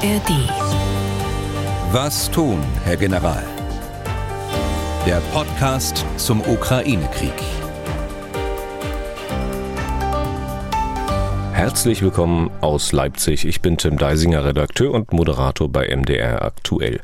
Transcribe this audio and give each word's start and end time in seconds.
ARD. 0.00 0.30
Was 1.90 2.30
tun, 2.30 2.62
Herr 2.84 2.96
General? 2.96 3.42
Der 5.04 5.20
Podcast 5.32 6.06
zum 6.16 6.40
Ukraine-Krieg. 6.40 7.32
Herzlich 11.52 12.00
willkommen 12.02 12.48
aus 12.60 12.92
Leipzig. 12.92 13.44
Ich 13.44 13.60
bin 13.60 13.76
Tim 13.76 13.98
Deisinger, 13.98 14.44
Redakteur 14.44 14.94
und 14.94 15.12
Moderator 15.12 15.68
bei 15.68 15.88
MDR 15.88 16.42
Aktuell. 16.42 17.00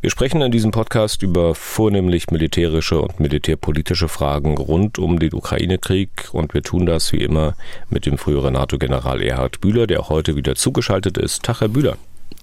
Wir 0.00 0.08
sprechen 0.08 0.40
in 0.40 0.50
diesem 0.50 0.70
Podcast 0.70 1.22
über 1.22 1.54
vornehmlich 1.54 2.30
militärische 2.30 3.02
und 3.02 3.20
militärpolitische 3.20 4.08
Fragen 4.08 4.56
rund 4.56 4.98
um 4.98 5.18
den 5.18 5.34
Ukraine-Krieg 5.34 6.30
und 6.32 6.54
wir 6.54 6.62
tun 6.62 6.86
das 6.86 7.12
wie 7.12 7.20
immer 7.20 7.56
mit 7.90 8.06
dem 8.06 8.16
früheren 8.16 8.54
NATO-General 8.54 9.20
Erhard 9.20 9.60
Bühler, 9.60 9.86
der 9.86 10.00
auch 10.00 10.08
heute 10.08 10.34
wieder 10.34 10.54
zugeschaltet 10.54 11.18
ist. 11.18 11.42
Tag, 11.42 11.60
Herr 11.60 11.68
Bühler. 11.68 11.98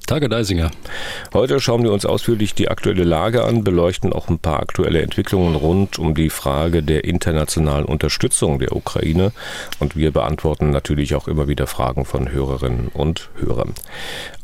Tage 0.06 0.30
Deisinger. 0.30 0.72
Heute 1.34 1.60
schauen 1.60 1.84
wir 1.84 1.92
uns 1.92 2.06
ausführlich 2.06 2.54
die 2.54 2.68
aktuelle 2.68 3.04
Lage 3.04 3.44
an, 3.44 3.64
beleuchten 3.64 4.14
auch 4.14 4.30
ein 4.30 4.40
paar 4.40 4.60
aktuelle 4.60 5.02
Entwicklungen 5.02 5.56
rund 5.56 5.98
um 5.98 6.14
die 6.14 6.30
Frage 6.30 6.84
der 6.84 7.06
internationalen 7.06 7.86
Unterstützung 7.86 8.60
der 8.60 8.76
Ukraine 8.76 9.32
und 9.80 9.96
wir 9.96 10.12
beantworten 10.12 10.70
natürlich 10.70 11.16
auch 11.16 11.28
immer 11.28 11.48
wieder 11.48 11.66
Fragen 11.66 12.06
von 12.06 12.32
Hörerinnen 12.32 12.90
und 12.90 13.30
Hörern. 13.40 13.74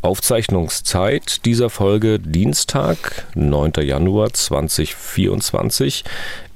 Aufzeichnungszeit 0.01 1.45
dieser 1.45 1.69
Folge 1.69 2.19
Dienstag, 2.19 3.27
9. 3.35 3.73
Januar 3.81 4.33
2024. 4.33 6.03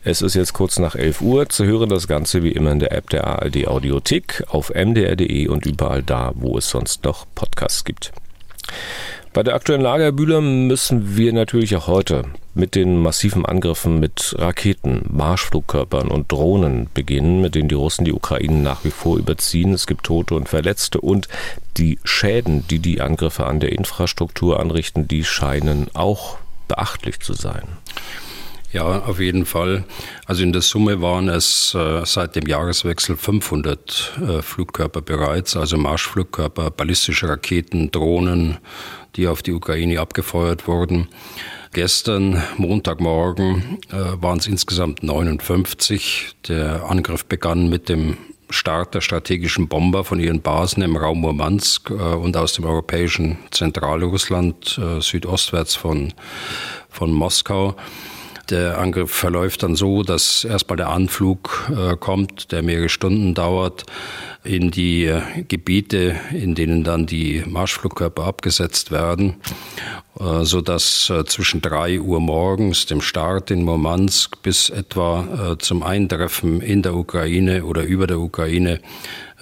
Es 0.03 0.21
ist 0.21 0.35
jetzt 0.35 0.53
kurz 0.53 0.79
nach 0.79 0.95
11 0.95 1.21
Uhr. 1.21 1.49
Zu 1.49 1.65
hören 1.65 1.89
das 1.89 2.07
Ganze 2.07 2.43
wie 2.43 2.51
immer 2.51 2.71
in 2.71 2.79
der 2.79 2.91
App 2.91 3.09
der 3.09 3.25
ARD 3.25 3.67
Audiothek, 3.67 4.43
auf 4.47 4.69
mdr.de 4.69 5.47
und 5.47 5.65
überall 5.65 6.03
da, 6.03 6.31
wo 6.35 6.57
es 6.57 6.69
sonst 6.69 7.03
noch 7.03 7.25
Podcasts 7.35 7.83
gibt. 7.83 8.11
Bei 9.33 9.43
der 9.43 9.55
aktuellen 9.55 9.81
Lage, 9.81 10.03
Herr 10.03 10.11
Bühler, 10.13 10.39
müssen 10.39 11.17
wir 11.17 11.33
natürlich 11.33 11.75
auch 11.75 11.87
heute 11.87 12.23
mit 12.53 12.73
den 12.73 12.97
massiven 12.97 13.45
Angriffen 13.45 13.99
mit 13.99 14.33
Raketen, 14.37 15.01
Marschflugkörpern 15.09 16.09
und 16.09 16.31
Drohnen 16.31 16.87
beginnen, 16.93 17.41
mit 17.41 17.53
denen 17.53 17.67
die 17.67 17.75
Russen 17.75 18.05
die 18.05 18.13
Ukraine 18.13 18.59
nach 18.59 18.85
wie 18.85 18.91
vor 18.91 19.17
überziehen. 19.17 19.73
Es 19.73 19.87
gibt 19.87 20.05
Tote 20.05 20.35
und 20.35 20.47
Verletzte 20.47 21.01
und 21.01 21.27
die 21.75 21.99
Schäden, 22.05 22.65
die 22.69 22.79
die 22.79 23.01
Angriffe 23.01 23.45
an 23.45 23.59
der 23.59 23.73
Infrastruktur 23.73 24.61
anrichten, 24.61 25.05
die 25.05 25.25
scheinen 25.25 25.89
auch 25.93 26.37
beachtlich 26.69 27.19
zu 27.19 27.33
sein. 27.33 27.63
Ja, 28.75 29.03
auf 29.05 29.21
jeden 29.21 29.45
Fall. 29.45 29.85
Also 30.25 30.43
in 30.43 30.51
der 30.51 30.61
Summe 30.61 31.01
waren 31.01 31.29
es 31.29 31.73
äh, 31.73 32.05
seit 32.05 32.35
dem 32.35 32.45
Jahreswechsel 32.45 33.15
500 33.15 34.19
äh, 34.19 34.41
Flugkörper 34.41 35.01
bereits, 35.01 35.55
also 35.55 35.77
Marschflugkörper, 35.77 36.71
ballistische 36.71 37.29
Raketen, 37.29 37.89
Drohnen, 37.89 38.57
die 39.15 39.29
auf 39.29 39.41
die 39.43 39.53
Ukraine 39.53 40.01
abgefeuert 40.01 40.67
wurden. 40.67 41.07
Gestern, 41.71 42.43
Montagmorgen, 42.57 43.79
äh, 43.93 44.21
waren 44.21 44.39
es 44.39 44.47
insgesamt 44.47 45.03
59. 45.03 46.35
Der 46.49 46.83
Angriff 46.83 47.23
begann 47.23 47.69
mit 47.69 47.87
dem 47.87 48.17
Start 48.49 48.93
der 48.93 48.99
strategischen 48.99 49.69
Bomber 49.69 50.03
von 50.03 50.19
ihren 50.19 50.41
Basen 50.41 50.83
im 50.83 50.97
Raum 50.97 51.21
Murmansk 51.21 51.91
äh, 51.91 51.93
und 51.93 52.35
aus 52.35 52.51
dem 52.51 52.65
europäischen 52.65 53.37
Zentralrussland 53.51 54.77
äh, 54.77 54.99
südostwärts 54.99 55.75
von, 55.75 56.13
von 56.89 57.13
Moskau. 57.13 57.77
Der 58.49 58.77
Angriff 58.77 59.11
verläuft 59.11 59.63
dann 59.63 59.75
so, 59.75 60.03
dass 60.03 60.43
erstmal 60.43 60.77
der 60.77 60.89
Anflug 60.89 61.71
äh, 61.75 61.95
kommt, 61.97 62.51
der 62.51 62.61
mehrere 62.61 62.89
Stunden 62.89 63.33
dauert, 63.33 63.85
in 64.43 64.69
die 64.69 65.05
äh, 65.05 65.21
Gebiete, 65.47 66.15
in 66.31 66.53
denen 66.53 66.83
dann 66.83 67.07
die 67.07 67.43
Marschflugkörper 67.47 68.23
abgesetzt 68.23 68.91
werden, 68.91 69.37
äh, 70.19 70.43
so 70.43 70.61
dass 70.61 71.09
äh, 71.09 71.25
zwischen 71.25 71.61
drei 71.61 71.99
Uhr 71.99 72.19
morgens, 72.19 72.85
dem 72.85 73.01
Start 73.01 73.49
in 73.49 73.63
Murmansk, 73.63 74.41
bis 74.43 74.69
etwa 74.69 75.53
äh, 75.53 75.57
zum 75.57 75.81
Eintreffen 75.81 76.61
in 76.61 76.83
der 76.83 76.93
Ukraine 76.93 77.65
oder 77.65 77.83
über 77.83 78.05
der 78.05 78.19
Ukraine 78.19 78.79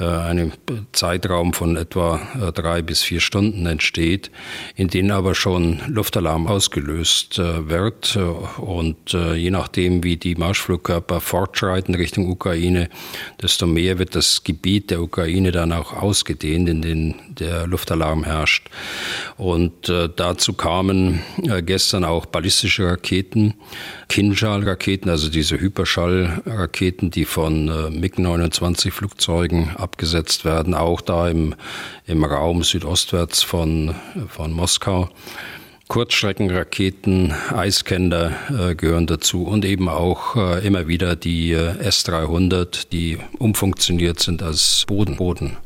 einem 0.05 0.51
Zeitraum 0.91 1.53
von 1.53 1.77
etwa 1.77 2.19
äh, 2.41 2.51
drei 2.51 2.81
bis 2.81 3.01
vier 3.01 3.19
Stunden 3.19 3.65
entsteht, 3.65 4.31
in 4.75 4.87
denen 4.87 5.11
aber 5.11 5.35
schon 5.35 5.81
Luftalarm 5.87 6.47
ausgelöst 6.47 7.39
äh, 7.39 7.69
wird. 7.69 8.17
Und 8.57 9.13
je 9.13 9.51
nachdem, 9.51 10.03
wie 10.03 10.17
die 10.17 10.35
Marschflugkörper 10.35 11.19
fortschreiten 11.21 11.95
Richtung 11.95 12.29
Ukraine, 12.29 12.89
desto 13.41 13.67
mehr 13.67 13.99
wird 13.99 14.15
das 14.15 14.43
Gebiet 14.43 14.89
der 14.89 15.01
Ukraine 15.01 15.51
dann 15.51 15.71
auch 15.71 15.93
ausgedehnt, 15.93 16.69
in 16.69 16.81
dem 16.81 17.15
der 17.27 17.67
Luftalarm 17.67 18.23
herrscht. 18.23 18.69
Und 19.37 19.89
dazu 19.89 20.53
kamen 20.53 21.21
gestern 21.65 22.03
auch 22.03 22.25
ballistische 22.25 22.85
Raketen, 22.85 23.55
Kinjal-Raketen, 24.09 25.09
also 25.09 25.29
diese 25.29 25.59
Hyperschallraketen, 25.59 27.11
die 27.11 27.25
von 27.25 27.65
MiG-29 27.99 28.91
Flugzeugen 28.91 29.71
abgesetzt 29.93 30.43
werden, 30.43 30.73
auch 30.73 31.01
da 31.01 31.29
im, 31.29 31.53
im 32.07 32.23
Raum 32.23 32.63
südostwärts 32.63 33.43
von, 33.43 33.93
von 34.27 34.51
Moskau. 34.51 35.09
Kurzstreckenraketen, 35.87 37.33
Eiskender 37.55 38.31
äh, 38.49 38.73
gehören 38.73 39.05
dazu 39.05 39.43
und 39.43 39.63
eben 39.65 39.89
auch 39.89 40.35
äh, 40.35 40.65
immer 40.65 40.87
wieder 40.87 41.15
die 41.15 41.51
äh, 41.51 41.77
S-300, 41.77 42.87
die 42.91 43.19
umfunktioniert 43.37 44.19
sind 44.19 44.41
als 44.41 44.85
Boden-Boden. 44.87 45.57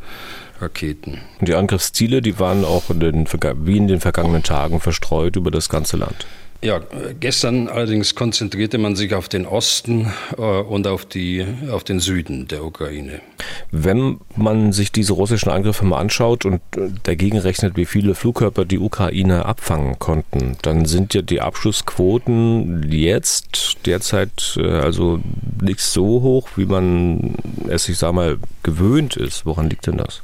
Die 1.39 1.55
Angriffsziele, 1.55 2.21
die 2.21 2.37
waren 2.39 2.65
auch 2.65 2.89
in 2.89 2.99
den, 2.99 3.27
wie 3.63 3.77
in 3.77 3.87
den 3.87 4.01
vergangenen 4.01 4.43
Tagen 4.43 4.81
verstreut 4.81 5.37
über 5.37 5.51
das 5.51 5.69
ganze 5.69 5.95
Land. 5.95 6.25
Ja, 6.63 6.81
gestern 7.19 7.67
allerdings 7.67 8.15
konzentrierte 8.15 8.79
man 8.79 8.95
sich 8.95 9.13
auf 9.13 9.29
den 9.29 9.45
Osten 9.45 10.11
äh, 10.37 10.41
und 10.41 10.87
auf, 10.87 11.05
die, 11.05 11.45
auf 11.69 11.83
den 11.83 11.99
Süden 11.99 12.47
der 12.47 12.65
Ukraine. 12.65 13.21
Wenn 13.69 14.19
man 14.35 14.73
sich 14.73 14.91
diese 14.91 15.13
russischen 15.13 15.51
Angriffe 15.51 15.85
mal 15.85 15.99
anschaut 15.99 16.45
und 16.45 16.61
äh, 16.75 16.89
dagegen 17.03 17.37
rechnet, 17.37 17.77
wie 17.77 17.85
viele 17.85 18.15
Flugkörper 18.15 18.65
die 18.65 18.79
Ukraine 18.79 19.45
abfangen 19.45 19.99
konnten, 19.99 20.57
dann 20.63 20.85
sind 20.85 21.13
ja 21.13 21.21
die 21.21 21.41
Abschussquoten 21.41 22.91
jetzt 22.91 23.77
derzeit 23.85 24.57
äh, 24.57 24.67
also 24.67 25.19
nicht 25.61 25.81
so 25.81 26.23
hoch, 26.23 26.49
wie 26.55 26.65
man 26.65 27.35
es, 27.67 27.87
ich 27.87 27.99
sag 27.99 28.13
mal, 28.13 28.39
gewöhnt 28.63 29.15
ist. 29.15 29.45
Woran 29.45 29.69
liegt 29.69 29.85
denn 29.85 29.97
das? 29.97 30.23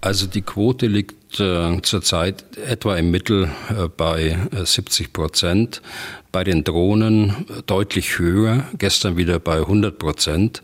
Also 0.00 0.26
die 0.28 0.42
Quote 0.42 0.86
liegt 0.86 1.19
äh, 1.38 1.80
zurzeit 1.82 2.44
etwa 2.56 2.96
im 2.96 3.10
Mittel 3.10 3.50
äh, 3.68 3.88
bei 3.88 4.36
70 4.52 5.06
äh, 5.06 5.10
Prozent, 5.10 5.82
bei 6.32 6.42
den 6.42 6.64
Drohnen 6.64 7.46
deutlich 7.66 8.18
höher, 8.18 8.64
gestern 8.78 9.16
wieder 9.16 9.38
bei 9.38 9.58
100 9.58 9.98
Prozent. 9.98 10.62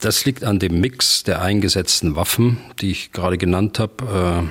Das 0.00 0.24
liegt 0.24 0.44
an 0.44 0.58
dem 0.58 0.80
Mix 0.80 1.22
der 1.22 1.42
eingesetzten 1.42 2.16
Waffen, 2.16 2.56
die 2.80 2.90
ich 2.90 3.12
gerade 3.12 3.38
genannt 3.38 3.78
habe, 3.78 4.50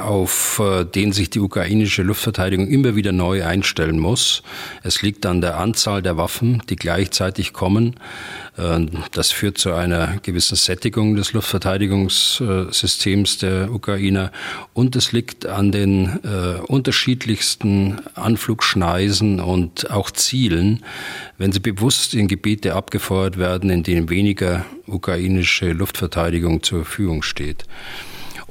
auf 0.00 0.62
den 0.94 1.10
sich 1.10 1.28
die 1.28 1.40
ukrainische 1.40 2.04
Luftverteidigung 2.04 2.68
immer 2.68 2.94
wieder 2.94 3.10
neu 3.10 3.44
einstellen 3.44 3.98
muss. 3.98 4.44
Es 4.84 5.02
liegt 5.02 5.26
an 5.26 5.40
der 5.40 5.58
Anzahl 5.58 6.02
der 6.02 6.16
Waffen, 6.18 6.62
die 6.70 6.76
gleichzeitig 6.76 7.52
kommen. 7.52 7.96
Äh, 8.56 8.86
das 9.12 9.30
führt 9.30 9.58
zu 9.58 9.72
einer 9.72 10.18
gewissen 10.22 10.56
Sättigung 10.56 11.14
des 11.16 11.32
Luftverteidigungssystems 11.32 13.38
der 13.38 13.72
Ukrainer. 13.72 14.32
Und 14.72 14.96
es 14.96 15.12
liegt 15.12 15.46
an 15.46 15.72
den 15.72 16.18
unterschiedlichsten 16.66 18.00
Anflugschneisen 18.14 19.40
und 19.40 19.90
auch 19.90 20.10
Zielen, 20.10 20.84
wenn 21.38 21.52
sie 21.52 21.60
bewusst 21.60 22.12
in 22.14 22.28
Gebiete 22.28 22.74
abgefeuert 22.74 23.38
werden, 23.38 23.70
in 23.70 23.82
denen 23.82 24.10
weniger 24.10 24.66
ukrainische 24.86 25.72
Luftverteidigung 25.72 26.62
zur 26.62 26.84
Verfügung 26.84 27.22
steht. 27.22 27.64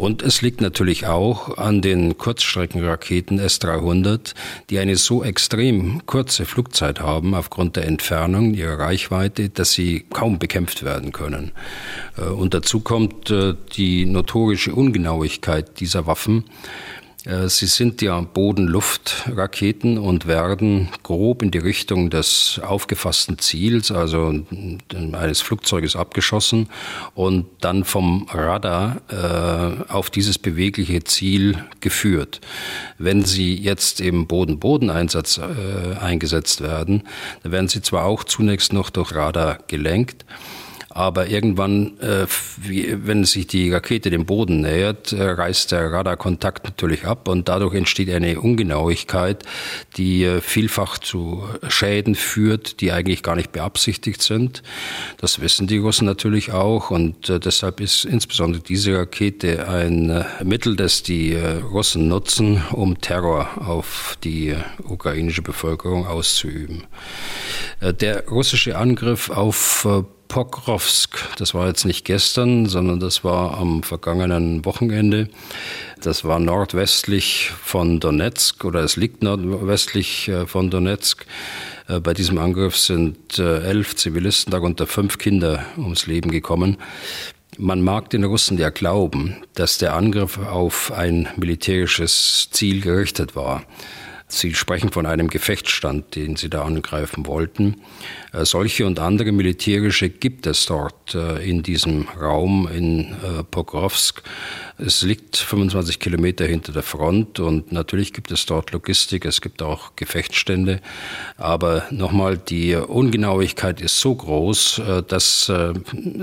Und 0.01 0.23
es 0.23 0.41
liegt 0.41 0.61
natürlich 0.61 1.05
auch 1.05 1.59
an 1.59 1.83
den 1.83 2.17
Kurzstreckenraketen 2.17 3.37
S-300, 3.37 4.33
die 4.71 4.79
eine 4.79 4.95
so 4.95 5.23
extrem 5.23 6.07
kurze 6.07 6.45
Flugzeit 6.45 6.99
haben 7.01 7.35
aufgrund 7.35 7.75
der 7.75 7.85
Entfernung 7.85 8.55
ihrer 8.55 8.79
Reichweite, 8.79 9.49
dass 9.49 9.73
sie 9.73 10.03
kaum 10.11 10.39
bekämpft 10.39 10.81
werden 10.81 11.11
können. 11.11 11.51
Äh, 12.17 12.23
und 12.23 12.55
dazu 12.55 12.79
kommt 12.79 13.29
äh, 13.29 13.53
die 13.75 14.07
notorische 14.07 14.73
Ungenauigkeit 14.73 15.79
dieser 15.79 16.07
Waffen. 16.07 16.45
Äh, 17.25 17.49
sie 17.49 17.67
sind 17.67 18.01
ja 18.01 18.19
Boden-Luft-Raketen 18.19 19.97
und 19.97 20.25
werden 20.25 20.89
grob 21.03 21.43
in 21.43 21.51
die 21.51 21.59
Richtung 21.59 22.09
des 22.09 22.59
aufgefassten 22.63 23.37
Ziels, 23.37 23.91
also 23.91 24.33
eines 25.13 25.41
Flugzeuges 25.41 25.95
abgeschossen 25.95 26.69
und 27.13 27.45
dann 27.61 27.83
vom 27.83 28.27
Radar 28.31 29.01
äh, 29.09 29.91
auf 29.91 30.09
dieses 30.09 30.37
bewegliche 30.37 31.03
Ziel 31.03 31.63
geführt. 31.79 32.41
Wenn 32.97 33.23
sie 33.23 33.55
jetzt 33.55 34.01
im 34.01 34.27
Boden-Boden-Einsatz 34.27 35.37
äh, 35.39 35.97
eingesetzt 35.99 36.61
werden, 36.61 37.03
dann 37.43 37.51
werden 37.51 37.67
sie 37.67 37.81
zwar 37.81 38.05
auch 38.05 38.23
zunächst 38.23 38.73
noch 38.73 38.89
durch 38.89 39.13
Radar 39.13 39.59
gelenkt, 39.67 40.25
Aber 40.93 41.27
irgendwann, 41.27 41.97
äh, 41.99 42.25
wenn 42.57 43.23
sich 43.23 43.47
die 43.47 43.71
Rakete 43.71 44.09
dem 44.09 44.25
Boden 44.25 44.61
nähert, 44.61 45.13
äh, 45.13 45.23
reißt 45.23 45.71
der 45.71 45.91
Radarkontakt 45.91 46.65
natürlich 46.65 47.05
ab 47.05 47.29
und 47.29 47.47
dadurch 47.47 47.75
entsteht 47.75 48.09
eine 48.09 48.41
Ungenauigkeit, 48.41 49.43
die 49.95 50.25
äh, 50.25 50.41
vielfach 50.41 50.97
zu 50.97 51.43
Schäden 51.69 52.15
führt, 52.15 52.81
die 52.81 52.91
eigentlich 52.91 53.23
gar 53.23 53.35
nicht 53.35 53.53
beabsichtigt 53.53 54.21
sind. 54.21 54.63
Das 55.17 55.39
wissen 55.39 55.67
die 55.67 55.77
Russen 55.77 56.05
natürlich 56.05 56.51
auch 56.51 56.91
und 56.91 57.29
deshalb 57.29 57.79
ist 57.79 58.03
insbesondere 58.03 58.61
diese 58.61 58.97
Rakete 58.97 59.67
ein 59.69 60.25
Mittel, 60.43 60.75
das 60.75 61.03
die 61.03 61.35
Russen 61.35 62.07
nutzen, 62.07 62.61
um 62.71 62.99
Terror 62.99 63.49
auf 63.65 64.17
die 64.23 64.55
ukrainische 64.83 65.41
Bevölkerung 65.41 66.05
auszuüben. 66.07 66.83
Der 67.81 68.27
russische 68.27 68.77
Angriff 68.77 69.29
auf 69.29 69.87
Pokrovsk, 70.31 71.17
das 71.37 71.53
war 71.53 71.67
jetzt 71.67 71.83
nicht 71.83 72.05
gestern, 72.05 72.65
sondern 72.65 73.01
das 73.01 73.25
war 73.25 73.57
am 73.57 73.83
vergangenen 73.83 74.63
Wochenende. 74.63 75.27
Das 75.99 76.23
war 76.23 76.39
nordwestlich 76.39 77.51
von 77.61 77.99
Donetsk 77.99 78.63
oder 78.63 78.79
es 78.79 78.95
liegt 78.95 79.23
nordwestlich 79.23 80.31
von 80.45 80.69
Donetsk. 80.69 81.25
Bei 82.01 82.13
diesem 82.13 82.37
Angriff 82.37 82.77
sind 82.77 83.39
elf 83.39 83.97
Zivilisten, 83.97 84.51
darunter 84.51 84.87
fünf 84.87 85.17
Kinder, 85.17 85.65
ums 85.75 86.07
Leben 86.07 86.31
gekommen. 86.31 86.77
Man 87.57 87.81
mag 87.81 88.09
den 88.09 88.23
Russen 88.23 88.57
ja 88.57 88.69
glauben, 88.69 89.35
dass 89.55 89.79
der 89.79 89.95
Angriff 89.95 90.37
auf 90.37 90.93
ein 90.93 91.27
militärisches 91.35 92.47
Ziel 92.51 92.79
gerichtet 92.79 93.35
war. 93.35 93.63
Sie 94.29 94.55
sprechen 94.55 94.93
von 94.93 95.05
einem 95.05 95.27
Gefechtsstand, 95.27 96.15
den 96.15 96.37
Sie 96.37 96.49
da 96.49 96.63
angreifen 96.63 97.25
wollten. 97.25 97.81
Äh, 98.33 98.45
solche 98.45 98.85
und 98.85 98.99
andere 98.99 99.31
militärische 99.31 100.09
gibt 100.09 100.47
es 100.47 100.65
dort 100.65 101.15
äh, 101.15 101.47
in 101.47 101.63
diesem 101.63 102.07
Raum 102.19 102.67
in 102.73 102.99
äh, 102.99 103.43
Pokrovsk. 103.49 104.23
Es 104.77 105.01
liegt 105.01 105.37
25 105.37 105.99
Kilometer 105.99 106.45
hinter 106.45 106.71
der 106.71 106.81
Front 106.81 107.39
und 107.39 107.71
natürlich 107.71 108.13
gibt 108.13 108.31
es 108.31 108.45
dort 108.45 108.71
Logistik, 108.71 109.25
es 109.25 109.41
gibt 109.41 109.61
auch 109.61 109.95
Gefechtsstände. 109.95 110.79
Aber 111.37 111.83
nochmal, 111.91 112.37
die 112.37 112.73
Ungenauigkeit 112.75 113.79
ist 113.79 113.99
so 113.99 114.15
groß, 114.15 114.81
dass 115.07 115.51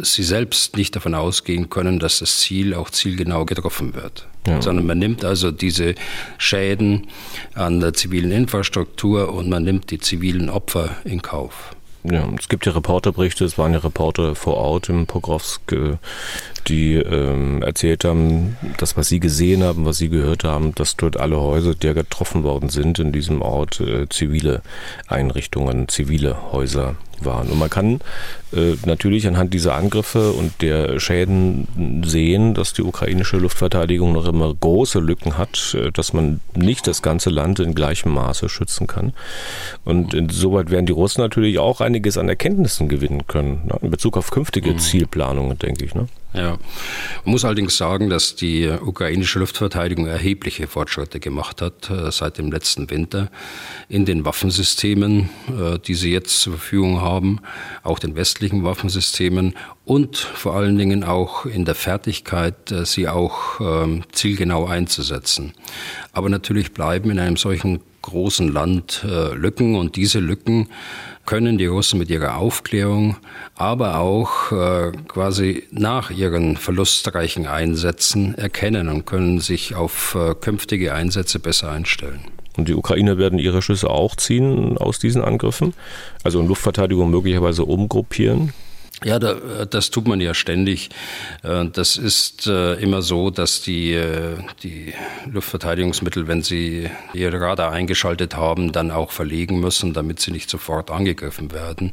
Sie 0.03 0.23
selbst 0.25 0.77
nicht 0.77 0.97
davon 0.97 1.15
ausgehen 1.15 1.71
können, 1.71 2.01
dass 2.01 2.19
das 2.19 2.41
Ziel 2.41 2.75
auch 2.75 2.91
zielgenau 2.91 3.45
getroffen 3.45 3.95
wird. 3.95 4.27
Ja. 4.49 4.61
Sondern 4.61 4.87
man 4.87 4.99
nimmt 4.99 5.25
also 5.25 5.53
diese 5.53 5.95
Schäden 6.37 7.07
an 7.55 7.79
der 7.79 7.93
zivilen 7.93 8.33
Infrastruktur 8.33 9.33
und 9.33 9.49
man 9.49 9.63
nimmt 9.63 9.93
die 9.93 10.01
zivilen 10.01 10.51
Opfer 10.51 10.97
in 11.05 11.23
Kauf. 11.23 11.77
Ja, 12.11 12.27
es 12.39 12.49
gibt 12.49 12.65
ja 12.65 12.73
Reporterberichte, 12.73 13.45
es 13.45 13.59
waren 13.59 13.75
ja 13.75 13.81
Reporter 13.81 14.35
vor 14.35 14.57
Ort 14.57 14.89
im 14.89 15.07
Pokrovsk, 15.07 15.73
äh, 15.73 15.97
die 16.67 16.95
ähm, 16.95 17.63
erzählt 17.63 18.05
haben, 18.05 18.57
das, 18.79 18.97
was 18.97 19.09
sie 19.09 19.21
gesehen 19.21 19.63
haben, 19.63 19.85
was 19.85 19.99
sie 19.99 20.09
gehört 20.09 20.45
haben, 20.45 20.75
dass 20.75 20.97
dort 20.97 21.19
alle 21.19 21.39
Häuser, 21.39 21.75
die 21.75 21.87
ja 21.87 21.93
getroffen 21.93 22.45
worden 22.45 22.71
sind 22.71 22.99
in 22.99 23.13
diesem 23.13 23.43
Ort, 23.43 23.81
äh, 23.81 24.09
zivile 24.09 24.63
Einrichtungen, 25.07 25.89
zivile 25.89 26.53
Häuser 26.53 26.97
waren. 27.25 27.49
Und 27.49 27.59
man 27.59 27.71
kann 27.71 28.01
äh, 28.53 28.75
natürlich 28.87 29.27
anhand 29.27 29.55
dieser 29.55 29.75
Angriffe 29.75 30.33
und 30.33 30.63
der 30.63 30.99
Schäden 31.01 32.03
sehen, 32.05 32.55
dass 32.55 32.73
die 32.73 32.83
ukrainische 32.83 33.37
Luftverteidigung 33.37 34.13
noch 34.13 34.27
immer 34.27 34.55
große 34.55 35.01
Lücken 35.01 35.39
hat, 35.39 35.77
äh, 35.79 35.91
dass 35.93 36.13
man 36.13 36.41
nicht 36.55 36.87
das 36.87 37.03
ganze 37.03 37.31
Land 37.31 37.61
in 37.61 37.75
gleichem 37.75 38.13
Maße 38.13 38.49
schützen 38.49 38.87
kann. 38.87 39.13
Und 39.85 40.15
insoweit 40.15 40.71
werden 40.71 40.87
die 40.87 40.93
Russen 40.93 41.21
natürlich 41.21 41.59
auch 41.59 41.81
einiges 41.81 42.19
an 42.19 42.29
Erkenntnissen 42.29 42.89
gewinnen 42.89 43.27
können, 43.27 43.63
ne? 43.67 43.79
in 43.83 43.91
Bezug 43.91 44.17
auf 44.17 44.31
künftige 44.31 44.73
mhm. 44.73 44.79
Zielplanungen, 44.79 45.59
denke 45.59 45.85
ich. 45.85 45.95
Ne? 45.95 46.09
Ja. 46.35 46.59
Man 47.25 47.33
muss 47.33 47.45
allerdings 47.47 47.79
sagen, 47.79 48.11
dass 48.11 48.37
die 48.37 48.69
ukrainische 48.69 49.39
Luftverteidigung 49.39 50.07
erhebliche 50.07 50.67
Fortschritte 50.67 51.21
gemacht 51.21 51.63
hat 51.63 51.89
äh, 51.89 52.13
seit 52.13 52.37
dem 52.37 52.53
letzten 52.53 52.91
Winter 52.91 53.31
in 53.89 54.05
den 54.05 54.27
Waffensystemen, 54.27 55.31
äh, 55.49 55.79
die 55.79 55.95
sie 55.95 56.13
jetzt 56.13 56.41
zur 56.41 56.55
Verfügung 56.55 57.01
haben, 57.01 57.41
auch 57.83 57.99
den 57.99 58.15
westlichen 58.15 58.63
Waffensystemen 58.63 59.55
und 59.87 60.19
vor 60.19 60.55
allen 60.55 60.77
Dingen 60.77 61.03
auch 61.03 61.47
in 61.47 61.65
der 61.65 61.75
Fertigkeit, 61.75 62.73
äh, 62.73 62.85
sie 62.85 63.09
auch 63.09 63.61
ähm, 63.61 64.03
zielgenau 64.13 64.67
einzusetzen. 64.67 65.55
Aber 66.13 66.29
natürlich 66.29 66.73
bleiben 66.75 67.11
in 67.11 67.21
einem 67.21 67.39
solchen 67.39 67.81
großen 68.03 68.51
Land 68.51 69.05
Lücken 69.35 69.75
und 69.75 69.97
diese 69.97 70.19
Lücken 70.19 70.69
können 71.29 71.59
die 71.59 71.67
Russen 71.67 71.99
mit 71.99 72.09
ihrer 72.09 72.39
Aufklärung, 72.39 73.17
aber 73.55 73.99
auch 73.99 74.51
äh, 74.51 74.93
quasi 75.09 75.65
nach 75.71 76.11
ihren 76.11 76.57
verlustreichen 76.57 77.47
Einsätzen 77.47 78.35
erkennen 78.35 78.89
und 78.89 79.05
können 79.05 79.39
sich 79.39 79.75
auf 79.75 80.17
äh, 80.19 80.35
künftige 80.35 80.95
Einsätze 80.95 81.39
besser 81.39 81.71
einstellen. 81.71 82.21
Und 82.57 82.69
die 82.69 82.75
Ukrainer 82.75 83.19
werden 83.19 83.39
ihre 83.39 83.61
Schüsse 83.61 83.91
auch 83.91 84.17
ziehen 84.17 84.79
aus 84.79 85.01
diesen 85.01 85.21
Angriffen, 85.21 85.75
also 86.25 86.41
in 86.41 86.49
Luftverteidigung 86.49 87.11
möglicherweise 87.11 87.67
umgruppieren. 87.67 88.55
Ja, 89.05 89.21
da, 89.21 89.65
das 89.65 89.91
tut 89.91 90.09
man 90.09 90.21
ja 90.21 90.35
ständig. 90.35 90.91
Äh, 91.45 91.67
das 91.67 91.97
ist 91.97 92.49
äh, 92.49 92.75
immer 92.75 93.01
so, 93.01 93.31
dass 93.31 93.63
die, 93.63 93.93
äh, 93.93 94.39
die 94.65 94.93
Luftverteidigungsmittel, 95.31 96.27
wenn 96.27 96.43
sie 96.43 96.91
ihr 97.15 97.33
Radar 97.33 97.71
eingeschaltet 97.71 98.35
haben, 98.35 98.73
dann 98.73 98.91
auch 98.91 99.13
verlegen 99.13 99.61
müssen, 99.61 99.93
damit 99.93 100.19
sie 100.19 100.33
nicht 100.33 100.51
sofort 100.51 100.91
angegriffen 100.91 101.53
werden 101.53 101.93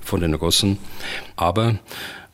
von 0.00 0.20
den 0.20 0.34
Russen. 0.34 0.78
Aber 1.36 1.78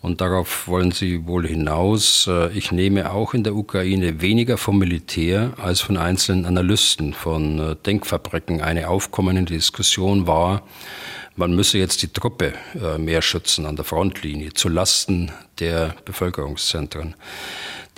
und 0.00 0.20
darauf 0.20 0.68
wollen 0.68 0.92
Sie 0.92 1.26
wohl 1.26 1.48
hinaus. 1.48 2.30
Ich 2.54 2.70
nehme 2.70 3.10
auch 3.10 3.34
in 3.34 3.42
der 3.42 3.56
Ukraine 3.56 4.20
weniger 4.20 4.56
vom 4.56 4.78
Militär 4.78 5.54
als 5.56 5.80
von 5.80 5.96
einzelnen 5.96 6.44
Analysten, 6.44 7.12
von 7.12 7.76
Denkfabriken 7.84 8.60
eine 8.60 8.88
aufkommende 8.88 9.42
Diskussion 9.44 10.28
war, 10.28 10.62
man 11.36 11.54
müsse 11.54 11.78
jetzt 11.78 12.02
die 12.02 12.12
Truppe 12.12 12.54
äh, 12.74 12.98
mehr 12.98 13.22
schützen 13.22 13.66
an 13.66 13.76
der 13.76 13.84
Frontlinie 13.84 14.54
zu 14.54 14.68
Lasten 14.68 15.30
der 15.58 15.94
Bevölkerungszentren. 16.04 17.14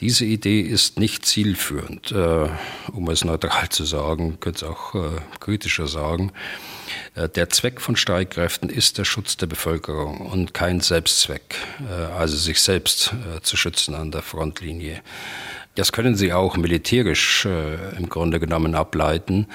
Diese 0.00 0.25
Idee 0.25 0.61
ist 0.61 0.99
nicht 0.99 1.25
zielführend, 1.25 2.12
äh, 2.12 2.49
um 2.93 3.08
es 3.08 3.25
neutral 3.25 3.69
zu 3.69 3.85
sagen, 3.85 4.38
könnte 4.40 4.64
es 4.64 4.70
auch 4.70 4.94
äh, 4.94 5.08
kritischer 5.40 5.87
sagen. 5.87 6.32
Der 7.14 7.50
Zweck 7.50 7.81
von 7.81 7.96
Streitkräften 7.96 8.70
ist 8.70 8.96
der 8.96 9.05
Schutz 9.05 9.37
der 9.37 9.46
Bevölkerung 9.46 10.20
und 10.20 10.55
kein 10.55 10.81
Selbstzweck, 10.81 11.56
also 12.17 12.37
sich 12.37 12.61
selbst 12.61 13.12
zu 13.43 13.56
schützen 13.56 13.94
an 13.94 14.11
der 14.11 14.23
Frontlinie. 14.23 15.02
Das 15.75 15.93
können 15.93 16.17
Sie 16.17 16.32
auch 16.32 16.56
militärisch 16.56 17.45
im 17.45 18.09
Grunde 18.09 18.40
genommen 18.40 18.75
ableiten. 18.75 19.49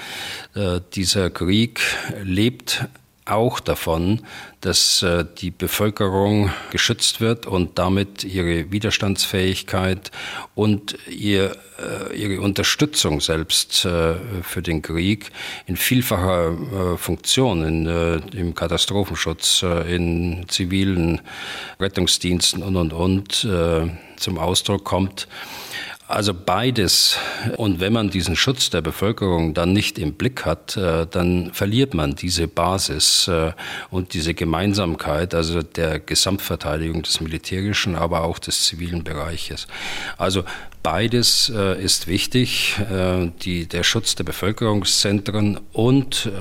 Dieser 0.93 1.29
Krieg 1.29 1.79
lebt 2.21 2.85
auch 3.25 3.59
davon, 3.59 4.21
dass 4.61 5.01
äh, 5.01 5.25
die 5.37 5.51
Bevölkerung 5.51 6.51
geschützt 6.71 7.21
wird 7.21 7.45
und 7.45 7.79
damit 7.79 8.23
ihre 8.23 8.71
Widerstandsfähigkeit 8.71 10.11
und 10.55 10.97
ihr, 11.09 11.55
äh, 11.79 12.15
ihre 12.15 12.41
Unterstützung 12.41 13.21
selbst 13.21 13.85
äh, 13.85 14.15
für 14.41 14.61
den 14.61 14.81
Krieg 14.81 15.31
in 15.67 15.77
vielfacher 15.77 16.97
Funktion, 16.97 17.63
in, 17.63 17.85
im 18.33 18.55
Katastrophenschutz, 18.55 19.63
in 19.63 20.45
zivilen 20.47 21.21
Rettungsdiensten 21.79 22.61
und, 22.63 22.75
und, 22.75 22.93
und 22.93 23.47
zum 24.17 24.37
Ausdruck 24.37 24.83
kommt. 24.83 25.27
Also 26.07 26.33
beides. 26.33 27.17
Und 27.57 27.79
wenn 27.79 27.93
man 27.93 28.09
diesen 28.09 28.35
Schutz 28.35 28.69
der 28.69 28.81
Bevölkerung 28.81 29.53
dann 29.53 29.71
nicht 29.71 29.97
im 29.97 30.13
Blick 30.13 30.45
hat, 30.45 30.75
äh, 30.75 31.07
dann 31.09 31.51
verliert 31.53 31.93
man 31.93 32.15
diese 32.15 32.47
Basis 32.47 33.27
äh, 33.29 33.53
und 33.89 34.13
diese 34.13 34.33
Gemeinsamkeit, 34.33 35.33
also 35.33 35.61
der 35.61 35.99
Gesamtverteidigung 35.99 37.03
des 37.03 37.21
militärischen, 37.21 37.95
aber 37.95 38.23
auch 38.23 38.37
des 38.37 38.65
zivilen 38.65 39.03
Bereiches. 39.03 39.67
Also 40.17 40.43
Beides 40.83 41.49
äh, 41.55 41.81
ist 41.81 42.07
wichtig, 42.07 42.77
äh, 42.91 43.31
die, 43.43 43.67
der 43.67 43.83
Schutz 43.83 44.15
der 44.15 44.25
Bevölkerungszentren 44.25 45.61
und, 45.71 46.25
äh, 46.25 46.31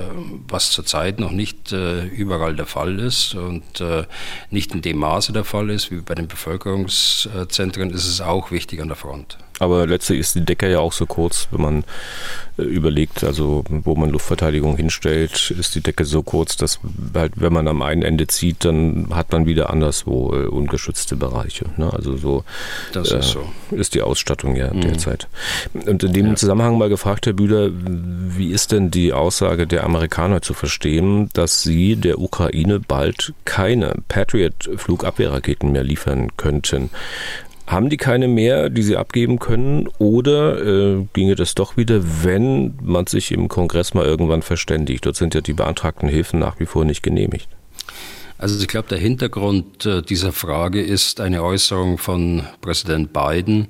was 0.48 0.72
zurzeit 0.72 1.20
noch 1.20 1.30
nicht 1.30 1.70
äh, 1.70 2.06
überall 2.06 2.56
der 2.56 2.66
Fall 2.66 2.98
ist 2.98 3.36
und 3.36 3.80
äh, 3.80 4.02
nicht 4.50 4.74
in 4.74 4.82
dem 4.82 4.98
Maße 4.98 5.32
der 5.32 5.44
Fall 5.44 5.70
ist 5.70 5.92
wie 5.92 6.00
bei 6.00 6.16
den 6.16 6.26
Bevölkerungszentren, 6.26 7.90
ist 7.90 8.08
es 8.08 8.20
auch 8.20 8.50
wichtig 8.50 8.82
an 8.82 8.88
der 8.88 8.96
Front. 8.96 9.38
Aber 9.60 9.86
letztlich 9.86 10.18
ist 10.18 10.34
die 10.34 10.44
Decke 10.44 10.68
ja 10.68 10.80
auch 10.80 10.92
so 10.92 11.06
kurz, 11.06 11.46
wenn 11.52 11.60
man 11.60 11.84
äh, 12.58 12.62
überlegt, 12.62 13.22
also 13.22 13.62
wo 13.68 13.94
man 13.94 14.10
Luftverteidigung 14.10 14.76
hinstellt, 14.76 15.52
ist 15.56 15.76
die 15.76 15.82
Decke 15.82 16.04
so 16.04 16.24
kurz, 16.24 16.56
dass 16.56 16.80
halt, 17.14 17.34
wenn 17.36 17.52
man 17.52 17.68
am 17.68 17.80
einen 17.80 18.02
Ende 18.02 18.26
zieht, 18.26 18.64
dann 18.64 19.10
hat 19.14 19.30
man 19.30 19.46
wieder 19.46 19.70
anderswo 19.70 20.30
ungeschützte 20.30 21.14
Bereiche. 21.14 21.66
Ne? 21.76 21.92
Also 21.92 22.16
so, 22.16 22.44
das 22.92 23.12
ist, 23.12 23.28
so. 23.28 23.48
ist 23.70 23.94
die 23.94 24.02
Ausstattung 24.02 24.31
ja 24.56 24.72
mhm. 24.72 24.80
derzeit. 24.80 25.28
Und 25.74 26.02
in 26.02 26.12
dem 26.12 26.26
ja. 26.28 26.34
Zusammenhang 26.34 26.78
mal 26.78 26.88
gefragt, 26.88 27.26
Herr 27.26 27.32
Bühler, 27.32 27.70
wie 27.72 28.50
ist 28.50 28.72
denn 28.72 28.90
die 28.90 29.12
Aussage 29.12 29.66
der 29.66 29.84
Amerikaner 29.84 30.42
zu 30.42 30.54
verstehen, 30.54 31.28
dass 31.32 31.62
sie 31.62 31.96
der 31.96 32.18
Ukraine 32.18 32.80
bald 32.80 33.32
keine 33.44 33.94
Patriot-Flugabwehrraketen 34.08 35.72
mehr 35.72 35.84
liefern 35.84 36.36
könnten? 36.36 36.90
Haben 37.66 37.88
die 37.88 37.96
keine 37.96 38.28
mehr, 38.28 38.70
die 38.70 38.82
sie 38.82 38.96
abgeben 38.96 39.38
können? 39.38 39.88
Oder 39.98 40.62
äh, 40.64 41.06
ginge 41.12 41.36
das 41.36 41.54
doch 41.54 41.76
wieder, 41.76 42.00
wenn 42.22 42.74
man 42.82 43.06
sich 43.06 43.30
im 43.32 43.48
Kongress 43.48 43.94
mal 43.94 44.04
irgendwann 44.04 44.42
verständigt? 44.42 45.06
Dort 45.06 45.16
sind 45.16 45.34
ja 45.34 45.40
die 45.40 45.52
beantragten 45.52 46.08
Hilfen 46.08 46.40
nach 46.40 46.58
wie 46.58 46.66
vor 46.66 46.84
nicht 46.84 47.02
genehmigt. 47.02 47.48
Also 48.42 48.58
ich 48.58 48.66
glaube, 48.66 48.88
der 48.88 48.98
Hintergrund 48.98 49.86
äh, 49.86 50.02
dieser 50.02 50.32
Frage 50.32 50.82
ist 50.82 51.20
eine 51.20 51.44
Äußerung 51.44 51.96
von 51.96 52.42
Präsident 52.60 53.12
Biden, 53.12 53.68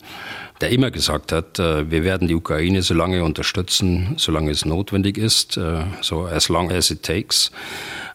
der 0.63 0.71
immer 0.71 0.91
gesagt 0.91 1.31
hat, 1.31 1.59
äh, 1.59 1.91
wir 1.91 2.05
werden 2.05 2.27
die 2.27 2.35
Ukraine 2.35 2.81
so 2.81 2.95
lange 2.95 3.23
unterstützen, 3.23 4.15
solange 4.17 4.51
es 4.51 4.65
notwendig 4.65 5.19
ist, 5.19 5.59
äh, 5.59 5.83
so 6.01 6.25
as 6.25 6.49
long 6.49 6.73
as 6.73 6.91
it 6.91 7.03
takes. 7.03 7.51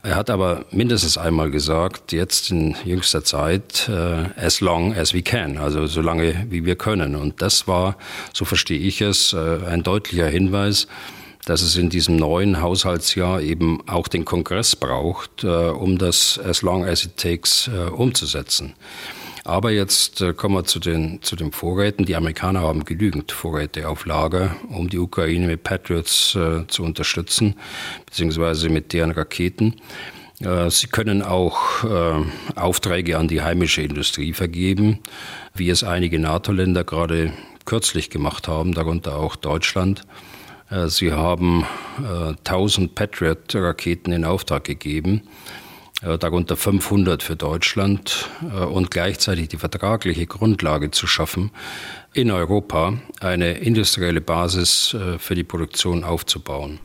Er 0.02 0.16
hat 0.16 0.32
aber 0.32 0.66
mindestens 0.72 1.20
einmal 1.20 1.52
gesagt, 1.52 2.12
jetzt 2.12 2.50
in 2.50 2.76
jüngster 2.86 3.24
Zeit, 3.24 3.90
as 4.38 4.62
long 4.62 4.96
as 4.96 5.14
we 5.14 5.22
can, 5.22 5.58
also 5.58 5.86
so 5.86 6.02
lange 6.02 6.48
wie 6.50 6.66
wir 6.66 6.76
können. 6.76 7.16
Und 7.16 7.42
das 7.42 7.68
war, 7.68 7.98
so 8.32 8.46
verstehe 8.46 8.80
ich 8.80 9.02
es, 9.02 9.34
ein 9.34 9.84
deutlicher 9.84 10.28
Hinweis, 10.28 10.88
dass 11.48 11.62
es 11.62 11.77
in 11.77 11.89
diesem 11.89 12.18
neuen 12.18 12.62
Haushaltsjahr 12.62 13.42
eben 13.42 13.80
auch 13.88 14.10
den 14.10 14.25
Kongress 14.25 14.75
braucht, 14.75 15.46
äh, 15.46 15.48
um 15.48 15.98
das 15.98 16.38
as 16.38 16.62
long 16.62 16.84
as 16.84 17.06
it 17.06 17.16
takes 17.16 17.70
äh, 17.74 17.89
umzusetzen. 17.89 18.74
Aber 19.46 19.72
jetzt 19.72 20.20
äh, 20.20 20.34
kommen 20.34 20.56
wir 20.56 20.66
zu 20.66 20.80
den, 20.80 21.22
zu 21.22 21.38
den 21.38 21.54
Vorräten. 21.54 22.06
Die 22.06 22.18
Amerikaner 22.18 22.63
haben 22.63 22.84
genügend 22.84 23.32
Vorräte 23.32 23.88
auf 23.88 24.06
Lager, 24.06 24.58
um 24.68 24.89
die 24.89 25.00
Ukraine 25.00 25.48
mit 25.48 25.63
Patriots 25.63 26.36
äh, 26.36 26.68
zu 26.68 26.84
unterstützen, 26.84 27.56
beziehungsweise 28.06 28.68
mit 28.68 28.92
deren 28.92 29.12
Raketen. 29.12 29.75
Sie 30.70 30.86
können 30.86 31.24
auch 31.24 31.84
äh, 31.84 32.24
Aufträge 32.56 33.18
an 33.18 33.27
die 33.27 33.42
heimische 33.42 33.82
Industrie 33.82 34.34
vergeben, 34.34 35.00
wie 35.56 35.72
es 35.72 35.84
einige 35.84 36.20
NATO-Länder 36.20 36.84
gerade 36.84 37.34
kürzlich 37.66 38.12
gemacht 38.12 38.48
haben, 38.48 38.75
darunter 38.75 39.16
auch 39.16 39.36
Deutschland. 39.36 40.04
Äh, 40.70 40.88
sie 40.88 41.14
haben 41.14 41.66
1000 42.44 42.96
Patriot-Raketen 42.96 44.12
in 44.12 44.26
Auftrag 44.26 44.64
gegeben. 44.64 45.24
Äh, 46.04 46.20
darunter 46.20 46.56
500 46.56 47.24
für 47.24 47.36
Deutschland 47.36 48.30
äh, 48.44 48.64
und 48.64 48.92
gleichzeitig 48.92 49.48
die 49.48 49.58
vertragliche 49.58 50.28
Grundlage 50.28 50.92
zu 50.92 51.08
schaffen, 51.08 51.50
in 52.14 52.30
Europa 52.30 52.94
eine 53.20 53.54
industrielle 53.54 54.22
Basis 54.22 54.94
äh, 54.94 55.18
für 55.18 55.34
die 55.34 55.44
Produktion 55.44 56.04
aufzubauen. 56.04 56.80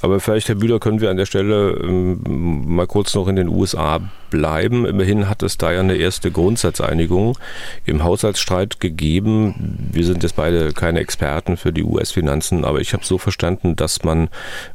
Aber 0.00 0.20
vielleicht, 0.20 0.48
Herr 0.48 0.54
Bühler, 0.54 0.78
können 0.78 1.00
wir 1.00 1.10
an 1.10 1.16
der 1.16 1.26
Stelle 1.26 1.72
ähm, 1.82 2.20
mal 2.66 2.86
kurz 2.86 3.14
noch 3.14 3.26
in 3.26 3.34
den 3.34 3.48
USA 3.48 4.00
bleiben. 4.30 4.86
Immerhin 4.86 5.28
hat 5.28 5.42
es 5.42 5.58
da 5.58 5.72
ja 5.72 5.80
eine 5.80 5.96
erste 5.96 6.30
Grundsatzeinigung 6.30 7.38
im 7.84 8.04
Haushaltsstreit 8.04 8.80
gegeben. 8.80 9.88
Wir 9.92 10.04
sind 10.04 10.22
jetzt 10.22 10.36
beide 10.36 10.72
keine 10.72 11.00
Experten 11.00 11.56
für 11.56 11.72
die 11.72 11.82
US-Finanzen, 11.82 12.64
aber 12.64 12.80
ich 12.80 12.92
habe 12.92 13.04
so 13.04 13.18
verstanden, 13.18 13.76
dass 13.76 14.02
man 14.02 14.28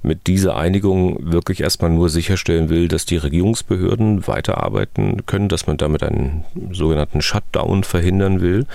mit 0.03 0.27
dieser 0.27 0.55
Einigung 0.55 1.31
wirklich 1.31 1.61
erstmal 1.61 1.91
nur 1.91 2.09
sicherstellen 2.09 2.69
will, 2.69 2.87
dass 2.87 3.05
die 3.05 3.17
Regierungsbehörden 3.17 4.27
weiterarbeiten 4.27 5.25
können, 5.25 5.49
dass 5.49 5.67
man 5.67 5.77
damit 5.77 6.03
einen 6.03 6.45
sogenannten 6.71 7.21
Shutdown 7.21 7.83
verhindern 7.83 8.41
will, 8.41 8.65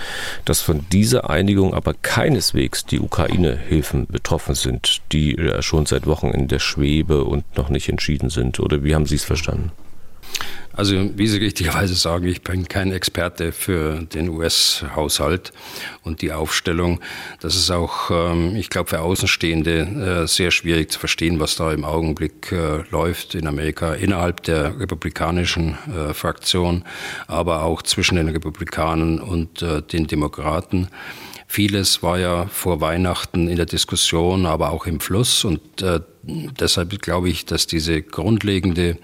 dass 0.45 0.61
von 0.61 0.85
dieser 0.91 1.29
Einigung 1.29 1.73
aber 1.73 1.93
keineswegs 1.93 2.85
die 2.85 2.99
Ukraine-Hilfen 2.99 4.07
betroffen 4.07 4.55
sind, 4.55 5.01
die 5.11 5.37
schon 5.59 5.85
seit 5.85 6.07
Wochen 6.07 6.27
in 6.27 6.47
der 6.47 6.59
Schwebe 6.59 7.23
und 7.23 7.43
noch 7.57 7.69
nicht 7.69 7.89
entschieden 7.89 8.29
sind. 8.29 8.59
Oder 8.59 8.83
wie 8.83 8.95
haben 8.95 9.05
Sie 9.05 9.15
es 9.15 9.23
verstanden? 9.23 9.71
Also 10.77 10.93
wie 11.17 11.25
Sie 11.25 11.39
richtigerweise 11.39 11.95
sagen, 11.95 12.27
ich 12.27 12.43
bin 12.43 12.67
kein 12.67 12.91
Experte 12.91 13.51
für 13.51 14.03
den 14.03 14.29
US-Haushalt 14.29 15.51
und 16.03 16.21
die 16.21 16.31
Aufstellung. 16.31 16.99
Das 17.39 17.55
ist 17.55 17.71
auch, 17.71 18.11
ähm, 18.11 18.55
ich 18.55 18.69
glaube, 18.69 18.91
für 18.91 19.01
Außenstehende 19.01 20.23
äh, 20.23 20.27
sehr 20.27 20.51
schwierig 20.51 20.91
zu 20.91 20.99
verstehen, 20.99 21.39
was 21.39 21.55
da 21.55 21.73
im 21.73 21.83
Augenblick 21.83 22.51
äh, 22.51 22.83
läuft 22.91 23.33
in 23.33 23.47
Amerika 23.47 23.95
innerhalb 23.95 24.43
der 24.43 24.79
republikanischen 24.79 25.79
äh, 25.87 26.13
Fraktion, 26.13 26.83
aber 27.25 27.63
auch 27.63 27.81
zwischen 27.81 28.17
den 28.17 28.29
Republikanern 28.29 29.19
und 29.19 29.65
den 29.91 30.05
Demokraten. 30.05 30.89
Vieles 31.49 32.03
war 32.03 32.19
ja 32.19 32.45
vor 32.47 32.81
Weihnachten 32.81 33.47
in 33.47 33.55
der 33.55 33.65
Diskussion, 33.65 34.45
aber 34.45 34.71
auch 34.71 34.85
im 34.85 34.99
Fluss. 34.99 35.45
Und 35.45 35.81
äh, 35.81 36.01
deshalb 36.23 37.01
glaube 37.01 37.29
ich, 37.29 37.45
dass 37.45 37.67
diese 37.67 38.01
grundlegende 38.01 38.97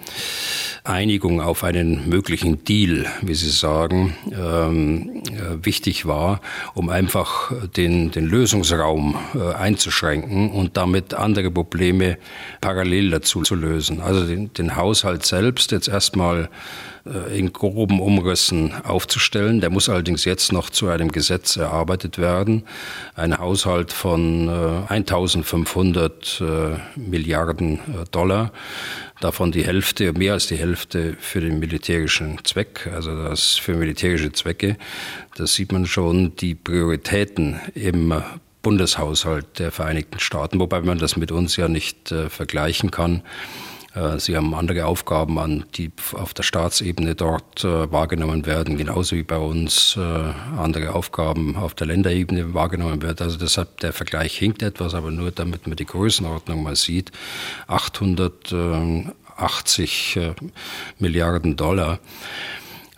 Einigung 0.83 1.39
auf 1.39 1.63
einen 1.63 2.09
möglichen 2.09 2.65
Deal, 2.65 3.05
wie 3.21 3.33
Sie 3.33 3.49
sagen, 3.49 4.17
ähm, 4.31 5.23
äh, 5.27 5.65
wichtig 5.65 6.05
war, 6.05 6.41
um 6.73 6.89
einfach 6.89 7.53
den, 7.77 8.11
den 8.11 8.25
Lösungsraum 8.25 9.17
äh, 9.33 9.53
einzuschränken 9.53 10.51
und 10.51 10.75
damit 10.75 11.13
andere 11.13 11.49
Probleme 11.49 12.17
parallel 12.59 13.11
dazu 13.11 13.43
zu 13.43 13.55
lösen. 13.55 14.01
Also 14.01 14.27
den, 14.27 14.53
den 14.53 14.75
Haushalt 14.75 15.25
selbst 15.25 15.71
jetzt 15.71 15.87
erstmal 15.87 16.49
in 17.33 17.51
groben 17.51 17.99
Umrissen 17.99 18.73
aufzustellen. 18.83 19.59
Der 19.59 19.69
muss 19.69 19.89
allerdings 19.89 20.23
jetzt 20.23 20.53
noch 20.53 20.69
zu 20.69 20.87
einem 20.87 21.11
Gesetz 21.11 21.57
erarbeitet 21.57 22.17
werden. 22.17 22.63
Ein 23.15 23.37
Haushalt 23.37 23.91
von 23.91 24.49
1500 24.87 26.41
äh, 26.41 26.43
äh, 26.43 26.77
Milliarden 26.95 27.79
Dollar, 28.11 28.51
davon 29.19 29.51
die 29.51 29.65
Hälfte, 29.65 30.13
mehr 30.13 30.33
als 30.33 30.47
die 30.47 30.55
Hälfte 30.55 31.15
für 31.19 31.41
den 31.41 31.59
militärischen 31.59 32.39
Zweck, 32.43 32.89
also 32.93 33.15
das 33.15 33.55
für 33.55 33.75
militärische 33.75 34.31
Zwecke. 34.31 34.77
Das 35.35 35.53
sieht 35.53 35.71
man 35.71 35.85
schon, 35.85 36.35
die 36.35 36.55
Prioritäten 36.55 37.59
im 37.73 38.13
Bundeshaushalt 38.61 39.59
der 39.59 39.71
Vereinigten 39.71 40.19
Staaten, 40.19 40.59
wobei 40.59 40.81
man 40.81 40.97
das 40.97 41.17
mit 41.17 41.31
uns 41.31 41.57
ja 41.57 41.67
nicht 41.67 42.11
äh, 42.11 42.29
vergleichen 42.29 42.91
kann. 42.91 43.21
Äh, 43.95 44.19
sie 44.19 44.35
haben 44.35 44.53
andere 44.53 44.85
Aufgaben 44.85 45.39
an, 45.39 45.63
die 45.75 45.91
auf 46.13 46.33
der 46.33 46.43
Staatsebene 46.43 47.15
dort 47.15 47.63
äh, 47.63 47.89
wahrgenommen 47.91 48.45
werden, 48.45 48.77
genauso 48.77 49.15
wie 49.15 49.23
bei 49.23 49.37
uns 49.37 49.95
äh, 49.97 50.01
andere 50.01 50.93
Aufgaben 50.93 51.55
auf 51.55 51.73
der 51.75 51.87
Länderebene 51.87 52.53
wahrgenommen 52.53 53.01
werden. 53.01 53.23
Also 53.23 53.37
deshalb 53.37 53.79
der 53.79 53.93
Vergleich 53.93 54.37
hinkt 54.37 54.61
etwas, 54.63 54.93
aber 54.93 55.11
nur 55.11 55.31
damit 55.31 55.67
man 55.67 55.75
die 55.75 55.85
Größenordnung 55.85 56.63
mal 56.63 56.75
sieht. 56.75 57.11
880 57.67 60.19
Milliarden 60.99 61.55
Dollar. 61.55 61.99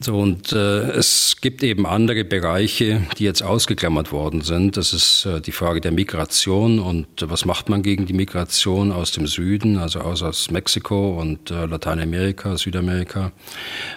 So, 0.05 0.19
und 0.19 0.51
äh, 0.51 0.91
es 0.91 1.37
gibt 1.41 1.63
eben 1.63 1.87
andere 1.87 2.23
Bereiche, 2.23 3.01
die 3.17 3.23
jetzt 3.23 3.41
ausgeklammert 3.41 4.11
worden 4.11 4.41
sind. 4.41 4.77
Das 4.77 4.93
ist 4.93 5.25
äh, 5.25 5.41
die 5.41 5.51
Frage 5.51 5.81
der 5.81 5.91
Migration 5.91 6.77
und 6.77 7.23
äh, 7.23 7.31
was 7.31 7.45
macht 7.45 7.69
man 7.69 7.81
gegen 7.81 8.05
die 8.05 8.13
Migration 8.13 8.91
aus 8.91 9.13
dem 9.13 9.25
Süden, 9.25 9.79
also 9.79 10.01
aus, 10.01 10.21
aus 10.21 10.51
Mexiko 10.51 11.19
und 11.19 11.49
äh, 11.49 11.65
Lateinamerika, 11.65 12.55
Südamerika. 12.55 13.31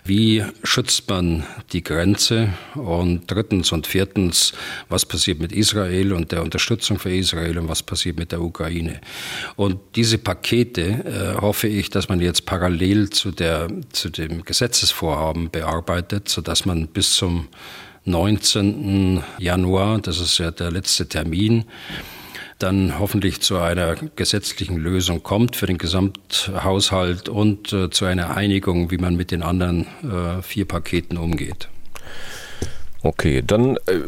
Wie 0.02 0.42
schützt 0.62 1.10
man 1.10 1.44
die 1.74 1.84
Grenze? 1.84 2.54
Und 2.74 3.24
drittens 3.30 3.70
und 3.72 3.86
viertens, 3.86 4.54
was 4.88 5.04
passiert 5.04 5.40
mit 5.40 5.52
Israel 5.52 6.14
und 6.14 6.32
der 6.32 6.42
Unterstützung 6.42 6.98
für 6.98 7.14
Israel 7.14 7.58
und 7.58 7.68
was 7.68 7.82
passiert 7.82 8.18
mit 8.18 8.32
der 8.32 8.40
Ukraine? 8.40 9.02
Und 9.56 9.78
diese 9.94 10.16
Pakete 10.16 11.34
äh, 11.36 11.38
hoffe 11.38 11.68
ich, 11.68 11.90
dass 11.90 12.08
man 12.08 12.22
jetzt 12.22 12.46
parallel 12.46 13.10
zu, 13.10 13.30
der, 13.30 13.68
zu 13.92 14.08
dem 14.08 14.42
Gesetzesvorhaben 14.42 15.50
bearbeitet 15.50 15.97
abgearbeitet, 15.98 16.28
sodass 16.28 16.64
man 16.64 16.86
bis 16.88 17.14
zum 17.14 17.48
19. 18.04 19.22
Januar, 19.38 19.98
das 19.98 20.20
ist 20.20 20.38
ja 20.38 20.50
der 20.50 20.70
letzte 20.70 21.08
Termin, 21.08 21.64
dann 22.58 22.98
hoffentlich 22.98 23.40
zu 23.40 23.58
einer 23.58 23.94
gesetzlichen 24.16 24.76
Lösung 24.78 25.22
kommt 25.22 25.56
für 25.56 25.66
den 25.66 25.78
Gesamthaushalt 25.78 27.28
und 27.28 27.72
äh, 27.72 27.90
zu 27.90 28.04
einer 28.04 28.36
Einigung, 28.36 28.90
wie 28.90 28.98
man 28.98 29.14
mit 29.16 29.30
den 29.30 29.42
anderen 29.42 29.86
äh, 30.02 30.42
vier 30.42 30.64
Paketen 30.64 31.18
umgeht. 31.18 31.68
Okay, 33.02 33.44
dann 33.46 33.76
äh, 33.86 34.00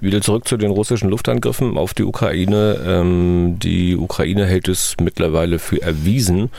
wieder 0.00 0.20
zurück 0.20 0.46
zu 0.46 0.56
den 0.56 0.70
russischen 0.70 1.08
Luftangriffen 1.08 1.76
auf 1.76 1.92
die 1.92 2.04
Ukraine. 2.04 2.78
Ähm, 2.86 3.58
die 3.58 3.96
Ukraine 3.96 4.46
hält 4.46 4.68
es 4.68 4.94
mittlerweile 5.00 5.58
für 5.58 5.82
erwiesen, 5.82 6.50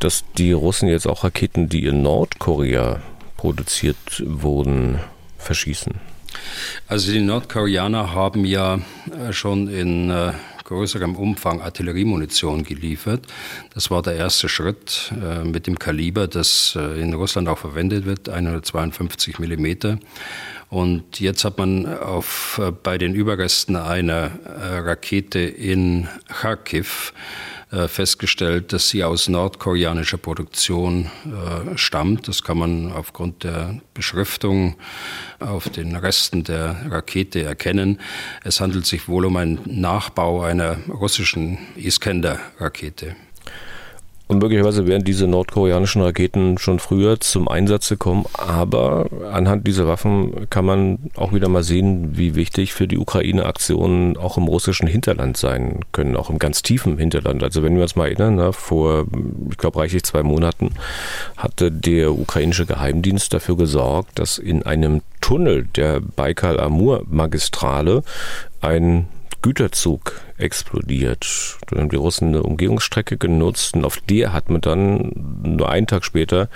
dass 0.00 0.24
die 0.36 0.50
Russen 0.50 0.88
jetzt 0.88 1.06
auch 1.06 1.22
Raketen, 1.22 1.68
die 1.68 1.84
in 1.84 2.02
Nordkorea 2.02 3.00
produziert 3.38 4.22
wurden, 4.26 5.00
verschießen? 5.38 5.94
Also 6.86 7.12
die 7.12 7.20
Nordkoreaner 7.20 8.12
haben 8.12 8.44
ja 8.44 8.80
äh, 9.10 9.32
schon 9.32 9.68
in 9.68 10.10
äh, 10.10 10.32
größerem 10.64 11.16
Umfang 11.16 11.62
Artilleriemunition 11.62 12.62
geliefert. 12.64 13.26
Das 13.72 13.90
war 13.90 14.02
der 14.02 14.16
erste 14.16 14.50
Schritt 14.50 15.12
äh, 15.22 15.44
mit 15.44 15.66
dem 15.66 15.78
Kaliber, 15.78 16.28
das 16.28 16.76
in 16.76 17.14
Russland 17.14 17.48
auch 17.48 17.56
verwendet 17.56 18.04
wird, 18.04 18.28
152 18.28 19.38
Millimeter. 19.38 19.98
Und 20.68 21.18
jetzt 21.20 21.46
hat 21.46 21.56
man 21.56 21.86
auf, 21.86 22.60
bei 22.82 22.98
den 22.98 23.14
Überresten 23.14 23.76
einer 23.76 24.32
Rakete 24.44 25.38
in 25.38 26.08
Kharkiv 26.28 27.14
festgestellt, 27.70 28.72
dass 28.72 28.88
sie 28.88 29.04
aus 29.04 29.28
nordkoreanischer 29.28 30.16
Produktion 30.16 31.10
äh, 31.26 31.76
stammt. 31.76 32.26
Das 32.28 32.42
kann 32.42 32.58
man 32.58 32.92
aufgrund 32.92 33.44
der 33.44 33.80
Beschriftung 33.94 34.76
auf 35.38 35.68
den 35.68 35.94
Resten 35.96 36.44
der 36.44 36.76
Rakete 36.88 37.42
erkennen. 37.42 38.00
Es 38.42 38.60
handelt 38.60 38.86
sich 38.86 39.08
wohl 39.08 39.26
um 39.26 39.36
einen 39.36 39.60
Nachbau 39.66 40.42
einer 40.42 40.78
russischen 40.88 41.58
Iskander-Rakete. 41.76 43.16
Und 44.28 44.40
möglicherweise 44.40 44.86
wären 44.86 45.04
diese 45.04 45.26
nordkoreanischen 45.26 46.02
Raketen 46.02 46.58
schon 46.58 46.80
früher 46.80 47.18
zum 47.18 47.48
Einsatz 47.48 47.88
gekommen. 47.88 48.26
Aber 48.34 49.06
anhand 49.32 49.66
dieser 49.66 49.88
Waffen 49.88 50.50
kann 50.50 50.66
man 50.66 50.98
auch 51.16 51.32
wieder 51.32 51.48
mal 51.48 51.62
sehen, 51.62 52.18
wie 52.18 52.34
wichtig 52.34 52.74
für 52.74 52.86
die 52.86 52.98
Ukraine-Aktionen 52.98 54.18
auch 54.18 54.36
im 54.36 54.44
russischen 54.44 54.86
Hinterland 54.86 55.38
sein 55.38 55.80
können, 55.92 56.14
auch 56.14 56.28
im 56.28 56.38
ganz 56.38 56.62
tiefen 56.62 56.98
Hinterland. 56.98 57.42
Also 57.42 57.62
wenn 57.62 57.74
wir 57.74 57.82
uns 57.82 57.96
mal 57.96 58.08
erinnern, 58.08 58.36
na, 58.36 58.52
vor, 58.52 59.06
ich 59.50 59.56
glaube, 59.56 59.78
reichlich 59.78 60.02
zwei 60.02 60.22
Monaten 60.22 60.72
hatte 61.38 61.72
der 61.72 62.12
ukrainische 62.12 62.66
Geheimdienst 62.66 63.32
dafür 63.32 63.56
gesorgt, 63.56 64.18
dass 64.18 64.36
in 64.36 64.62
einem 64.62 65.00
Tunnel 65.22 65.66
der 65.74 66.00
Baikal-Amur-Magistrale 66.00 68.02
ein 68.60 69.08
Güterzug 69.40 70.20
explodiert. 70.38 71.58
Dann 71.66 71.80
haben 71.80 71.88
die 71.88 71.96
Russen 71.96 72.28
eine 72.28 72.42
Umgehungsstrecke 72.42 73.16
genutzt 73.16 73.74
und 73.74 73.84
auf 73.84 73.98
der 73.98 74.32
hat 74.32 74.50
man 74.50 74.60
dann 74.60 75.12
nur 75.42 75.68
einen 75.68 75.86
Tag 75.86 76.04
später 76.04 76.48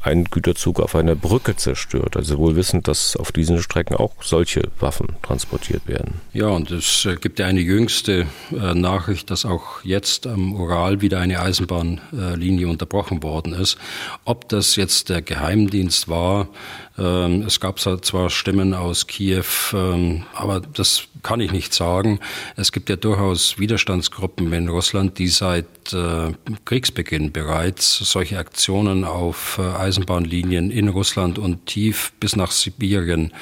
einen 0.00 0.24
Güterzug 0.24 0.80
auf 0.80 0.94
einer 0.94 1.14
Brücke 1.14 1.56
zerstört. 1.56 2.16
Also 2.16 2.38
wohl 2.38 2.56
wissend, 2.56 2.88
dass 2.88 3.16
auf 3.16 3.32
diesen 3.32 3.60
Strecken 3.60 3.96
auch 3.96 4.12
solche 4.22 4.68
Waffen 4.80 5.08
transportiert 5.22 5.86
werden. 5.86 6.20
Ja, 6.32 6.48
und 6.48 6.70
es 6.70 7.04
äh, 7.04 7.16
gibt 7.16 7.38
ja 7.38 7.46
eine 7.46 7.60
jüngste 7.60 8.26
äh, 8.52 8.74
Nachricht, 8.74 9.30
dass 9.30 9.44
auch 9.44 9.84
jetzt 9.84 10.26
am 10.26 10.54
Ural 10.54 11.00
wieder 11.00 11.20
eine 11.20 11.40
Eisenbahnlinie 11.40 12.68
unterbrochen 12.68 13.22
worden 13.22 13.52
ist. 13.52 13.78
Ob 14.24 14.48
das 14.48 14.76
jetzt 14.76 15.08
der 15.08 15.22
Geheimdienst 15.22 16.08
war, 16.08 16.48
es 16.96 17.58
gab 17.58 17.80
zwar 17.80 18.30
Stimmen 18.30 18.72
aus 18.74 19.06
Kiew, 19.06 19.44
ähm, 19.72 20.24
aber 20.34 20.60
das 20.60 21.04
kann 21.22 21.40
ich 21.40 21.50
nicht 21.50 21.74
sagen. 21.74 22.20
Es 22.56 22.70
gibt 22.70 22.88
ja 22.88 22.96
durchaus 22.96 23.24
durchaus 23.34 23.58
Widerstandsgruppen 23.58 24.52
in 24.52 24.68
Russland, 24.68 25.18
die 25.18 25.28
seit 25.28 25.92
äh, 25.92 26.32
Kriegsbeginn 26.64 27.32
bereits 27.32 27.98
solche 27.98 28.38
Aktionen 28.38 29.04
auf 29.04 29.58
äh, 29.58 29.62
Eisenbahnlinien 29.62 30.70
in 30.70 30.88
Russland 30.88 31.38
und 31.38 31.66
tief 31.66 32.12
bis 32.20 32.36
nach 32.36 32.50
Sibirien 32.50 33.32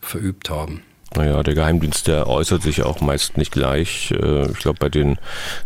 verübt 0.00 0.50
haben. 0.50 0.82
Naja, 1.16 1.42
der 1.42 1.54
Geheimdienst, 1.54 2.06
der 2.06 2.26
äußert 2.26 2.62
sich 2.62 2.82
auch 2.82 3.00
meist 3.00 3.38
nicht 3.38 3.50
gleich. 3.50 4.10
Äh, 4.10 4.50
ich 4.50 4.58
glaube, 4.58 4.78
bei 4.78 4.90
den 4.90 5.16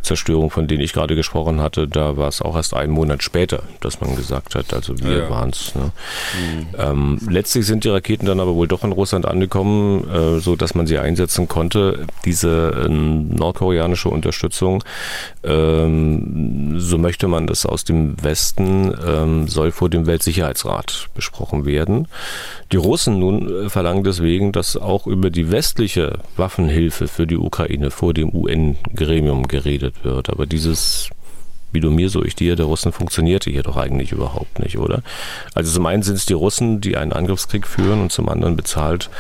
Zerstörungen, 0.00 0.50
von 0.50 0.68
denen 0.68 0.82
ich 0.82 0.92
gerade 0.92 1.16
gesprochen 1.16 1.60
hatte, 1.60 1.88
da 1.88 2.16
war 2.16 2.28
es 2.28 2.40
auch 2.40 2.54
erst 2.54 2.74
einen 2.74 2.92
Monat 2.92 3.24
später, 3.24 3.64
dass 3.80 4.00
man 4.00 4.14
gesagt 4.14 4.54
hat, 4.54 4.72
also 4.72 4.98
wir 5.00 5.24
ja. 5.24 5.30
waren 5.30 5.50
es. 5.50 5.74
Ne? 5.74 5.90
Mhm. 6.34 6.66
Ähm, 6.78 7.18
letztlich 7.28 7.66
sind 7.66 7.82
die 7.82 7.88
Raketen 7.88 8.26
dann 8.26 8.38
aber 8.38 8.54
wohl 8.54 8.68
doch 8.68 8.84
in 8.84 8.92
Russland 8.92 9.26
angekommen, 9.26 10.08
äh, 10.08 10.38
so 10.38 10.54
dass 10.54 10.76
man 10.76 10.86
sie 10.86 10.98
einsetzen 10.98 11.48
konnte. 11.48 12.06
Diese 12.24 12.84
äh, 12.86 12.88
nordkoreanische 12.88 14.10
Unterstützung, 14.10 14.84
ähm, 15.42 16.78
so 16.78 16.98
möchte 16.98 17.26
man 17.26 17.48
das 17.48 17.66
aus 17.66 17.82
dem 17.82 18.22
Westen, 18.22 18.94
ähm, 19.04 19.48
soll 19.48 19.72
vor 19.72 19.90
dem 19.90 20.06
Weltsicherheitsrat 20.06 21.08
besprochen 21.14 21.66
werden. 21.66 22.06
Die 22.70 22.76
Russen 22.76 23.18
nun 23.18 23.66
äh, 23.66 23.68
verlangen 23.70 24.04
deswegen, 24.04 24.52
dass 24.52 24.76
auch 24.76 25.08
über 25.08 25.31
die 25.32 25.50
westliche 25.50 26.20
Waffenhilfe 26.36 27.08
für 27.08 27.26
die 27.26 27.36
Ukraine 27.36 27.90
vor 27.90 28.14
dem 28.14 28.34
UN-Gremium 28.34 29.48
geredet 29.48 30.04
wird. 30.04 30.30
Aber 30.30 30.46
dieses 30.46 31.10
wie 31.72 31.80
du 31.80 31.90
mir, 31.90 32.10
so 32.10 32.22
ich 32.22 32.36
dir, 32.36 32.54
der 32.54 32.66
Russen 32.66 32.92
funktionierte 32.92 33.50
hier 33.50 33.62
doch 33.62 33.76
eigentlich 33.76 34.12
überhaupt 34.12 34.58
nicht, 34.58 34.78
oder? 34.78 35.02
Also 35.54 35.72
zum 35.72 35.86
einen 35.86 36.02
sind 36.02 36.16
es 36.16 36.26
die 36.26 36.34
Russen, 36.34 36.80
die 36.80 36.96
einen 36.96 37.12
Angriffskrieg 37.12 37.66
führen 37.66 38.02
und 38.02 38.12
zum 38.12 38.28
anderen 38.28 38.56
bezahlt 38.56 39.10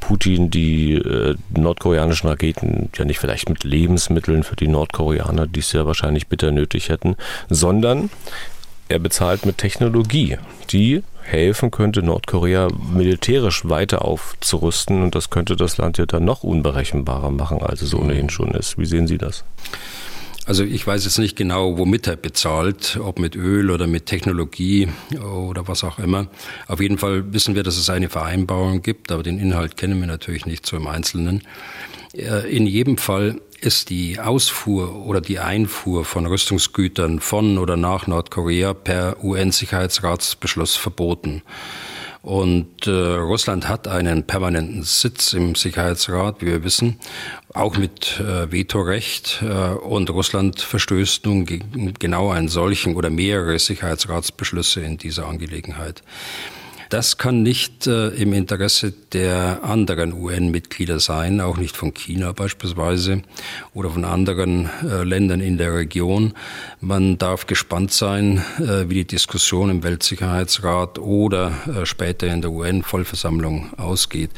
Putin 0.00 0.50
die 0.50 0.94
äh, 0.94 1.34
nordkoreanischen 1.50 2.28
Raketen 2.28 2.90
ja 2.96 3.04
nicht 3.04 3.18
vielleicht 3.18 3.48
mit 3.48 3.64
Lebensmitteln 3.64 4.44
für 4.44 4.56
die 4.56 4.68
Nordkoreaner, 4.68 5.46
die 5.46 5.60
es 5.60 5.72
ja 5.72 5.84
wahrscheinlich 5.86 6.28
bitter 6.28 6.52
nötig 6.52 6.88
hätten, 6.88 7.16
sondern 7.50 8.10
er 8.88 9.00
bezahlt 9.00 9.44
mit 9.44 9.58
Technologie, 9.58 10.38
die 10.70 11.02
helfen 11.26 11.70
könnte, 11.70 12.02
Nordkorea 12.02 12.68
militärisch 12.92 13.68
weiter 13.68 14.04
aufzurüsten. 14.04 15.02
Und 15.02 15.14
das 15.14 15.30
könnte 15.30 15.56
das 15.56 15.78
Land 15.78 15.98
ja 15.98 16.06
dann 16.06 16.24
noch 16.24 16.42
unberechenbarer 16.42 17.30
machen, 17.30 17.62
als 17.62 17.82
es 17.82 17.94
ohnehin 17.94 18.30
schon 18.30 18.52
ist. 18.52 18.78
Wie 18.78 18.86
sehen 18.86 19.06
Sie 19.06 19.18
das? 19.18 19.44
Also 20.46 20.62
ich 20.62 20.86
weiß 20.86 21.04
jetzt 21.04 21.18
nicht 21.18 21.36
genau, 21.36 21.76
womit 21.76 22.06
er 22.06 22.14
bezahlt, 22.14 23.00
ob 23.02 23.18
mit 23.18 23.34
Öl 23.34 23.68
oder 23.68 23.88
mit 23.88 24.06
Technologie 24.06 24.88
oder 25.20 25.66
was 25.66 25.82
auch 25.82 25.98
immer. 25.98 26.28
Auf 26.68 26.80
jeden 26.80 26.98
Fall 26.98 27.32
wissen 27.32 27.56
wir, 27.56 27.64
dass 27.64 27.76
es 27.76 27.90
eine 27.90 28.08
Vereinbarung 28.08 28.80
gibt, 28.80 29.10
aber 29.10 29.24
den 29.24 29.40
Inhalt 29.40 29.76
kennen 29.76 29.98
wir 29.98 30.06
natürlich 30.06 30.46
nicht 30.46 30.64
so 30.64 30.76
im 30.76 30.86
Einzelnen. 30.86 31.42
Äh, 32.16 32.48
in 32.48 32.66
jedem 32.66 32.96
Fall 32.96 33.40
ist 33.60 33.90
die 33.90 34.20
Ausfuhr 34.20 35.06
oder 35.06 35.20
die 35.20 35.38
Einfuhr 35.38 36.04
von 36.04 36.26
Rüstungsgütern 36.26 37.20
von 37.20 37.58
oder 37.58 37.76
nach 37.76 38.06
Nordkorea 38.06 38.74
per 38.74 39.22
UN-Sicherheitsratsbeschluss 39.24 40.76
verboten. 40.76 41.42
Und 42.26 42.88
äh, 42.88 42.90
Russland 42.90 43.68
hat 43.68 43.86
einen 43.86 44.24
permanenten 44.24 44.82
Sitz 44.82 45.32
im 45.32 45.54
Sicherheitsrat, 45.54 46.42
wie 46.42 46.46
wir 46.46 46.64
wissen, 46.64 46.98
auch 47.54 47.76
mit 47.76 48.18
äh, 48.18 48.50
Vetorecht. 48.50 49.42
Äh, 49.42 49.74
und 49.74 50.10
Russland 50.10 50.60
verstößt 50.60 51.24
nun 51.24 51.46
gegen 51.46 51.94
genau 52.00 52.30
einen 52.30 52.48
solchen 52.48 52.96
oder 52.96 53.10
mehrere 53.10 53.60
Sicherheitsratsbeschlüsse 53.60 54.80
in 54.80 54.98
dieser 54.98 55.28
Angelegenheit. 55.28 56.02
Das 56.88 57.18
kann 57.18 57.42
nicht 57.42 57.86
äh, 57.86 58.08
im 58.08 58.32
Interesse 58.32 58.92
der 59.12 59.64
anderen 59.64 60.12
UN-Mitglieder 60.12 61.00
sein, 61.00 61.40
auch 61.40 61.56
nicht 61.56 61.76
von 61.76 61.92
China 61.92 62.32
beispielsweise 62.32 63.22
oder 63.74 63.90
von 63.90 64.04
anderen 64.04 64.70
äh, 64.82 65.02
Ländern 65.02 65.40
in 65.40 65.58
der 65.58 65.74
Region. 65.74 66.34
Man 66.80 67.18
darf 67.18 67.46
gespannt 67.46 67.92
sein, 67.92 68.44
äh, 68.58 68.88
wie 68.88 68.94
die 68.94 69.06
Diskussion 69.06 69.70
im 69.70 69.82
Weltsicherheitsrat 69.82 70.98
oder 70.98 71.52
äh, 71.66 71.86
später 71.86 72.28
in 72.28 72.40
der 72.40 72.52
UN-Vollversammlung 72.52 73.72
ausgeht. 73.78 74.30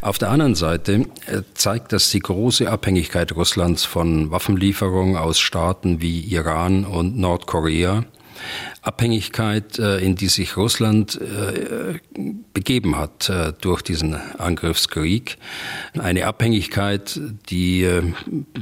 Auf 0.00 0.18
der 0.18 0.30
anderen 0.30 0.54
Seite 0.54 1.06
äh, 1.26 1.42
zeigt 1.54 1.92
das 1.92 2.10
die 2.10 2.20
große 2.20 2.70
Abhängigkeit 2.70 3.34
Russlands 3.34 3.84
von 3.84 4.30
Waffenlieferungen 4.30 5.16
aus 5.16 5.40
Staaten 5.40 6.00
wie 6.00 6.20
Iran 6.20 6.84
und 6.84 7.18
Nordkorea 7.18 8.04
Abhängigkeit, 8.82 9.78
äh, 9.78 9.98
in 9.98 10.16
die 10.16 10.28
sich 10.28 10.56
Russland 10.56 11.20
äh, 11.20 11.98
begeben 12.52 12.96
hat 12.96 13.28
äh, 13.28 13.52
durch 13.60 13.82
diesen 13.82 14.14
Angriffskrieg. 14.14 15.38
Eine 15.98 16.26
Abhängigkeit, 16.26 17.20
die 17.48 17.88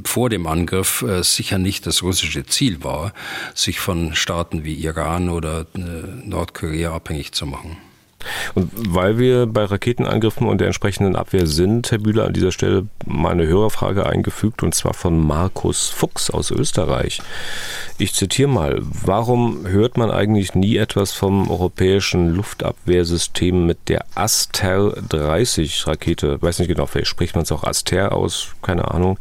vor 0.04 0.30
dem 0.30 0.46
Angriff 0.46 1.04
sicher 1.22 1.58
nicht 1.58 1.86
das 1.86 2.02
russische 2.02 2.44
Ziel 2.46 2.82
war, 2.84 3.12
sich 3.54 3.80
von 3.80 4.14
Staaten 4.14 4.64
wie 4.64 4.74
Iran 4.74 5.28
oder 5.28 5.66
Nordkorea 5.74 6.94
abhängig 6.94 7.32
zu 7.32 7.46
machen. 7.46 7.76
Und 8.54 8.70
weil 8.74 9.18
wir 9.18 9.46
bei 9.46 9.64
Raketenangriffen 9.64 10.46
und 10.46 10.58
der 10.58 10.68
entsprechenden 10.68 11.16
Abwehr 11.16 11.46
sind, 11.46 11.90
Herr 11.90 11.98
Bühler, 11.98 12.26
an 12.26 12.32
dieser 12.32 12.52
Stelle 12.52 12.86
mal 13.06 13.32
eine 13.32 13.46
Hörerfrage 13.46 14.06
eingefügt 14.06 14.62
und 14.62 14.74
zwar 14.74 14.94
von 14.94 15.18
Markus 15.18 15.88
Fuchs 15.88 16.30
aus 16.30 16.50
Österreich. 16.50 17.20
Ich 17.98 18.12
zitiere 18.14 18.48
mal, 18.48 18.80
warum 18.82 19.66
hört 19.66 19.96
man 19.96 20.10
eigentlich 20.10 20.54
nie 20.54 20.76
etwas 20.76 21.12
vom 21.12 21.50
europäischen 21.50 22.34
Luftabwehrsystem 22.34 23.66
mit 23.66 23.88
der 23.88 24.04
Aster 24.14 24.94
30 25.08 25.86
Rakete? 25.86 26.40
Weiß 26.42 26.58
nicht 26.58 26.68
genau, 26.68 26.86
vielleicht 26.86 27.08
spricht 27.08 27.34
man 27.34 27.44
es 27.44 27.52
auch 27.52 27.64
Aster 27.64 28.12
aus, 28.12 28.48
keine 28.62 28.90
Ahnung. 28.90 29.18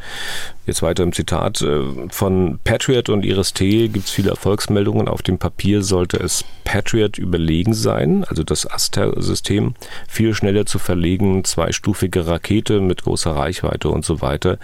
Jetzt 0.65 0.81
weiter 0.81 1.03
im 1.03 1.11
Zitat. 1.11 1.61
Äh, 1.61 1.81
von 2.09 2.59
Patriot 2.63 3.09
und 3.09 3.25
Iris 3.25 3.53
T 3.53 3.89
gibt 3.89 4.05
es 4.05 4.11
viele 4.11 4.29
Erfolgsmeldungen. 4.29 5.09
Auf 5.09 5.21
dem 5.21 5.37
Papier 5.37 5.81
sollte 5.81 6.17
es 6.17 6.45
Patriot 6.63 7.17
überlegen 7.17 7.73
sein, 7.73 8.23
also 8.23 8.43
das 8.43 8.69
Aster-System, 8.69 9.73
viel 10.07 10.33
schneller 10.33 10.65
zu 10.65 10.79
verlegen, 10.79 11.43
zweistufige 11.43 12.27
Rakete 12.27 12.79
mit 12.79 13.03
großer 13.03 13.35
Reichweite 13.35 13.89
und 13.89 14.05
so 14.05 14.21
weiter. 14.21 14.57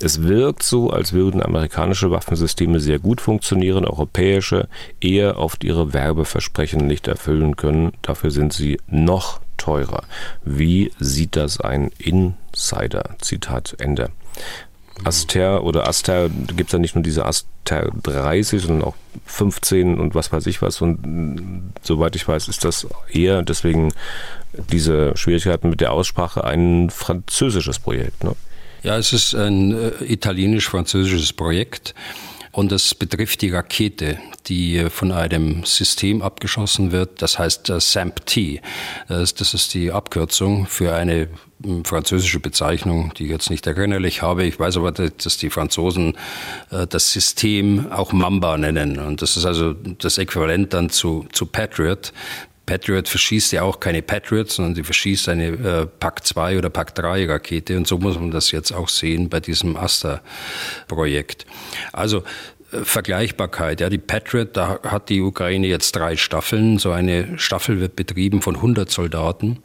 Es 0.00 0.22
wirkt 0.22 0.62
so, 0.62 0.90
als 0.90 1.14
würden 1.14 1.42
amerikanische 1.42 2.10
Waffensysteme 2.10 2.78
sehr 2.78 2.98
gut 2.98 3.22
funktionieren, 3.22 3.86
europäische 3.86 4.68
eher 5.00 5.38
oft 5.38 5.64
ihre 5.64 5.94
Werbeversprechen 5.94 6.86
nicht 6.86 7.08
erfüllen 7.08 7.56
können. 7.56 7.92
Dafür 8.02 8.30
sind 8.30 8.52
sie 8.52 8.78
noch 8.88 9.40
teurer. 9.56 10.02
Wie 10.44 10.92
sieht 10.98 11.34
das 11.34 11.60
ein 11.60 11.90
Insider? 11.98 13.16
Zitat 13.22 13.76
Ende. 13.78 14.10
Aster 15.04 15.62
oder 15.64 15.88
Aster, 15.88 16.28
gibt 16.28 16.68
es 16.68 16.72
ja 16.72 16.78
nicht 16.78 16.94
nur 16.94 17.02
diese 17.02 17.26
Aster 17.26 17.90
30, 18.02 18.62
sondern 18.62 18.84
auch 18.84 18.94
15 19.26 19.98
und 19.98 20.14
was 20.14 20.32
weiß 20.32 20.46
ich 20.46 20.62
was. 20.62 20.80
Und 20.80 21.72
soweit 21.82 22.16
ich 22.16 22.26
weiß, 22.26 22.48
ist 22.48 22.64
das 22.64 22.86
eher 23.10 23.42
deswegen 23.42 23.92
diese 24.70 25.16
Schwierigkeiten 25.16 25.70
mit 25.70 25.80
der 25.80 25.92
Aussprache 25.92 26.44
ein 26.44 26.90
französisches 26.90 27.78
Projekt. 27.78 28.24
Ne? 28.24 28.34
Ja, 28.82 28.96
es 28.96 29.12
ist 29.12 29.34
ein 29.34 29.72
äh, 29.72 30.04
italienisch-französisches 30.04 31.32
Projekt. 31.32 31.94
Und 32.56 32.72
das 32.72 32.94
betrifft 32.94 33.42
die 33.42 33.50
Rakete, 33.50 34.18
die 34.46 34.86
von 34.88 35.12
einem 35.12 35.64
System 35.64 36.22
abgeschossen 36.22 36.90
wird, 36.90 37.20
das 37.20 37.38
heißt 37.38 37.68
äh, 37.68 37.78
SAMP-T. 37.78 38.62
Das, 39.08 39.34
das 39.34 39.52
ist 39.52 39.74
die 39.74 39.92
Abkürzung 39.92 40.66
für 40.66 40.94
eine 40.94 41.28
hm, 41.62 41.84
französische 41.84 42.40
Bezeichnung, 42.40 43.12
die 43.18 43.24
ich 43.24 43.30
jetzt 43.30 43.50
nicht 43.50 43.66
erinnerlich 43.66 44.22
habe. 44.22 44.44
Ich 44.44 44.58
weiß 44.58 44.78
aber, 44.78 44.90
dass 44.92 45.36
die 45.36 45.50
Franzosen 45.50 46.16
äh, 46.70 46.86
das 46.86 47.12
System 47.12 47.92
auch 47.92 48.14
Mamba 48.14 48.56
nennen. 48.56 49.00
Und 49.00 49.20
das 49.20 49.36
ist 49.36 49.44
also 49.44 49.74
das 49.74 50.16
Äquivalent 50.16 50.72
dann 50.72 50.88
zu, 50.88 51.26
zu 51.32 51.44
Patriot. 51.44 52.14
Patriot 52.66 53.08
verschießt 53.08 53.52
ja 53.52 53.62
auch 53.62 53.78
keine 53.78 54.02
Patriots, 54.02 54.56
sondern 54.56 54.74
die 54.74 54.82
verschießt 54.82 55.28
eine 55.28 55.46
äh, 55.46 55.86
Pack 55.86 56.26
2 56.26 56.58
oder 56.58 56.68
Pack 56.68 56.94
3 56.96 57.26
Rakete. 57.26 57.76
Und 57.76 57.86
so 57.86 57.98
muss 57.98 58.18
man 58.18 58.32
das 58.32 58.50
jetzt 58.50 58.72
auch 58.72 58.88
sehen 58.88 59.28
bei 59.28 59.38
diesem 59.38 59.76
Aster-Projekt. 59.76 61.46
Also 61.92 62.24
äh, 62.72 62.84
Vergleichbarkeit. 62.84 63.80
Ja, 63.80 63.88
die 63.88 63.98
Patriot, 63.98 64.56
da 64.56 64.80
hat 64.82 65.08
die 65.08 65.20
Ukraine 65.20 65.68
jetzt 65.68 65.94
drei 65.94 66.16
Staffeln. 66.16 66.78
So 66.78 66.90
eine 66.90 67.38
Staffel 67.38 67.80
wird 67.80 67.94
betrieben 67.94 68.42
von 68.42 68.56
100 68.56 68.90
Soldaten. 68.90 69.62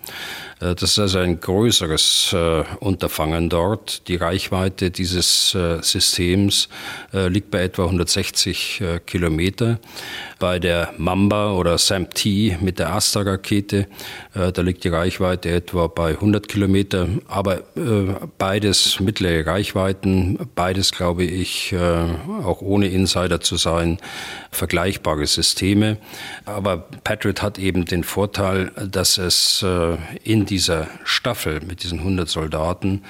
Äh, 0.60 0.76
das 0.76 0.84
ist 0.84 1.00
also 1.00 1.20
ein 1.20 1.40
größeres 1.40 2.34
äh, 2.34 2.64
Unterfangen 2.80 3.50
dort. 3.50 4.08
Die 4.08 4.16
Reichweite 4.16 4.92
dieses 4.92 5.56
äh, 5.56 5.82
Systems 5.82 6.70
äh, 7.14 7.28
liegt 7.28 7.50
bei 7.50 7.64
etwa 7.64 7.86
160 7.86 8.82
äh, 8.82 9.00
Kilometer. 9.00 9.80
Bei 10.42 10.58
der 10.58 10.92
Mamba 10.98 11.54
oder 11.54 11.78
SAM-T 11.78 12.58
mit 12.62 12.80
der 12.80 12.94
Asta-Rakete, 12.94 13.86
äh, 14.34 14.52
da 14.52 14.62
liegt 14.64 14.84
die 14.84 14.88
Reichweite 14.88 15.52
etwa 15.52 15.86
bei 15.86 16.14
100 16.14 16.48
Kilometer. 16.48 17.08
Aber 17.28 17.62
beides 18.40 19.00
mittlere 19.00 19.46
Reichweiten, 19.46 20.40
beides 20.56 20.94
glaube 20.94 21.26
ich, 21.26 21.76
auch 22.44 22.62
ohne 22.62 22.88
Insider 22.88 23.40
zu 23.40 23.56
sein, 23.58 24.00
vergleichbare 24.50 25.28
Systeme. 25.28 25.98
Aber 26.46 26.78
Patriot 27.04 27.44
hat 27.44 27.60
eben 27.60 27.86
den 27.86 28.04
Vorteil, 28.04 28.72
dass 28.90 29.20
es 29.20 29.64
in 30.24 30.46
dieser 30.48 30.88
Staffel 31.04 31.62
mit 31.62 31.84
diesen 31.84 32.00
100 32.00 32.28
Soldaten 32.28 33.04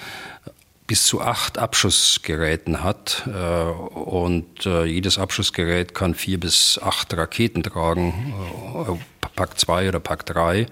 bis 0.91 1.05
zu 1.05 1.21
acht 1.21 1.57
Abschussgeräten 1.57 2.83
hat. 2.83 3.23
Äh, 3.25 3.29
und 3.31 4.65
äh, 4.65 4.83
jedes 4.83 5.17
Abschussgerät 5.17 5.93
kann 5.93 6.15
vier 6.15 6.37
bis 6.37 6.81
acht 6.83 7.13
Raketen 7.13 7.63
tragen, 7.63 8.33
äh, 8.75 9.27
Pack 9.33 9.57
2 9.57 9.87
oder 9.87 10.01
Pack 10.01 10.25
3. 10.25 10.65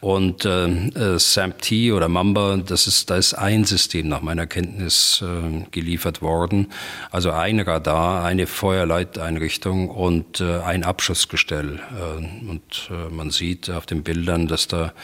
Und 0.00 0.46
äh, 0.46 0.66
äh 0.66 1.18
SAMP-T 1.18 1.92
oder 1.92 2.08
Mamba, 2.08 2.56
das 2.56 2.86
ist, 2.86 3.10
da 3.10 3.16
ist 3.16 3.34
ein 3.34 3.64
System 3.64 4.08
nach 4.08 4.22
meiner 4.22 4.46
Kenntnis 4.46 5.22
äh, 5.22 5.66
geliefert 5.70 6.22
worden. 6.22 6.68
Also 7.10 7.32
ein 7.32 7.60
Radar, 7.60 8.24
eine 8.24 8.46
Feuerleiteinrichtung 8.46 9.90
und 9.90 10.40
äh, 10.40 10.60
ein 10.60 10.84
Abschussgestell. 10.84 11.80
Äh, 11.90 12.48
und 12.48 12.90
äh, 12.90 13.14
man 13.14 13.30
sieht 13.30 13.68
auf 13.68 13.84
den 13.84 14.02
Bildern, 14.02 14.48
dass 14.48 14.68
da 14.68 14.94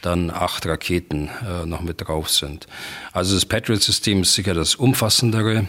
dann 0.00 0.30
acht 0.30 0.64
Raketen 0.64 1.28
äh, 1.46 1.66
noch 1.66 1.82
mit 1.82 2.08
drauf 2.08 2.30
sind. 2.30 2.66
Also 3.12 3.34
das 3.34 3.44
Patriot-System 3.44 4.22
ist 4.22 4.34
sicher 4.34 4.54
das 4.54 4.76
umfassendere. 4.76 5.68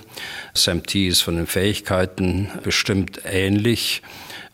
SAMP-T 0.54 1.08
ist 1.08 1.22
von 1.22 1.36
den 1.36 1.48
Fähigkeiten 1.48 2.48
bestimmt 2.64 3.20
ähnlich. 3.26 4.02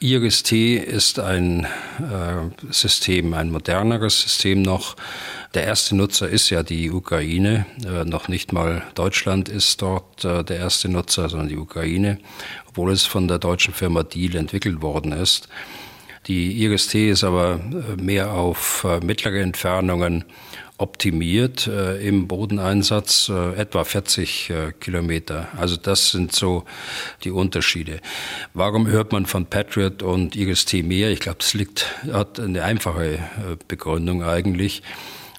IRIS-T 0.06 0.78
ist 0.78 1.18
ein 1.18 1.63
äh, 1.63 2.70
System, 2.70 3.34
ein 3.34 3.50
moderneres 3.50 4.22
System 4.22 4.62
noch. 4.62 4.96
Der 5.56 5.63
erste 5.63 5.96
Nutzer 5.96 6.30
ist 6.30 6.52
ja 6.52 6.62
die 6.62 6.91
Ukraine. 6.91 7.65
Äh, 7.84 8.06
noch 8.06 8.28
nicht 8.28 8.54
mal 8.54 8.84
Deutschland 8.94 9.50
ist 9.50 9.82
dort 9.82 10.24
äh, 10.24 10.44
der 10.44 10.58
erste 10.58 10.89
Nutzer, 10.89 11.28
sondern 11.28 11.50
die 11.50 11.58
Ukraine, 11.58 12.20
obwohl 12.70 12.91
es 12.91 13.06
von 13.06 13.28
der 13.28 13.39
deutschen 13.39 13.74
Firma 13.74 14.04
Deal 14.04 14.36
entwickelt 14.36 14.84
worden 14.84 15.12
ist. 15.12 15.50
Die 16.28 16.54
IRIS-T 16.63 17.10
ist 17.10 17.24
aber 17.24 17.60
äh, 17.60 18.00
mehr 18.00 18.32
auf 18.32 18.86
äh, 18.88 19.04
mittlere 19.04 19.41
Entfernungen 19.41 20.24
optimiert 20.78 21.68
äh, 21.68 22.06
im 22.06 22.28
Bodeneinsatz, 22.28 23.30
äh, 23.30 23.56
etwa 23.56 23.84
40 23.84 24.50
äh, 24.50 24.72
Kilometer. 24.80 25.48
Also 25.58 25.78
das 25.78 26.12
sind 26.12 26.34
so 26.34 26.66
die 27.24 27.32
Unterschiede. 27.32 28.02
Warum 28.54 28.88
hört 28.88 29.12
man 29.12 29.26
von 29.26 29.46
Patriot 29.46 30.04
und 30.04 30.36
IRIS-T 30.36 30.84
mehr? 30.84 31.12
Ich 31.12 31.22
glaube, 31.22 31.38
das 31.40 31.54
liegt, 31.54 31.96
hat 32.12 32.40
eine 32.40 32.64
einfache 32.64 33.14
äh, 33.16 33.20
Begründung 33.68 34.24
eigentlich. 34.24 34.84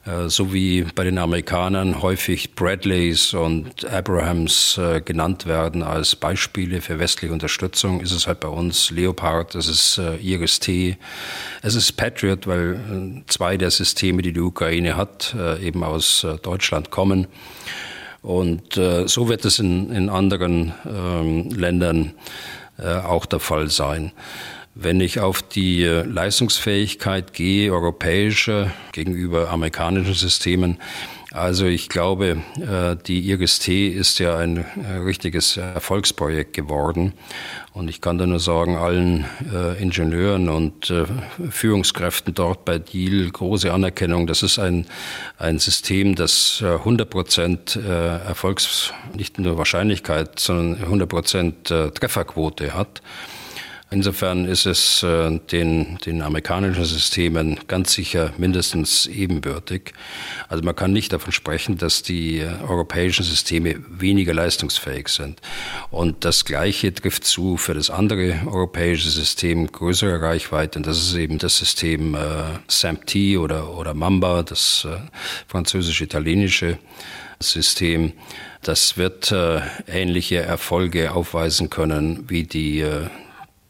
Äh, 0.06 0.28
so 0.28 0.52
wie 0.52 0.82
bei 0.94 1.04
den 1.04 1.18
Amerikanern 1.18 2.00
häufig 2.00 2.54
Bradleys 2.54 3.34
und 3.34 3.84
Abrahams 3.84 4.78
äh, 4.78 5.00
genannt 5.00 5.46
werden 5.46 5.82
als 5.82 6.14
Beispiele 6.16 6.80
für 6.80 6.98
westliche 6.98 7.32
Unterstützung, 7.32 8.00
ist 8.00 8.12
es 8.12 8.26
halt 8.26 8.40
bei 8.40 8.48
uns 8.48 8.90
Leopard, 8.90 9.54
es 9.54 9.68
ist 9.68 9.98
äh, 9.98 10.16
Iris-T, 10.16 10.96
es 11.62 11.74
ist 11.74 11.92
Patriot, 11.92 12.46
weil 12.46 13.24
zwei 13.26 13.56
der 13.56 13.70
Systeme, 13.70 14.22
die 14.22 14.32
die 14.32 14.40
Ukraine 14.40 14.96
hat, 14.96 15.34
eben 15.62 15.82
aus 15.82 16.26
Deutschland 16.42 16.90
kommen. 16.90 17.26
Und 18.22 18.74
so 18.74 19.28
wird 19.28 19.44
es 19.44 19.58
in, 19.58 19.90
in 19.90 20.08
anderen 20.08 20.74
ähm, 20.84 21.50
Ländern 21.50 22.12
auch 22.78 23.26
der 23.26 23.40
Fall 23.40 23.70
sein. 23.70 24.12
Wenn 24.78 25.00
ich 25.00 25.20
auf 25.20 25.40
die 25.40 25.84
äh, 25.84 26.02
Leistungsfähigkeit 26.02 27.32
gehe, 27.32 27.72
europäische 27.72 28.70
gegenüber 28.92 29.48
amerikanischen 29.48 30.12
Systemen, 30.12 30.76
also 31.32 31.64
ich 31.64 31.88
glaube, 31.88 32.42
äh, 32.60 32.94
die 33.06 33.20
IRIS-T 33.20 33.88
ist 33.88 34.18
ja 34.18 34.36
ein 34.36 34.58
äh, 34.58 34.96
richtiges 35.02 35.56
Erfolgsprojekt 35.56 36.52
geworden. 36.52 37.14
Und 37.72 37.88
ich 37.88 38.02
kann 38.02 38.18
da 38.18 38.26
nur 38.26 38.38
sagen, 38.40 38.76
allen 38.76 39.26
Ingenieuren 39.78 40.48
und 40.48 40.90
Führungskräften 41.50 42.32
dort 42.32 42.64
bei 42.64 42.78
Deal 42.78 43.28
große 43.30 43.70
Anerkennung. 43.70 44.26
Das 44.26 44.42
ist 44.42 44.58
ein, 44.58 44.86
ein 45.36 45.58
System, 45.58 46.14
das 46.14 46.64
100 46.64 47.10
Prozent 47.10 47.76
Erfolgs, 47.76 48.94
nicht 49.14 49.38
nur 49.38 49.58
Wahrscheinlichkeit, 49.58 50.38
sondern 50.38 50.82
100 50.84 51.06
Prozent 51.06 51.64
Trefferquote 51.66 52.72
hat. 52.72 53.02
Insofern 53.88 54.46
ist 54.46 54.66
es 54.66 55.04
äh, 55.04 55.38
den, 55.52 55.98
den 55.98 56.20
amerikanischen 56.20 56.84
Systemen 56.84 57.60
ganz 57.68 57.92
sicher 57.92 58.32
mindestens 58.36 59.06
ebenbürtig. 59.06 59.92
Also 60.48 60.64
man 60.64 60.74
kann 60.74 60.92
nicht 60.92 61.12
davon 61.12 61.30
sprechen, 61.30 61.78
dass 61.78 62.02
die 62.02 62.40
äh, 62.40 62.48
europäischen 62.66 63.22
Systeme 63.22 63.76
weniger 63.88 64.34
leistungsfähig 64.34 65.06
sind. 65.06 65.40
Und 65.90 66.24
das 66.24 66.44
Gleiche 66.44 66.92
trifft 66.92 67.24
zu 67.24 67.56
für 67.56 67.74
das 67.74 67.88
andere 67.88 68.40
europäische 68.46 69.08
System 69.08 69.70
größere 69.70 70.20
Reichweite. 70.20 70.80
Und 70.80 70.86
das 70.88 70.98
ist 70.98 71.14
eben 71.14 71.38
das 71.38 71.56
System 71.56 72.16
äh, 72.16 72.18
SAMP-T 72.66 73.38
oder, 73.38 73.72
oder 73.72 73.94
Mamba, 73.94 74.42
das 74.42 74.84
äh, 74.90 74.96
französisch-italienische 75.46 76.78
System. 77.38 78.14
Das 78.62 78.96
wird 78.96 79.30
äh, 79.30 79.60
ähnliche 79.86 80.38
Erfolge 80.38 81.12
aufweisen 81.12 81.70
können 81.70 82.24
wie 82.28 82.42
die 82.42 82.80
äh, 82.80 83.06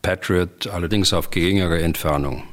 Patriot, 0.07 0.69
allerdings 0.69 1.13
auf 1.13 1.31
geringere 1.31 1.83
Entfernung. 1.83 2.45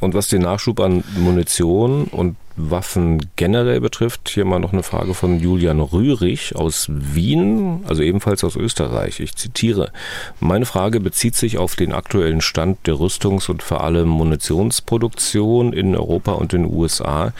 Und 0.00 0.14
was 0.14 0.28
den 0.28 0.40
Nachschub 0.40 0.80
an 0.80 1.04
Munition 1.18 2.04
und 2.04 2.36
Waffen 2.56 3.30
generell 3.36 3.80
betrifft, 3.82 4.30
hier 4.30 4.46
mal 4.46 4.58
noch 4.58 4.72
eine 4.72 4.82
Frage 4.82 5.12
von 5.12 5.38
Julian 5.38 5.80
Rührig 5.80 6.56
aus 6.56 6.86
Wien, 6.88 7.84
also 7.86 8.02
ebenfalls 8.02 8.42
aus 8.42 8.56
Österreich. 8.56 9.20
Ich 9.20 9.36
zitiere. 9.36 9.92
Meine 10.40 10.64
Frage 10.64 10.98
bezieht 10.98 11.34
sich 11.34 11.58
auf 11.58 11.76
den 11.76 11.92
aktuellen 11.92 12.40
Stand 12.40 12.86
der 12.86 12.94
Rüstungs- 12.94 13.50
und 13.50 13.62
vor 13.62 13.84
allem 13.84 14.08
Munitionsproduktion 14.08 15.74
in 15.74 15.94
Europa 15.94 16.32
und 16.32 16.52
den 16.52 16.64
USA. 16.64 17.34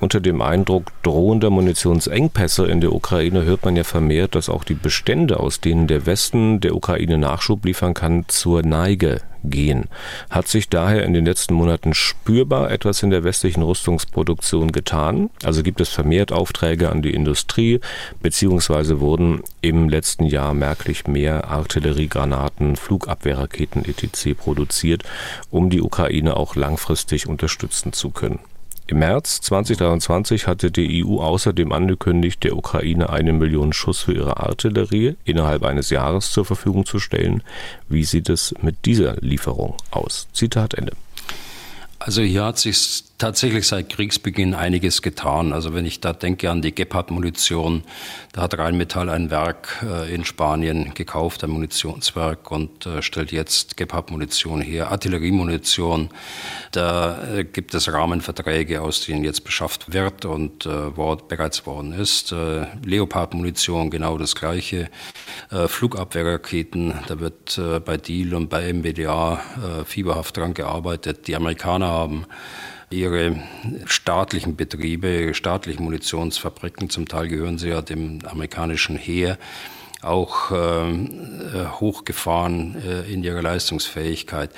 Unter 0.00 0.20
dem 0.20 0.42
Eindruck 0.42 0.92
drohender 1.02 1.50
Munitionsengpässe 1.50 2.66
in 2.66 2.80
der 2.80 2.92
Ukraine 2.92 3.44
hört 3.44 3.64
man 3.64 3.74
ja 3.74 3.82
vermehrt, 3.82 4.36
dass 4.36 4.48
auch 4.48 4.62
die 4.62 4.74
Bestände, 4.74 5.40
aus 5.40 5.60
denen 5.60 5.88
der 5.88 6.06
Westen 6.06 6.60
der 6.60 6.76
Ukraine 6.76 7.18
Nachschub 7.18 7.64
liefern 7.64 7.94
kann, 7.94 8.24
zur 8.28 8.62
Neige 8.62 9.22
gehen. 9.42 9.86
Hat 10.30 10.46
sich 10.46 10.68
daher 10.68 11.04
in 11.04 11.14
den 11.14 11.24
letzten 11.24 11.54
Monaten 11.54 11.94
spürbar 11.94 12.70
etwas 12.70 13.02
in 13.02 13.10
der 13.10 13.24
westlichen 13.24 13.62
Rüstungsproduktion 13.62 14.70
getan. 14.70 15.30
Also 15.42 15.64
gibt 15.64 15.80
es 15.80 15.88
vermehrt 15.88 16.30
Aufträge 16.30 16.90
an 16.90 17.02
die 17.02 17.14
Industrie, 17.14 17.80
beziehungsweise 18.22 19.00
wurden 19.00 19.42
im 19.62 19.88
letzten 19.88 20.26
Jahr 20.26 20.54
merklich 20.54 21.08
mehr 21.08 21.48
Artilleriegranaten, 21.48 22.76
Flugabwehrraketen 22.76 23.84
etc. 23.84 24.38
produziert, 24.38 25.02
um 25.50 25.70
die 25.70 25.82
Ukraine 25.82 26.36
auch 26.36 26.54
langfristig 26.54 27.26
unterstützen 27.28 27.92
zu 27.92 28.10
können. 28.10 28.38
Im 28.90 29.00
März 29.00 29.42
2023 29.42 30.46
hatte 30.46 30.70
die 30.70 31.04
EU 31.04 31.18
außerdem 31.18 31.72
angekündigt, 31.72 32.42
der 32.42 32.56
Ukraine 32.56 33.10
eine 33.10 33.34
Million 33.34 33.74
Schuss 33.74 34.00
für 34.00 34.14
ihre 34.14 34.38
Artillerie 34.38 35.14
innerhalb 35.24 35.62
eines 35.62 35.90
Jahres 35.90 36.30
zur 36.30 36.46
Verfügung 36.46 36.86
zu 36.86 36.98
stellen. 36.98 37.42
Wie 37.90 38.02
sieht 38.04 38.30
es 38.30 38.54
mit 38.62 38.86
dieser 38.86 39.16
Lieferung 39.20 39.74
aus? 39.90 40.26
Zitat 40.32 40.72
Ende. 40.72 40.92
Also 41.98 42.22
hier 42.22 42.44
hat 42.44 42.58
sich 42.58 43.04
tatsächlich 43.18 43.66
seit 43.66 43.88
Kriegsbeginn 43.88 44.54
einiges 44.54 45.02
getan. 45.02 45.52
Also 45.52 45.74
wenn 45.74 45.84
ich 45.84 46.00
da 46.00 46.12
denke 46.12 46.50
an 46.50 46.62
die 46.62 46.72
Gepard-Munition, 46.72 47.82
da 48.32 48.42
hat 48.42 48.56
Rheinmetall 48.56 49.10
ein 49.10 49.30
Werk 49.30 49.84
äh, 49.84 50.14
in 50.14 50.24
Spanien 50.24 50.94
gekauft, 50.94 51.42
ein 51.42 51.50
Munitionswerk 51.50 52.50
und 52.52 52.86
äh, 52.86 53.02
stellt 53.02 53.32
jetzt 53.32 53.76
Gepard-Munition 53.76 54.60
her, 54.60 54.92
Artilleriemunition. 54.92 56.10
Da 56.70 57.34
äh, 57.34 57.44
gibt 57.44 57.74
es 57.74 57.92
Rahmenverträge, 57.92 58.80
aus 58.80 59.04
denen 59.04 59.24
jetzt 59.24 59.42
beschafft 59.42 59.92
wird 59.92 60.24
und 60.24 60.68
bereits 61.28 61.66
worden 61.66 61.92
ist. 61.92 62.34
Leopard-Munition, 62.84 63.90
genau 63.90 64.18
das 64.18 64.34
Gleiche. 64.36 64.88
Flugabwehrraketen, 65.50 66.94
da 67.08 67.18
wird 67.18 67.60
bei 67.84 67.96
Deal 67.96 68.34
und 68.34 68.48
bei 68.48 68.72
MBDA 68.72 69.84
fieberhaft 69.84 70.36
dran 70.36 70.54
gearbeitet. 70.54 71.26
Die 71.26 71.34
Amerikaner 71.36 71.88
haben 71.88 72.26
ihre 72.90 73.36
staatlichen 73.86 74.56
Betriebe, 74.56 75.22
ihre 75.22 75.34
staatlichen 75.34 75.84
Munitionsfabriken, 75.84 76.90
zum 76.90 77.06
Teil 77.06 77.28
gehören 77.28 77.58
sie 77.58 77.68
ja 77.68 77.82
dem 77.82 78.20
amerikanischen 78.24 78.96
Heer, 78.96 79.38
auch 80.00 80.52
äh, 80.52 81.66
hochgefahren 81.80 82.76
äh, 82.76 83.12
in 83.12 83.24
ihrer 83.24 83.42
Leistungsfähigkeit. 83.42 84.50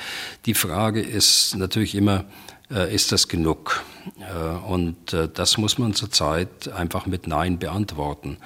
Die 0.44 0.54
Frage 0.54 1.00
ist 1.00 1.56
natürlich 1.56 1.94
immer, 1.94 2.26
äh, 2.70 2.94
ist 2.94 3.10
das 3.10 3.26
genug? 3.26 3.82
Äh, 4.20 4.70
und 4.70 5.12
äh, 5.12 5.28
das 5.32 5.58
muss 5.58 5.78
man 5.78 5.94
zurzeit 5.94 6.68
einfach 6.72 7.06
mit 7.06 7.26
Nein 7.26 7.58
beantworten. 7.58 8.38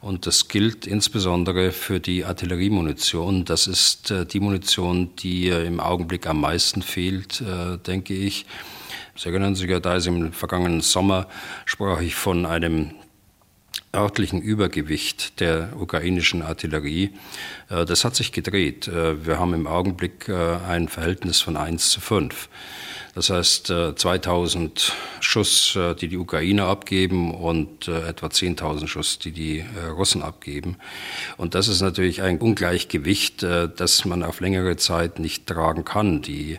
Und 0.00 0.26
das 0.26 0.48
gilt 0.48 0.86
insbesondere 0.86 1.72
für 1.72 2.00
die 2.00 2.24
Artilleriemunition. 2.24 3.44
Das 3.44 3.66
ist 3.66 4.10
äh, 4.10 4.24
die 4.24 4.40
Munition, 4.40 5.14
die 5.16 5.48
im 5.48 5.80
Augenblick 5.80 6.26
am 6.26 6.40
meisten 6.40 6.82
fehlt, 6.82 7.42
denke 7.86 8.14
ich. 8.14 8.46
Sie 9.16 9.28
erinnern 9.30 9.54
sich 9.54 9.70
ja, 9.70 9.80
da 9.80 9.96
ist 9.96 10.06
im 10.06 10.32
vergangenen 10.32 10.82
Sommer 10.82 11.26
sprach 11.64 12.00
ich 12.00 12.14
von 12.14 12.44
einem 12.44 12.92
örtlichen 13.94 14.42
Übergewicht 14.42 15.40
der 15.40 15.70
ukrainischen 15.78 16.42
Artillerie. 16.42 17.10
Äh, 17.70 17.84
das 17.84 18.04
hat 18.04 18.14
sich 18.14 18.30
gedreht. 18.30 18.88
Äh, 18.88 19.26
wir 19.26 19.38
haben 19.38 19.54
im 19.54 19.66
Augenblick 19.66 20.28
äh, 20.28 20.56
ein 20.68 20.88
Verhältnis 20.88 21.40
von 21.40 21.56
1 21.56 21.90
zu 21.90 22.00
5. 22.00 22.48
Das 23.14 23.30
heißt 23.30 23.68
2000 23.68 24.92
Schuss, 25.20 25.78
die 26.02 26.08
die 26.08 26.18
Ukrainer 26.18 26.66
abgeben 26.66 27.32
und 27.32 27.88
etwa 27.88 28.26
10.000 28.26 28.88
Schuss, 28.88 29.18
die 29.18 29.32
die 29.32 29.64
Russen 29.96 30.22
abgeben. 30.22 30.76
Und 31.38 31.54
das 31.54 31.68
ist 31.68 31.80
natürlich 31.80 32.20
ein 32.20 32.36
Ungleichgewicht, 32.36 33.42
das 33.42 34.04
man 34.04 34.22
auf 34.22 34.40
längere 34.40 34.76
Zeit 34.76 35.18
nicht 35.18 35.46
tragen 35.46 35.82
kann. 35.86 36.20
Die 36.20 36.58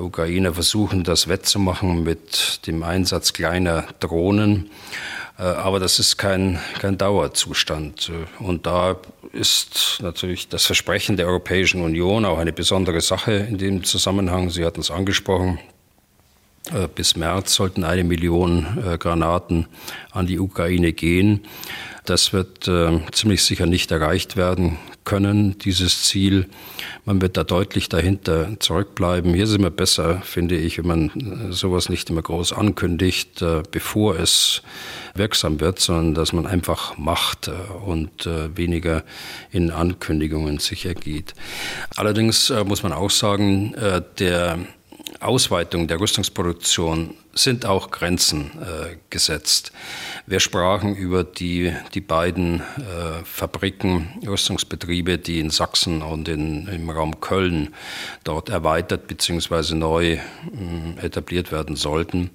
Ukrainer 0.00 0.54
versuchen, 0.54 1.04
das 1.04 1.28
wettzumachen 1.28 2.04
mit 2.04 2.66
dem 2.66 2.82
Einsatz 2.82 3.32
kleiner 3.32 3.86
Drohnen. 4.00 4.70
Äh, 5.38 5.42
aber 5.42 5.80
das 5.80 5.98
ist 5.98 6.16
kein, 6.16 6.58
kein 6.78 6.98
Dauerzustand. 6.98 8.10
Äh, 8.10 8.42
und 8.42 8.66
da 8.66 8.96
ist 9.32 9.98
natürlich 10.00 10.48
das 10.48 10.64
Versprechen 10.66 11.16
der 11.16 11.26
Europäischen 11.26 11.82
Union 11.82 12.24
auch 12.24 12.38
eine 12.38 12.52
besondere 12.52 13.00
Sache 13.00 13.32
in 13.32 13.58
dem 13.58 13.84
Zusammenhang. 13.84 14.50
Sie 14.50 14.64
hatten 14.64 14.80
es 14.80 14.90
angesprochen. 14.90 15.58
Bis 16.94 17.14
März 17.14 17.52
sollten 17.52 17.84
eine 17.84 18.04
Million 18.04 18.96
Granaten 18.98 19.66
an 20.12 20.26
die 20.26 20.38
Ukraine 20.38 20.94
gehen. 20.94 21.44
Das 22.04 22.34
wird 22.34 22.68
äh, 22.68 23.00
ziemlich 23.12 23.42
sicher 23.44 23.64
nicht 23.64 23.90
erreicht 23.90 24.36
werden 24.36 24.76
können, 25.04 25.58
dieses 25.58 26.02
Ziel. 26.02 26.48
Man 27.06 27.22
wird 27.22 27.38
da 27.38 27.44
deutlich 27.44 27.88
dahinter 27.88 28.60
zurückbleiben. 28.60 29.32
Hier 29.32 29.44
ist 29.44 29.50
es 29.50 29.56
immer 29.56 29.70
besser, 29.70 30.20
finde 30.22 30.56
ich, 30.56 30.76
wenn 30.76 30.86
man 30.86 31.48
äh, 31.48 31.52
sowas 31.52 31.88
nicht 31.88 32.10
immer 32.10 32.20
groß 32.20 32.52
ankündigt, 32.52 33.40
äh, 33.40 33.62
bevor 33.70 34.18
es 34.18 34.62
wirksam 35.14 35.60
wird, 35.60 35.78
sondern 35.80 36.14
dass 36.14 36.34
man 36.34 36.46
einfach 36.46 36.98
macht 36.98 37.48
äh, 37.48 37.52
und 37.86 38.26
äh, 38.26 38.54
weniger 38.54 39.02
in 39.50 39.70
Ankündigungen 39.70 40.58
sich 40.58 40.84
ergeht. 40.84 41.34
Allerdings 41.96 42.50
äh, 42.50 42.64
muss 42.64 42.82
man 42.82 42.92
auch 42.92 43.10
sagen, 43.10 43.74
der 44.18 44.58
Ausweitung 45.20 45.88
der 45.88 46.00
Rüstungsproduktion 46.00 47.14
sind 47.34 47.66
auch 47.66 47.90
Grenzen 47.90 48.50
äh, 48.60 48.96
gesetzt. 49.10 49.72
Wir 50.26 50.40
sprachen 50.40 50.94
über 50.94 51.24
die, 51.24 51.72
die 51.92 52.00
beiden 52.00 52.60
äh, 52.60 53.24
Fabriken, 53.24 54.08
Rüstungsbetriebe, 54.26 55.18
die 55.18 55.40
in 55.40 55.50
Sachsen 55.50 56.02
und 56.02 56.28
in, 56.28 56.66
im 56.68 56.88
Raum 56.90 57.20
Köln 57.20 57.74
dort 58.22 58.48
erweitert 58.48 59.06
bzw. 59.06 59.74
neu 59.74 60.12
äh, 60.12 60.20
etabliert 61.00 61.52
werden 61.52 61.76
sollten 61.76 62.30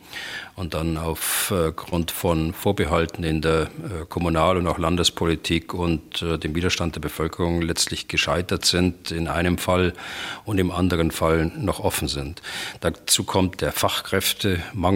und 0.56 0.74
dann 0.74 0.98
aufgrund 0.98 2.12
von 2.12 2.54
Vorbehalten 2.54 3.24
in 3.24 3.42
der 3.42 3.62
äh, 3.62 4.06
Kommunal- 4.10 4.58
und 4.58 4.68
auch 4.68 4.78
Landespolitik 4.78 5.74
und 5.74 6.22
äh, 6.22 6.38
dem 6.38 6.54
Widerstand 6.54 6.96
der 6.96 7.00
Bevölkerung 7.00 7.62
letztlich 7.62 8.10
gescheitert 8.10 8.66
sind 8.66 9.12
in 9.12 9.30
einem 9.30 9.58
Fall 9.58 9.94
und 10.44 10.58
im 10.58 10.72
anderen 10.72 11.12
Fall 11.12 11.50
noch 11.58 11.80
offen 11.80 12.10
sind. 12.10 12.42
Dazu 12.82 13.24
kommt 13.24 13.62
der 13.62 13.72
Fachkräftemangel. 13.72 14.89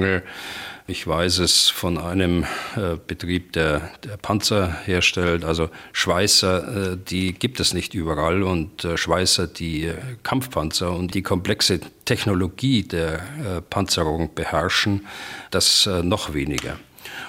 Ich 0.86 1.08
weiß 1.08 1.40
es 1.40 1.70
von 1.70 1.98
einem 1.98 2.44
äh, 2.76 2.98
Betrieb, 3.08 3.54
der, 3.54 3.90
der, 4.04 4.18
Panzer 4.18 4.76
herstellt. 4.84 5.46
Also 5.46 5.70
Schweißer, 5.94 6.94
äh, 6.94 6.98
die 6.98 7.32
gibt 7.32 7.62
es 7.62 7.74
nicht 7.74 7.94
überall 7.94 8.44
und 8.44 8.84
äh, 8.84 8.98
Schweißer, 8.98 9.48
die 9.48 9.86
äh, 9.86 9.96
Kampfpanzer 10.24 10.92
und 10.92 11.14
die 11.14 11.22
komplexe 11.22 11.80
Technologie 12.04 12.84
der 12.84 13.14
äh, 13.14 13.62
Panzerung 13.62 14.36
beherrschen, 14.36 15.06
das 15.52 15.88
äh, 15.88 16.04
noch 16.04 16.34
weniger. 16.34 16.78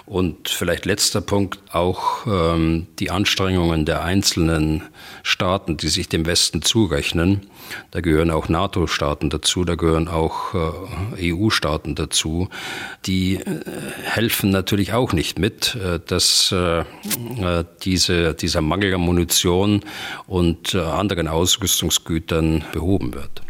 Und 0.05 0.49
vielleicht 0.49 0.85
letzter 0.85 1.21
Punkt, 1.21 1.59
auch 1.73 2.27
ähm, 2.27 2.89
die 2.99 3.11
Anstrengungen 3.11 3.85
der 3.87 4.03
einzelnen 4.03 4.83
Staaten, 5.23 5.77
die 5.77 5.89
sich 5.89 6.09
dem 6.09 6.27
Westen 6.27 6.63
zurechnen. 6.63 7.47
Da 7.91 8.01
gehören 8.01 8.31
auch 8.31 8.49
NATO-Staaten 8.49 9.31
dazu, 9.31 9.65
da 9.65 9.75
gehören 9.75 10.09
auch 10.09 10.55
äh, 11.19 11.33
EU-Staaten 11.33 11.95
dazu. 11.95 12.49
Die 13.07 13.37
äh, 13.37 13.61
helfen 14.03 14.51
natürlich 14.51 14.93
auch 14.93 15.13
nicht 15.13 15.39
mit, 15.39 15.75
äh, 15.77 16.01
dass 16.05 16.55
diese, 17.85 18.35
dieser 18.35 18.61
Mangel 18.61 18.95
an 18.95 19.01
Munition 19.01 19.81
und 20.27 20.75
anderen 20.75 21.29
Ausrüstungsgütern 21.29 22.65
behoben 22.73 23.15
wird. 23.15 23.43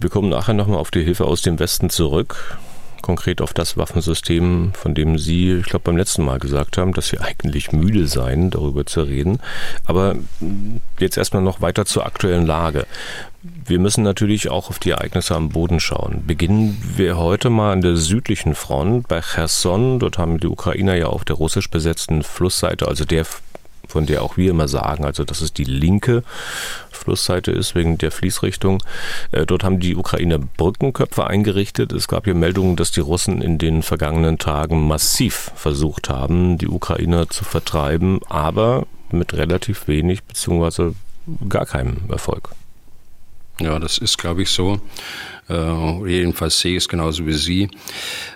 Wir 0.00 0.10
kommen 0.10 0.28
nachher 0.28 0.54
nochmal 0.54 0.78
auf 0.78 0.90
die 0.90 1.02
Hilfe 1.02 1.24
aus 1.26 1.42
dem 1.42 1.58
Westen 1.58 1.90
zurück 1.90 2.58
konkret 3.02 3.40
auf 3.40 3.52
das 3.52 3.76
Waffensystem, 3.76 4.72
von 4.74 4.94
dem 4.94 5.18
Sie, 5.18 5.52
ich 5.52 5.66
glaube, 5.66 5.84
beim 5.84 5.96
letzten 5.96 6.24
Mal 6.24 6.38
gesagt 6.38 6.78
haben, 6.78 6.92
dass 6.92 7.08
Sie 7.08 7.18
eigentlich 7.18 7.72
müde 7.72 8.06
seien, 8.06 8.50
darüber 8.50 8.86
zu 8.86 9.02
reden. 9.02 9.40
Aber 9.84 10.16
jetzt 10.98 11.18
erstmal 11.18 11.42
noch 11.42 11.60
weiter 11.60 11.84
zur 11.84 12.06
aktuellen 12.06 12.46
Lage. 12.46 12.86
Wir 13.42 13.80
müssen 13.80 14.04
natürlich 14.04 14.50
auch 14.50 14.70
auf 14.70 14.78
die 14.78 14.90
Ereignisse 14.90 15.34
am 15.34 15.48
Boden 15.48 15.80
schauen. 15.80 16.22
Beginnen 16.26 16.80
wir 16.96 17.18
heute 17.18 17.50
mal 17.50 17.72
an 17.72 17.80
der 17.80 17.96
südlichen 17.96 18.54
Front 18.54 19.08
bei 19.08 19.20
Cherson. 19.20 19.98
Dort 19.98 20.16
haben 20.16 20.38
die 20.38 20.46
Ukrainer 20.46 20.94
ja 20.94 21.06
auf 21.06 21.24
der 21.24 21.36
russisch 21.36 21.68
besetzten 21.68 22.22
Flussseite, 22.22 22.86
also 22.86 23.04
der 23.04 23.26
von 23.92 24.06
der 24.06 24.22
auch 24.22 24.36
wir 24.36 24.50
immer 24.50 24.68
sagen, 24.68 25.04
also 25.04 25.24
dass 25.24 25.40
es 25.40 25.52
die 25.52 25.64
linke 25.64 26.22
Flussseite 26.90 27.52
ist, 27.52 27.74
wegen 27.74 27.98
der 27.98 28.10
Fließrichtung. 28.10 28.82
Äh, 29.32 29.44
dort 29.44 29.64
haben 29.64 29.80
die 29.80 29.96
Ukrainer 29.96 30.38
Brückenköpfe 30.38 31.26
eingerichtet. 31.26 31.92
Es 31.92 32.08
gab 32.08 32.24
hier 32.24 32.34
Meldungen, 32.34 32.76
dass 32.76 32.90
die 32.90 33.00
Russen 33.00 33.42
in 33.42 33.58
den 33.58 33.82
vergangenen 33.82 34.38
Tagen 34.38 34.86
massiv 34.86 35.52
versucht 35.54 36.08
haben, 36.08 36.58
die 36.58 36.68
Ukrainer 36.68 37.28
zu 37.28 37.44
vertreiben, 37.44 38.20
aber 38.28 38.86
mit 39.10 39.34
relativ 39.34 39.88
wenig 39.88 40.22
beziehungsweise 40.24 40.94
gar 41.48 41.66
keinem 41.66 41.98
Erfolg. 42.08 42.50
Ja, 43.60 43.78
das 43.78 43.98
ist, 43.98 44.16
glaube 44.18 44.42
ich, 44.42 44.50
so. 44.50 44.80
Äh, 45.48 46.08
jedenfalls 46.08 46.60
sehe 46.60 46.72
ich 46.72 46.84
es 46.84 46.88
genauso 46.88 47.26
wie 47.26 47.32
Sie. 47.32 47.68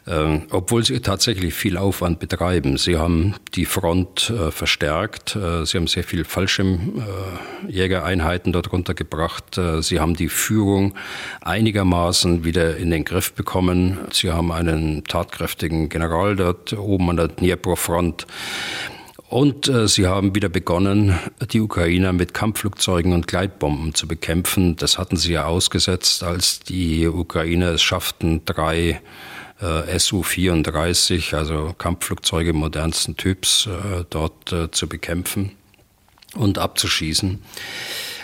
Äh, 0.06 0.40
obwohl 0.50 0.84
Sie 0.84 0.98
tatsächlich 1.00 1.54
viel 1.54 1.76
Aufwand 1.76 2.18
betreiben. 2.18 2.78
Sie 2.78 2.96
haben 2.96 3.36
die 3.54 3.64
Front 3.64 4.30
äh, 4.30 4.50
verstärkt. 4.50 5.36
Äh, 5.36 5.64
Sie 5.64 5.76
haben 5.76 5.86
sehr 5.86 6.02
viel 6.04 6.24
Fallschirmjägereinheiten 6.24 8.52
dort 8.52 8.72
runtergebracht. 8.72 9.56
Äh, 9.58 9.82
Sie 9.82 10.00
haben 10.00 10.14
die 10.14 10.28
Führung 10.28 10.94
einigermaßen 11.40 12.44
wieder 12.44 12.76
in 12.76 12.90
den 12.90 13.04
Griff 13.04 13.32
bekommen. 13.32 13.98
Sie 14.12 14.32
haben 14.32 14.50
einen 14.52 15.04
tatkräftigen 15.04 15.88
General 15.88 16.36
dort 16.36 16.72
oben 16.72 17.10
an 17.10 17.16
der 17.16 17.28
Dnipro-Front. 17.28 18.26
Und 19.28 19.66
äh, 19.66 19.88
sie 19.88 20.06
haben 20.06 20.34
wieder 20.34 20.48
begonnen, 20.48 21.18
die 21.50 21.60
Ukrainer 21.60 22.12
mit 22.12 22.32
Kampfflugzeugen 22.32 23.12
und 23.12 23.26
Gleitbomben 23.26 23.94
zu 23.94 24.06
bekämpfen. 24.06 24.76
Das 24.76 24.98
hatten 24.98 25.16
sie 25.16 25.32
ja 25.32 25.46
ausgesetzt, 25.46 26.22
als 26.22 26.60
die 26.60 27.08
Ukrainer 27.08 27.70
es 27.70 27.82
schafften, 27.82 28.44
drei 28.44 29.00
äh, 29.60 29.98
Su-34, 29.98 31.34
also 31.34 31.74
Kampfflugzeuge 31.76 32.52
modernsten 32.52 33.16
Typs, 33.16 33.66
äh, 33.66 34.04
dort 34.10 34.52
äh, 34.52 34.70
zu 34.70 34.88
bekämpfen 34.88 35.52
und 36.34 36.58
abzuschießen. 36.58 37.42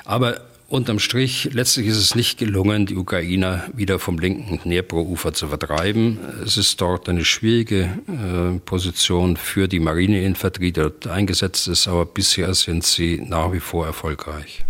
Aber 0.05 0.41
Unterm 0.73 1.01
Strich, 1.01 1.51
letztlich 1.53 1.89
ist 1.89 1.99
es 1.99 2.15
nicht 2.15 2.39
gelungen, 2.39 2.87
die 2.87 2.97
Ukrainer 2.97 3.65
wieder 3.75 3.99
vom 3.99 4.19
linken 4.19 4.59
Dnepro-Ufer 4.65 5.35
zu 5.35 5.49
vertreiben. 5.49 6.19
Es 6.43 6.57
ist 6.57 6.81
dort 6.81 7.11
eine 7.11 7.27
schwierige 7.27 7.91
äh, 8.09 8.59
Position 8.65 9.37
für 9.37 9.69
die 9.69 9.81
Marineinfanterie, 9.81 10.73
die 10.73 10.81
dort 10.81 11.07
eingesetzt 11.09 11.69
ist, 11.69 11.89
aber 11.89 12.07
bisher 12.07 12.55
sind 12.55 12.85
sie 12.85 13.21
nach 13.23 13.53
wie 13.53 13.61
vor 13.61 13.85
erfolgreich. 13.85 14.65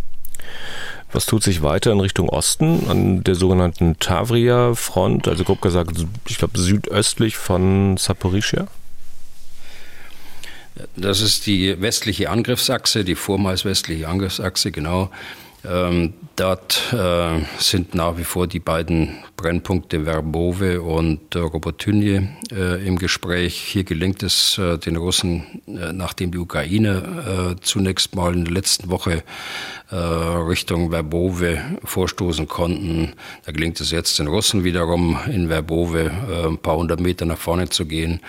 Was 1.13 1.25
tut 1.27 1.45
sich 1.45 1.63
weiter 1.63 1.93
in 1.93 2.01
Richtung 2.01 2.29
Osten 2.29 2.89
an 2.89 3.23
der 3.23 3.37
sogenannten 3.37 3.97
Tavria-Front, 4.01 5.29
also 5.29 5.45
grob 5.45 5.63
gesagt, 5.63 6.05
ich 6.29 6.37
glaube 6.37 6.59
südöstlich 6.59 7.37
von 7.37 7.97
Saporischia? 7.97 8.67
Das 10.97 11.21
ist 11.21 11.47
die 11.47 11.81
westliche 11.81 12.29
Angriffsachse, 12.29 13.05
die 13.05 13.15
vormals 13.15 13.65
westliche 13.65 14.09
Angriffsachse, 14.09 14.73
genau. 14.73 15.13
Ähm, 15.65 16.15
dort 16.35 16.93
äh, 16.93 17.41
sind 17.59 17.95
nach 17.95 18.19
wie 18.19 18.25
vor 18.25 18.49
die 18.49 18.59
beiden 18.59 19.19
Brennpunkte 19.37 20.05
Verbove 20.05 20.83
und 20.83 21.37
äh, 21.37 21.39
Robotynje 21.39 22.29
äh, 22.51 22.85
im 22.87 22.99
Gespräch. 22.99 23.55
Hier 23.55 23.85
gelingt 23.85 24.25
es 24.25 24.59
äh, 24.59 24.79
den 24.79 24.97
Russen, 24.97 25.63
äh, 25.69 25.93
nachdem 25.93 26.33
die 26.33 26.39
Ukraine 26.39 27.55
äh, 27.57 27.61
zunächst 27.61 28.17
mal 28.17 28.33
in 28.35 28.45
der 28.45 28.55
letzten 28.55 28.91
Woche 28.91 29.23
Richtung 29.95 30.89
Verbove 30.89 31.61
vorstoßen 31.85 32.49
konnten. 32.49 33.13
Da 33.45 33.53
gelingt 33.53 33.79
es 33.79 33.91
jetzt 33.91 34.19
den 34.19 34.27
Russen 34.27 34.65
wiederum 34.65 35.19
in 35.31 35.49
Verbove 35.49 36.11
ein 36.49 36.57
paar 36.57 36.79
hundert 36.79 36.99
Meter 36.99 37.27
nach 37.27 37.37
vorne 37.37 37.69
zu 37.69 37.85
gehen. 37.85 38.21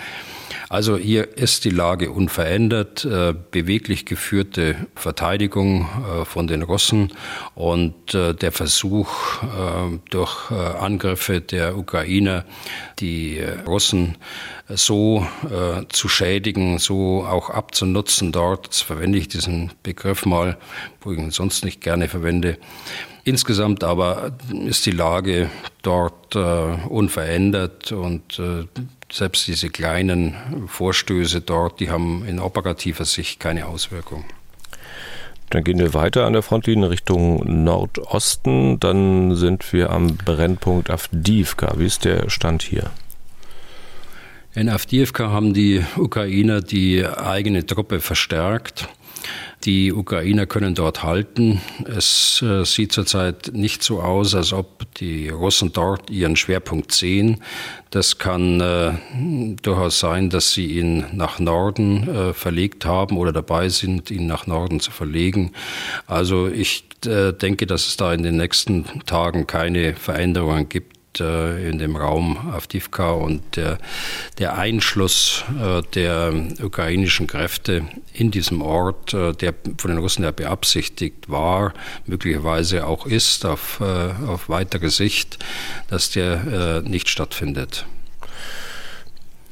Also 0.73 0.97
hier 0.97 1.37
ist 1.37 1.65
die 1.65 1.69
Lage 1.69 2.09
unverändert, 2.09 3.05
äh, 3.05 3.35
beweglich 3.51 4.07
geführte 4.07 4.75
Verteidigung 4.95 5.81
äh, 5.83 6.25
von 6.25 6.47
den 6.47 6.63
Russen 6.63 7.13
und 7.53 8.15
äh, 8.15 8.33
der 8.33 8.51
Versuch 8.51 9.11
durch 10.09 10.49
Angriffe 10.51 11.41
der 11.41 11.77
Ukrainer 11.77 12.43
die 12.99 13.39
Russen 13.67 14.17
so 14.67 15.27
zu 15.89 16.07
schädigen, 16.07 16.79
so 16.79 17.23
auch 17.23 17.49
abzunutzen 17.49 18.31
dort, 18.31 18.67
jetzt 18.67 18.81
verwende 18.81 19.19
ich 19.19 19.27
diesen 19.27 19.71
Begriff 19.83 20.25
mal, 20.25 20.57
wo 21.01 21.11
ich 21.11 21.19
ihn 21.19 21.31
sonst 21.31 21.65
nicht 21.65 21.81
gerne 21.81 22.07
verwende, 22.07 22.57
Insgesamt 23.25 23.85
aber 23.85 24.33
ist 24.67 24.85
die 24.85 24.91
Lage 24.91 25.49
dort 25.81 26.35
äh, 26.35 26.39
unverändert 26.89 27.93
und 27.93 28.37
äh, 28.37 28.65
selbst 29.13 29.47
diese 29.47 29.69
kleinen 29.69 30.35
Vorstöße 30.67 31.41
dort, 31.41 31.79
die 31.79 31.91
haben 31.91 32.25
in 32.25 32.39
operativer 32.39 33.05
Sicht 33.05 33.39
keine 33.39 33.67
Auswirkung. 33.67 34.25
Dann 35.51 35.63
gehen 35.63 35.77
wir 35.77 35.93
weiter 35.93 36.25
an 36.25 36.33
der 36.33 36.41
Frontlinie 36.41 36.89
Richtung 36.89 37.63
Nordosten. 37.63 38.79
Dann 38.79 39.35
sind 39.35 39.71
wir 39.71 39.91
am 39.91 40.17
Brennpunkt 40.17 40.89
Avdiivka. 40.89 41.75
Wie 41.77 41.85
ist 41.85 42.05
der 42.05 42.31
Stand 42.31 42.63
hier? 42.63 42.89
In 44.55 44.67
Avdiivka 44.67 45.29
haben 45.29 45.53
die 45.53 45.83
Ukrainer 45.95 46.61
die 46.61 47.05
eigene 47.05 47.67
Truppe 47.67 47.99
verstärkt. 47.99 48.89
Die 49.65 49.93
Ukrainer 49.93 50.45
können 50.45 50.75
dort 50.75 51.03
halten. 51.03 51.61
Es 51.85 52.41
äh, 52.41 52.65
sieht 52.65 52.91
zurzeit 52.91 53.51
nicht 53.53 53.81
so 53.81 54.01
aus, 54.01 54.35
als 54.35 54.51
ob 54.51 54.93
die 54.95 55.29
Russen 55.29 55.71
dort 55.71 56.09
ihren 56.09 56.35
Schwerpunkt 56.35 56.91
sehen. 56.91 57.41
Das 57.89 58.17
kann 58.17 58.59
äh, 58.59 58.93
durchaus 59.61 59.99
sein, 59.99 60.29
dass 60.29 60.51
sie 60.51 60.65
ihn 60.65 61.05
nach 61.13 61.39
Norden 61.39 62.09
äh, 62.09 62.33
verlegt 62.33 62.85
haben 62.85 63.17
oder 63.17 63.31
dabei 63.31 63.69
sind, 63.69 64.11
ihn 64.11 64.27
nach 64.27 64.47
Norden 64.47 64.81
zu 64.81 64.91
verlegen. 64.91 65.53
Also 66.07 66.47
ich 66.47 66.83
äh, 67.05 67.31
denke, 67.31 67.65
dass 67.65 67.87
es 67.87 67.95
da 67.95 68.13
in 68.13 68.23
den 68.23 68.35
nächsten 68.35 68.85
Tagen 69.05 69.47
keine 69.47 69.95
Veränderungen 69.95 70.67
gibt 70.67 71.02
in 71.19 71.79
dem 71.79 71.95
Raum 71.95 72.37
Avdivka 72.51 73.11
und 73.11 73.55
der, 73.55 73.77
der 74.39 74.57
Einschluss 74.57 75.43
äh, 75.59 75.81
der 75.93 76.33
ukrainischen 76.61 77.27
Kräfte 77.27 77.85
in 78.13 78.31
diesem 78.31 78.61
Ort, 78.61 79.13
äh, 79.13 79.33
der 79.33 79.53
von 79.77 79.91
den 79.91 79.99
Russen 79.99 80.23
ja 80.23 80.31
beabsichtigt 80.31 81.29
war, 81.29 81.73
möglicherweise 82.05 82.87
auch 82.87 83.05
ist 83.05 83.45
auf, 83.45 83.81
auf 83.81 84.49
weitere 84.49 84.89
Sicht, 84.89 85.39
dass 85.89 86.11
der 86.11 86.81
nicht 86.81 87.09
stattfindet. 87.09 87.85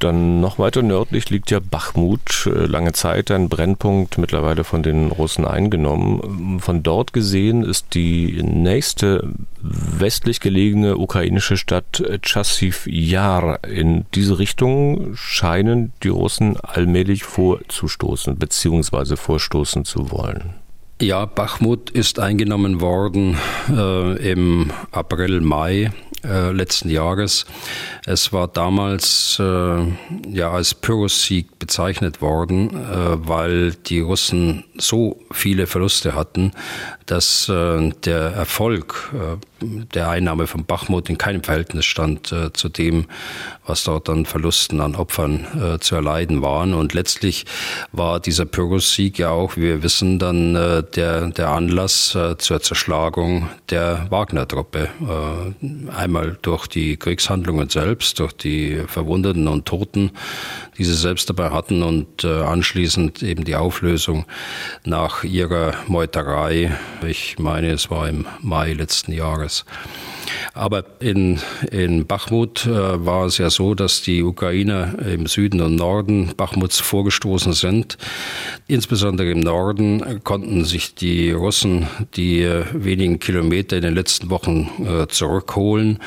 Dann 0.02 0.40
noch 0.40 0.58
weiter 0.58 0.82
nördlich 0.82 1.30
liegt 1.30 1.52
ja 1.52 1.60
Bachmut, 1.60 2.46
äh, 2.46 2.66
lange 2.66 2.92
Zeit 2.92 3.30
ein 3.30 3.48
Brennpunkt, 3.48 4.18
mittlerweile 4.18 4.64
von 4.64 4.82
den 4.82 5.12
Russen 5.12 5.44
eingenommen. 5.44 6.58
Von 6.58 6.82
dort 6.82 7.12
gesehen 7.12 7.62
ist 7.62 7.94
die 7.94 8.42
nächste 8.42 9.28
westlich 9.60 10.40
gelegene 10.40 10.96
ukrainische 10.96 11.56
Stadt 11.56 12.02
Chassiv 12.22 12.88
Yar. 12.88 13.62
In 13.62 14.04
diese 14.12 14.40
Richtung 14.40 15.14
scheinen 15.14 15.92
die 16.02 16.08
Russen 16.08 16.56
allmählich 16.56 17.22
vorzustoßen 17.22 18.34
bzw. 18.34 19.14
vorstoßen 19.14 19.84
zu 19.84 20.10
wollen. 20.10 20.54
Ja, 21.00 21.26
Bachmut 21.26 21.90
ist 21.90 22.18
eingenommen 22.18 22.80
worden 22.80 23.36
äh, 23.70 24.32
im 24.32 24.72
April, 24.90 25.40
Mai 25.42 25.92
äh, 26.24 26.52
letzten 26.52 26.90
Jahres. 26.90 27.46
Es 28.06 28.32
war 28.32 28.48
damals 28.48 29.38
äh, 29.40 29.86
ja 30.30 30.50
als 30.50 30.74
Pyrrhus-Sieg 30.74 31.58
bezeichnet 31.58 32.20
worden, 32.20 32.70
äh, 32.70 33.28
weil 33.28 33.72
die 33.72 34.00
Russen 34.00 34.64
so 34.76 35.20
viele 35.30 35.66
Verluste 35.66 36.14
hatten, 36.14 36.52
dass 37.06 37.48
äh, 37.48 37.90
der 38.04 38.32
Erfolg 38.32 39.12
äh, 39.14 39.36
der 39.94 40.08
Einnahme 40.08 40.48
von 40.48 40.64
Bachmut 40.64 41.08
in 41.08 41.18
keinem 41.18 41.44
Verhältnis 41.44 41.84
stand 41.84 42.34
zu 42.52 42.68
dem, 42.68 43.06
was 43.64 43.84
dort 43.84 44.08
an 44.08 44.26
Verlusten 44.26 44.80
an 44.80 44.96
Opfern 44.96 45.78
zu 45.78 45.94
erleiden 45.94 46.42
waren. 46.42 46.74
Und 46.74 46.94
letztlich 46.94 47.46
war 47.92 48.18
dieser 48.18 48.44
Pyrrhus-Sieg 48.44 49.20
ja 49.20 49.30
auch, 49.30 49.56
wie 49.56 49.62
wir 49.62 49.84
wissen, 49.84 50.18
dann 50.18 50.54
der, 50.54 51.28
der 51.28 51.48
Anlass 51.48 52.18
zur 52.38 52.60
Zerschlagung 52.60 53.50
der 53.70 54.06
Wagner-Truppe. 54.10 54.88
Äh, 55.00 55.66
einmal 56.12 56.36
durch 56.42 56.66
die 56.66 56.98
Kriegshandlungen 56.98 57.70
selbst, 57.70 58.18
durch 58.18 58.34
die 58.34 58.82
Verwundeten 58.86 59.48
und 59.48 59.64
Toten, 59.64 60.10
die 60.76 60.84
sie 60.84 60.94
selbst 60.94 61.30
dabei 61.30 61.50
hatten 61.50 61.82
und 61.82 62.22
äh, 62.24 62.42
anschließend 62.42 63.22
eben 63.22 63.44
die 63.44 63.56
Auflösung 63.56 64.26
nach 64.84 65.24
ihrer 65.24 65.72
Meuterei. 65.86 66.76
Ich 67.06 67.38
meine, 67.38 67.70
es 67.70 67.90
war 67.90 68.10
im 68.10 68.26
Mai 68.42 68.74
letzten 68.74 69.12
Jahres. 69.12 69.64
Aber 70.54 70.84
in, 71.00 71.40
in 71.70 72.06
Bachmut 72.06 72.66
äh, 72.66 73.04
war 73.04 73.26
es 73.26 73.38
ja 73.38 73.50
so, 73.50 73.74
dass 73.74 74.02
die 74.02 74.22
Ukrainer 74.22 74.94
im 75.06 75.26
Süden 75.26 75.60
und 75.60 75.76
Norden 75.76 76.32
Bachmuts 76.36 76.78
vorgestoßen 76.80 77.52
sind. 77.52 77.98
Insbesondere 78.66 79.30
im 79.30 79.40
Norden 79.40 80.22
konnten 80.24 80.64
sich 80.64 80.94
die 80.94 81.30
Russen 81.30 81.86
die 82.14 82.42
äh, 82.42 82.64
wenigen 82.72 83.18
Kilometer 83.18 83.76
in 83.76 83.82
den 83.82 83.94
letzten 83.94 84.30
Wochen 84.30 84.70
äh, 84.86 85.08
zurückholen. 85.08 85.98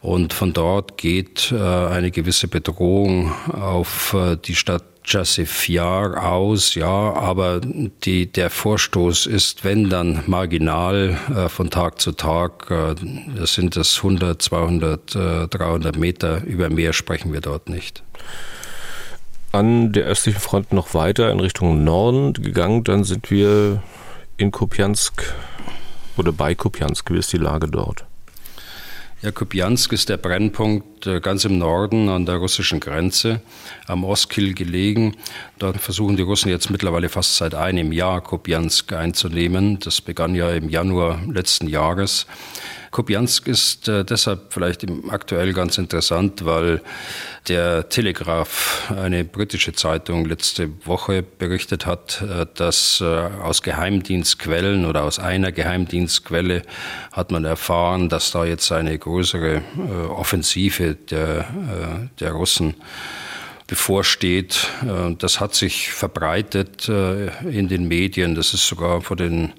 Und 0.00 0.32
von 0.32 0.52
dort 0.52 0.98
geht 0.98 1.52
äh, 1.52 1.56
eine 1.56 2.10
gewisse 2.10 2.48
Bedrohung 2.48 3.32
auf 3.52 4.14
äh, 4.14 4.36
die 4.36 4.54
Stadt 4.54 4.84
Jassifiar 5.04 6.24
aus, 6.24 6.74
ja, 6.74 6.86
aber 6.86 7.60
die, 7.60 8.26
der 8.26 8.48
Vorstoß 8.48 9.26
ist, 9.26 9.64
wenn 9.64 9.90
dann 9.90 10.22
marginal 10.26 11.18
äh, 11.34 11.48
von 11.48 11.70
Tag 11.70 12.00
zu 12.00 12.12
Tag. 12.12 12.70
Äh, 12.70 12.94
das 13.36 13.54
sind 13.54 13.76
es 13.76 13.98
100, 13.98 14.40
200, 14.40 15.14
äh, 15.14 15.48
300 15.48 15.96
Meter. 15.96 16.42
Über 16.44 16.70
mehr 16.70 16.92
sprechen 16.92 17.32
wir 17.32 17.40
dort 17.40 17.68
nicht. 17.68 18.02
An 19.52 19.92
der 19.92 20.04
östlichen 20.06 20.40
Front 20.40 20.72
noch 20.72 20.94
weiter 20.94 21.30
in 21.30 21.38
Richtung 21.38 21.84
Norden 21.84 22.32
gegangen, 22.32 22.82
dann 22.82 23.04
sind 23.04 23.30
wir 23.30 23.82
in 24.36 24.50
Kupiansk 24.50 25.34
oder 26.16 26.32
bei 26.32 26.54
Kupiansk. 26.54 27.10
Wie 27.10 27.18
ist 27.18 27.32
die 27.32 27.38
Lage 27.38 27.68
dort? 27.68 28.06
Ja, 29.24 29.68
ist 29.68 30.10
der 30.10 30.18
Brennpunkt 30.18 31.06
äh, 31.06 31.18
ganz 31.18 31.46
im 31.46 31.56
Norden 31.56 32.10
an 32.10 32.26
der 32.26 32.34
russischen 32.34 32.78
Grenze, 32.78 33.40
am 33.86 34.04
Oskil 34.04 34.52
gelegen. 34.52 35.16
Dort 35.58 35.78
versuchen 35.78 36.18
die 36.18 36.22
Russen 36.22 36.50
jetzt 36.50 36.68
mittlerweile 36.68 37.08
fast 37.08 37.38
seit 37.38 37.54
einem 37.54 37.90
Jahr 37.90 38.20
Kupiansk 38.20 38.92
einzunehmen. 38.92 39.78
Das 39.78 40.02
begann 40.02 40.34
ja 40.34 40.50
im 40.50 40.68
Januar 40.68 41.22
letzten 41.26 41.68
Jahres. 41.68 42.26
Kupiansk 42.94 43.48
ist 43.48 43.88
äh, 43.88 44.04
deshalb 44.04 44.52
vielleicht 44.52 44.86
aktuell 45.08 45.52
ganz 45.52 45.78
interessant, 45.78 46.44
weil 46.44 46.80
der 47.48 47.88
Telegraph, 47.88 48.88
eine 48.96 49.24
britische 49.24 49.72
Zeitung, 49.72 50.26
letzte 50.26 50.70
Woche 50.86 51.24
berichtet 51.24 51.86
hat, 51.86 52.22
äh, 52.22 52.46
dass 52.54 53.00
äh, 53.00 53.04
aus 53.04 53.62
Geheimdienstquellen 53.62 54.86
oder 54.86 55.02
aus 55.02 55.18
einer 55.18 55.50
Geheimdienstquelle 55.50 56.62
hat 57.10 57.32
man 57.32 57.44
erfahren, 57.44 58.08
dass 58.08 58.30
da 58.30 58.44
jetzt 58.44 58.70
eine 58.70 58.96
größere 58.96 59.56
äh, 59.56 60.06
Offensive 60.06 60.94
der, 60.94 62.08
der 62.20 62.30
Russen 62.30 62.76
bevorsteht. 63.66 64.68
Das 65.18 65.40
hat 65.40 65.54
sich 65.54 65.90
verbreitet 65.90 66.88
in 66.88 67.68
den 67.68 67.88
Medien. 67.88 68.34
Das 68.34 68.52
ist 68.52 68.66
sogar 68.66 69.00
von 69.00 69.16
den 69.16 69.52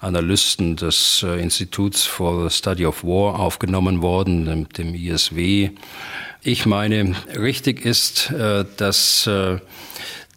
Analysten 0.00 0.76
des 0.76 1.22
Instituts 1.22 2.04
for 2.04 2.48
the 2.48 2.54
Study 2.54 2.84
of 2.84 3.04
War 3.04 3.38
aufgenommen 3.38 4.02
worden, 4.02 4.66
dem 4.76 4.94
ISW. 4.94 5.70
Ich 6.46 6.66
meine, 6.66 7.16
richtig 7.40 7.86
ist, 7.86 8.30
äh, 8.30 8.66
dass 8.76 9.26
äh, 9.26 9.60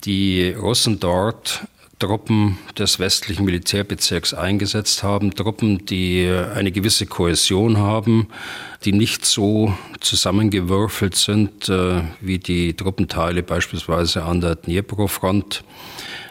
die 0.06 0.52
Russen 0.52 1.02
dort 1.02 1.64
Truppen 2.00 2.60
des 2.78 3.00
westlichen 3.00 3.46
Militärbezirks 3.46 4.34
eingesetzt 4.34 5.02
haben, 5.02 5.34
Truppen, 5.34 5.86
die 5.86 6.30
eine 6.54 6.72
gewisse 6.72 7.08
Kohäsion 7.08 7.78
haben, 7.78 8.28
die 8.86 8.92
nicht 8.92 9.26
so 9.26 9.74
zusammengewürfelt 10.00 11.16
sind 11.16 11.70
äh, 11.70 12.02
wie 12.22 12.38
die 12.38 12.76
Truppenteile 12.76 13.42
beispielsweise 13.42 14.24
an 14.24 14.42
der 14.42 14.56
Dnipro-Front. 14.56 15.64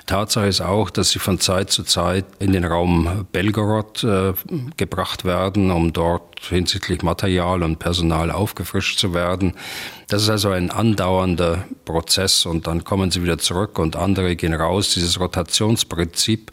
Tatsache 0.07 0.47
ist 0.47 0.61
auch, 0.61 0.89
dass 0.91 1.11
sie 1.11 1.19
von 1.19 1.41
Zeit 1.41 1.71
zu 1.71 1.83
Zeit 1.83 2.27
in 2.39 2.53
den 2.53 2.65
Raum 2.65 3.27
Belgorod 3.33 4.05
äh, 4.05 4.35
gebracht 4.77 5.25
werden, 5.25 5.73
um 5.73 5.93
dort 5.93 6.41
hinsichtlich 6.49 7.03
Material 7.03 7.65
und 7.65 7.81
Personal 7.81 8.31
aufgefrischt 8.31 9.01
zu 9.01 9.15
werden. 9.15 9.55
Das 10.09 10.23
ist 10.23 10.29
also 10.29 10.51
ein 10.51 10.71
andauernder 10.71 11.65
Prozess 11.85 12.47
und 12.47 12.67
dann 12.69 12.85
kommen 12.85 13.11
sie 13.11 13.23
wieder 13.23 13.39
zurück 13.39 13.79
und 13.79 13.97
andere 13.97 14.37
gehen 14.37 14.55
raus. 14.55 14.95
Dieses 14.95 15.19
Rotationsprinzip 15.19 16.53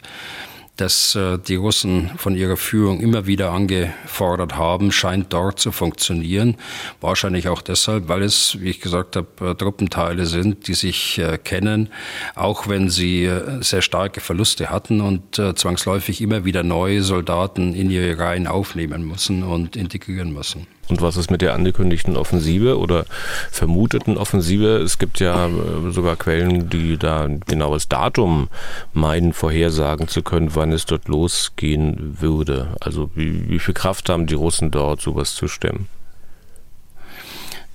das 0.76 1.14
äh, 1.14 1.38
die 1.38 1.54
Russen 1.54 2.10
von 2.16 2.34
ihrer 2.34 2.56
Führung 2.56 3.00
immer 3.00 3.26
wieder 3.26 3.52
angefordert 3.52 4.56
haben, 4.56 4.90
scheint 4.90 5.32
dort 5.32 5.60
zu 5.60 5.70
funktionieren. 5.70 6.56
Wahrscheinlich 7.00 7.48
auch 7.48 7.62
deshalb, 7.62 8.08
weil 8.08 8.22
es, 8.22 8.60
wie 8.60 8.70
ich 8.70 8.80
gesagt 8.80 9.16
habe, 9.16 9.50
äh, 9.50 9.54
Truppenteile 9.54 10.26
sind, 10.26 10.66
die 10.66 10.74
sich 10.74 11.18
äh, 11.18 11.38
kennen, 11.38 11.90
auch 12.34 12.68
wenn 12.68 12.90
sie 12.90 13.30
sehr 13.60 13.82
starke 13.82 14.20
Verluste 14.20 14.70
hatten 14.70 15.00
und 15.00 15.36
zwangsläufig 15.36 16.20
immer 16.20 16.44
wieder 16.44 16.62
neue 16.62 17.02
Soldaten 17.02 17.74
in 17.74 17.90
ihre 17.90 18.18
Reihen 18.18 18.46
aufnehmen 18.46 19.06
müssen 19.06 19.42
und 19.42 19.76
integrieren 19.76 20.32
müssen. 20.32 20.66
Und 20.88 21.00
was 21.00 21.16
ist 21.16 21.30
mit 21.30 21.40
der 21.40 21.54
angekündigten 21.54 22.16
Offensive 22.16 22.78
oder 22.78 23.06
vermuteten 23.50 24.18
Offensive? 24.18 24.78
Es 24.78 24.98
gibt 24.98 25.20
ja 25.20 25.46
äh, 25.46 25.90
sogar 25.90 26.16
Quellen, 26.16 26.68
die 26.68 26.98
da 26.98 27.24
ein 27.24 27.40
genaues 27.40 27.88
Datum 27.88 28.48
meinen, 28.92 29.32
vorhersagen 29.32 30.08
zu 30.08 30.22
können, 30.22 30.54
wann 30.54 30.72
es 30.72 30.86
dort 30.86 31.08
losgehen 31.08 32.18
würde. 32.20 32.68
Also 32.80 33.10
wie, 33.14 33.48
wie 33.48 33.58
viel 33.58 33.74
Kraft 33.74 34.08
haben 34.08 34.26
die 34.26 34.34
Russen 34.34 34.70
dort, 34.70 35.00
sowas 35.00 35.34
zu 35.34 35.48
stemmen? 35.48 35.88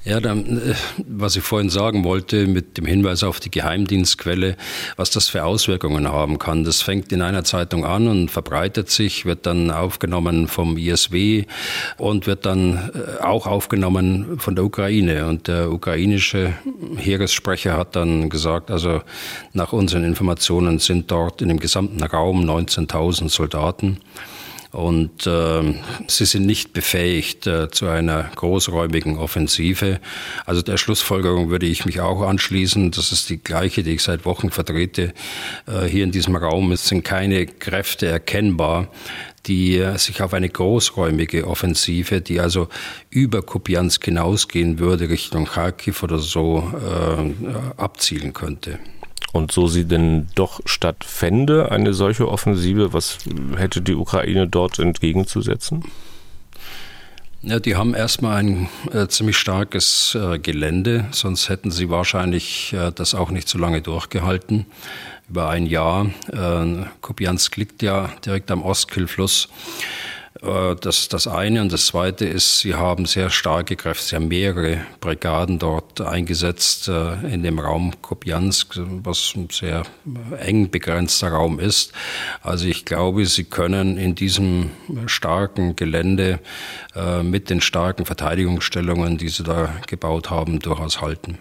Ja, 0.10 0.20
dann, 0.20 0.58
äh, 0.58 0.74
was 1.08 1.36
ich 1.36 1.44
vorhin 1.44 1.70
sagen 1.70 2.04
wollte 2.04 2.48
mit 2.48 2.80
dem 2.80 2.88
Hinweis 2.88 3.24
auf 3.24 3.40
die 3.40 3.52
Geheimdienstquelle, 3.52 4.58
was 4.96 5.12
das 5.12 5.30
für 5.30 5.44
Auswirkungen 5.44 6.08
haben 6.08 6.40
kann. 6.40 6.64
Das 6.64 6.82
fängt 6.82 7.12
in 7.12 7.22
einer 7.22 7.44
Zeitung 7.44 7.86
an 7.86 8.08
und 8.08 8.32
verbreitet 8.32 8.90
sich, 8.90 9.26
wird 9.26 9.46
dann 9.46 9.70
aufgenommen 9.70 10.48
vom 10.48 10.78
ISW 10.78 11.46
und 12.00 12.26
wird 12.26 12.48
dann 12.48 12.90
äh, 12.92 13.24
auch 13.24 13.46
aufgenommen 13.46 14.40
von 14.40 14.56
der 14.56 14.66
Ukraine. 14.66 15.28
Und 15.28 15.48
der 15.48 15.72
ukrainische 15.72 16.56
Heeressprecher 16.98 17.78
hat 17.78 17.96
dann 17.96 18.32
gesagt, 18.32 18.72
also 18.72 19.04
nach 19.54 19.74
unseren 19.74 20.04
Informationen 20.04 20.80
sind 20.80 21.12
dort 21.12 21.44
in 21.44 21.50
dem 21.50 21.60
gesamten 21.60 22.02
Raum 22.02 22.50
19.000 22.50 23.30
Soldaten. 23.30 24.00
Und 24.72 25.26
äh, 25.26 25.74
sie 26.08 26.26
sind 26.26 26.46
nicht 26.46 26.74
befähigt 26.74 27.48
äh, 27.48 27.72
zu 27.72 27.88
einer 27.88 28.30
großräumigen 28.36 29.18
Offensive. 29.18 30.00
Also 30.46 30.62
der 30.62 30.78
Schlussfolgerung 30.78 31.50
würde 31.50 31.66
ich 31.66 31.86
mich 31.86 32.02
auch 32.02 32.22
anschließen. 32.22 32.92
Das 32.92 33.12
ist 33.12 33.30
die 33.30 33.42
gleiche, 33.42 33.82
die 33.82 33.96
ich 33.96 34.04
seit 34.04 34.26
Wochen 34.26 34.52
vertrete. 34.52 35.14
Äh, 35.66 35.86
hier 35.86 36.04
in 36.04 36.12
diesem 36.12 36.36
Raum 36.36 36.72
es 36.72 36.88
sind 36.88 37.04
keine 37.04 37.48
Kräfte 37.48 38.06
erkennbar, 38.06 38.90
die 39.48 39.78
äh, 39.78 39.98
sich 39.98 40.22
auf 40.22 40.36
eine 40.36 40.50
großräumige 40.50 41.48
Offensive, 41.48 42.22
die 42.22 42.40
also 42.40 42.68
über 43.10 43.42
Kupiansk 43.42 44.06
hinausgehen 44.06 44.78
würde, 44.78 45.10
Richtung 45.10 45.46
Kharkiv 45.46 46.04
oder 46.04 46.20
so, 46.20 46.72
äh, 46.76 47.82
abzielen 47.82 48.34
könnte. 48.34 48.78
Und 49.32 49.52
so 49.52 49.68
sie 49.68 49.86
denn 49.86 50.28
doch 50.36 50.60
stattfände, 50.66 51.72
eine 51.72 51.94
solche 51.94 52.28
Offensive, 52.28 52.94
was 52.94 53.20
hätte 53.58 53.82
die 53.82 53.94
Ukraine 53.94 54.48
dort 54.48 54.80
entgegenzusetzen? 54.80 55.84
Ja, 57.42 57.60
die 57.60 57.78
haben 57.78 57.94
erstmal 57.94 58.38
ein 58.38 58.70
äh, 58.92 59.08
ziemlich 59.08 59.38
starkes 59.38 60.18
äh, 60.20 60.40
Gelände, 60.40 61.06
sonst 61.12 61.48
hätten 61.48 61.72
sie 61.72 61.90
wahrscheinlich 61.90 62.74
äh, 62.74 62.92
das 62.94 63.16
auch 63.16 63.32
nicht 63.32 63.48
so 63.48 63.58
lange 63.58 63.82
durchgehalten. 63.82 64.66
Über 65.30 65.48
ein 65.50 65.66
Jahr. 65.66 66.08
Äh, 66.34 66.86
Kupiansk 67.02 67.56
liegt 67.56 67.82
ja 67.82 68.10
direkt 68.26 68.52
am 68.52 68.62
Ostkillfluss. 68.64 69.46
Äh, 69.46 70.09
das, 70.42 71.10
das 71.10 71.28
eine. 71.28 71.62
Und 71.62 71.74
das 71.74 71.88
zweite 71.88 72.26
ist, 72.26 72.60
sie 72.60 72.76
haben 72.76 73.06
sehr 73.06 73.30
starke 73.30 73.76
Kräfte, 73.76 74.06
sie 74.06 74.16
haben 74.16 74.30
mehrere 74.30 74.82
Brigaden 75.02 75.60
dort 75.60 76.00
eingesetzt 76.02 76.88
äh, 76.88 77.14
in 77.34 77.44
dem 77.44 77.60
Raum 77.60 78.02
Kopiansk, 78.02 78.80
was 79.04 79.34
ein 79.36 79.50
sehr 79.52 79.84
eng 80.40 80.70
begrenzter 80.70 81.30
Raum 81.30 81.60
ist. 81.60 81.92
Also 82.42 82.68
ich 82.68 82.86
glaube, 82.86 83.26
sie 83.26 83.44
können 83.44 83.98
in 83.98 84.16
diesem 84.16 84.72
starken 85.08 85.76
Gelände 85.76 86.40
äh, 86.96 87.22
mit 87.24 87.50
den 87.50 87.60
starken 87.60 88.06
Verteidigungsstellungen, 88.06 89.18
die 89.18 89.30
sie 89.30 89.44
da 89.44 89.74
gebaut 89.88 90.30
haben, 90.30 90.60
durchaus 90.60 91.02
halten. 91.02 91.38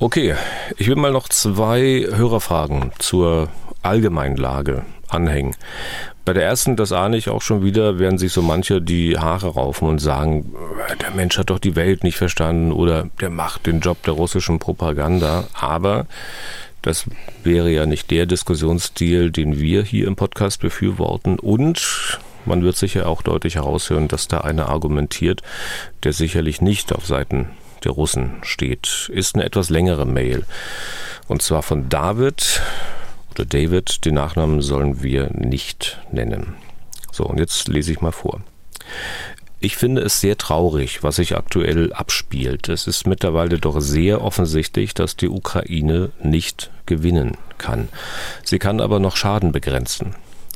Okay, 0.00 0.34
ich 0.76 0.88
will 0.88 0.96
mal 0.96 1.12
noch 1.12 1.28
zwei 1.28 2.06
Hörerfragen 2.10 2.90
zur 2.98 3.48
Allgemeinlage 3.82 4.84
anhängen. 5.08 5.54
Bei 6.24 6.32
der 6.32 6.44
ersten, 6.44 6.76
das 6.76 6.90
ahne 6.90 7.18
ich 7.18 7.28
auch 7.28 7.42
schon 7.42 7.62
wieder, 7.62 7.98
werden 7.98 8.18
sich 8.18 8.32
so 8.32 8.40
manche 8.40 8.80
die 8.80 9.18
Haare 9.18 9.48
raufen 9.48 9.88
und 9.88 9.98
sagen, 9.98 10.54
der 11.02 11.10
Mensch 11.10 11.36
hat 11.36 11.50
doch 11.50 11.58
die 11.58 11.76
Welt 11.76 12.02
nicht 12.02 12.16
verstanden 12.16 12.72
oder 12.72 13.10
der 13.20 13.28
macht 13.28 13.66
den 13.66 13.80
Job 13.80 14.02
der 14.04 14.14
russischen 14.14 14.58
Propaganda. 14.58 15.44
Aber 15.52 16.06
das 16.80 17.04
wäre 17.42 17.70
ja 17.70 17.84
nicht 17.84 18.10
der 18.10 18.24
Diskussionsstil, 18.24 19.30
den 19.30 19.58
wir 19.58 19.82
hier 19.82 20.06
im 20.06 20.16
Podcast 20.16 20.60
befürworten. 20.60 21.38
Und 21.38 22.18
man 22.46 22.62
wird 22.62 22.76
sicher 22.76 23.06
auch 23.06 23.20
deutlich 23.20 23.56
heraushören, 23.56 24.08
dass 24.08 24.26
da 24.26 24.38
einer 24.38 24.70
argumentiert, 24.70 25.42
der 26.04 26.14
sicherlich 26.14 26.62
nicht 26.62 26.94
auf 26.94 27.06
Seiten 27.06 27.50
der 27.84 27.92
Russen 27.92 28.36
steht. 28.42 29.10
Ist 29.12 29.34
eine 29.34 29.44
etwas 29.44 29.68
längere 29.68 30.06
Mail. 30.06 30.44
Und 31.28 31.42
zwar 31.42 31.62
von 31.62 31.88
David 31.88 32.62
oder 33.34 33.44
David, 33.44 34.04
den 34.04 34.14
Nachnamen 34.14 34.62
sollen 34.62 35.02
wir 35.02 35.30
nicht 35.32 36.00
nennen. 36.12 36.54
So, 37.12 37.24
und 37.24 37.38
jetzt 37.38 37.68
lese 37.68 37.92
ich 37.92 38.00
mal 38.00 38.12
vor. 38.12 38.40
Ich 39.60 39.76
finde 39.76 40.02
es 40.02 40.20
sehr 40.20 40.36
traurig, 40.36 41.02
was 41.02 41.16
sich 41.16 41.36
aktuell 41.36 41.92
abspielt. 41.92 42.68
Es 42.68 42.86
ist 42.86 43.06
mittlerweile 43.06 43.58
doch 43.58 43.80
sehr 43.80 44.22
offensichtlich, 44.22 44.92
dass 44.92 45.16
die 45.16 45.28
Ukraine 45.28 46.10
nicht 46.22 46.70
gewinnen 46.86 47.38
kann. 47.56 47.88
Sie 48.42 48.58
kann 48.58 48.80
aber 48.80 48.98
noch 49.00 49.16
Schaden 49.16 49.52
begrenzen. 49.52 50.14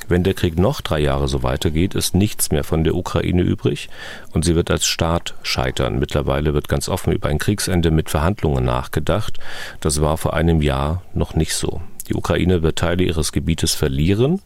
Wenn 0.08 0.24
der 0.24 0.34
Krieg 0.34 0.58
noch 0.58 0.80
drei 0.80 1.00
Jahre 1.00 1.28
so 1.28 1.42
weitergeht, 1.42 1.94
ist 1.94 2.14
nichts 2.14 2.50
mehr 2.50 2.64
von 2.64 2.82
der 2.82 2.94
Ukraine 2.94 3.42
übrig 3.42 3.90
und 4.32 4.44
sie 4.44 4.54
wird 4.54 4.70
als 4.70 4.86
Staat 4.86 5.34
scheitern. 5.42 5.98
Mittlerweile 5.98 6.54
wird 6.54 6.68
ganz 6.68 6.88
offen 6.88 7.12
über 7.12 7.28
ein 7.28 7.38
Kriegsende 7.38 7.90
mit 7.90 8.08
Verhandlungen 8.08 8.64
nachgedacht. 8.64 9.38
Das 9.80 10.00
war 10.00 10.16
vor 10.16 10.34
einem 10.34 10.62
Jahr 10.62 11.02
noch 11.14 11.34
nicht 11.34 11.54
so. 11.54 11.82
Die 12.08 12.14
Ukraine 12.14 12.62
wird 12.62 12.78
Teile 12.78 13.04
ihres 13.04 13.32
Gebietes 13.32 13.74
verlieren. 13.74 14.40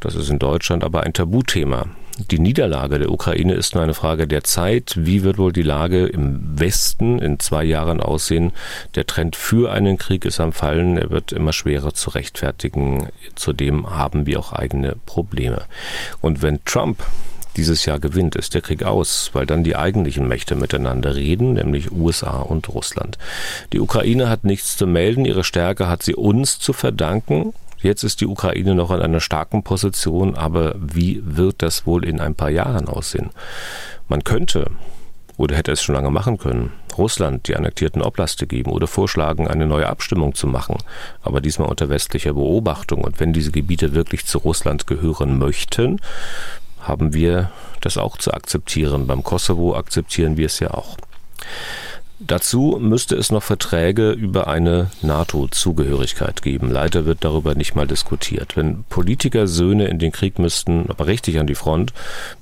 Das 0.00 0.14
ist 0.14 0.30
in 0.30 0.38
Deutschland 0.38 0.82
aber 0.82 1.02
ein 1.02 1.12
Tabuthema. 1.12 1.86
Die 2.30 2.38
Niederlage 2.38 2.98
der 2.98 3.10
Ukraine 3.10 3.54
ist 3.54 3.74
nur 3.74 3.82
eine 3.82 3.94
Frage 3.94 4.26
der 4.26 4.44
Zeit. 4.44 4.94
Wie 4.96 5.22
wird 5.22 5.38
wohl 5.38 5.52
die 5.52 5.62
Lage 5.62 6.06
im 6.06 6.58
Westen 6.58 7.18
in 7.18 7.38
zwei 7.38 7.64
Jahren 7.64 8.00
aussehen? 8.00 8.52
Der 8.94 9.06
Trend 9.06 9.36
für 9.36 9.72
einen 9.72 9.96
Krieg 9.96 10.24
ist 10.24 10.40
am 10.40 10.52
Fallen. 10.52 10.98
Er 10.98 11.10
wird 11.10 11.32
immer 11.32 11.52
schwerer 11.52 11.94
zu 11.94 12.10
rechtfertigen. 12.10 13.08
Zudem 13.36 13.88
haben 13.90 14.26
wir 14.26 14.38
auch 14.38 14.52
eigene 14.52 14.96
Probleme. 15.06 15.62
Und 16.20 16.42
wenn 16.42 16.62
Trump 16.64 17.02
dieses 17.60 17.84
Jahr 17.84 17.98
gewinnt, 17.98 18.36
ist 18.36 18.54
der 18.54 18.62
Krieg 18.62 18.84
aus, 18.84 19.30
weil 19.34 19.44
dann 19.44 19.64
die 19.64 19.76
eigentlichen 19.76 20.26
Mächte 20.26 20.54
miteinander 20.54 21.14
reden, 21.14 21.52
nämlich 21.52 21.92
USA 21.92 22.38
und 22.40 22.70
Russland. 22.70 23.18
Die 23.74 23.80
Ukraine 23.80 24.30
hat 24.30 24.44
nichts 24.44 24.78
zu 24.78 24.86
melden, 24.86 25.26
ihre 25.26 25.44
Stärke 25.44 25.86
hat 25.86 26.02
sie 26.02 26.14
uns 26.14 26.58
zu 26.58 26.72
verdanken. 26.72 27.52
Jetzt 27.82 28.02
ist 28.02 28.22
die 28.22 28.26
Ukraine 28.26 28.74
noch 28.74 28.90
in 28.90 29.00
einer 29.00 29.20
starken 29.20 29.62
Position, 29.62 30.36
aber 30.36 30.74
wie 30.78 31.20
wird 31.22 31.56
das 31.58 31.84
wohl 31.84 32.02
in 32.06 32.18
ein 32.18 32.34
paar 32.34 32.48
Jahren 32.48 32.88
aussehen? 32.88 33.28
Man 34.08 34.24
könnte 34.24 34.70
oder 35.36 35.56
hätte 35.56 35.72
es 35.72 35.82
schon 35.82 35.94
lange 35.94 36.10
machen 36.10 36.38
können, 36.38 36.72
Russland 36.96 37.48
die 37.48 37.56
annektierten 37.56 38.02
Oblaste 38.02 38.46
geben 38.46 38.72
oder 38.72 38.86
vorschlagen, 38.86 39.48
eine 39.48 39.66
neue 39.66 39.88
Abstimmung 39.88 40.34
zu 40.34 40.46
machen, 40.46 40.76
aber 41.22 41.40
diesmal 41.40 41.68
unter 41.68 41.88
westlicher 41.88 42.34
Beobachtung. 42.34 43.04
Und 43.04 43.20
wenn 43.20 43.32
diese 43.32 43.50
Gebiete 43.50 43.94
wirklich 43.94 44.26
zu 44.26 44.38
Russland 44.38 44.86
gehören 44.86 45.38
möchten, 45.38 45.98
haben 46.80 47.14
wir 47.14 47.50
das 47.80 47.96
auch 47.98 48.18
zu 48.18 48.32
akzeptieren. 48.32 49.06
Beim 49.06 49.22
Kosovo 49.22 49.74
akzeptieren 49.74 50.36
wir 50.36 50.46
es 50.46 50.60
ja 50.60 50.72
auch. 50.72 50.96
Dazu 52.22 52.76
müsste 52.78 53.16
es 53.16 53.32
noch 53.32 53.42
Verträge 53.42 54.10
über 54.10 54.46
eine 54.46 54.90
NATO-Zugehörigkeit 55.00 56.42
geben. 56.42 56.70
Leider 56.70 57.06
wird 57.06 57.24
darüber 57.24 57.54
nicht 57.54 57.74
mal 57.74 57.86
diskutiert. 57.86 58.58
Wenn 58.58 58.84
Politiker 58.90 59.46
Söhne 59.46 59.88
in 59.88 59.98
den 59.98 60.12
Krieg 60.12 60.38
müssten, 60.38 60.84
aber 60.90 61.06
richtig 61.06 61.38
an 61.38 61.46
die 61.46 61.54
Front, 61.54 61.94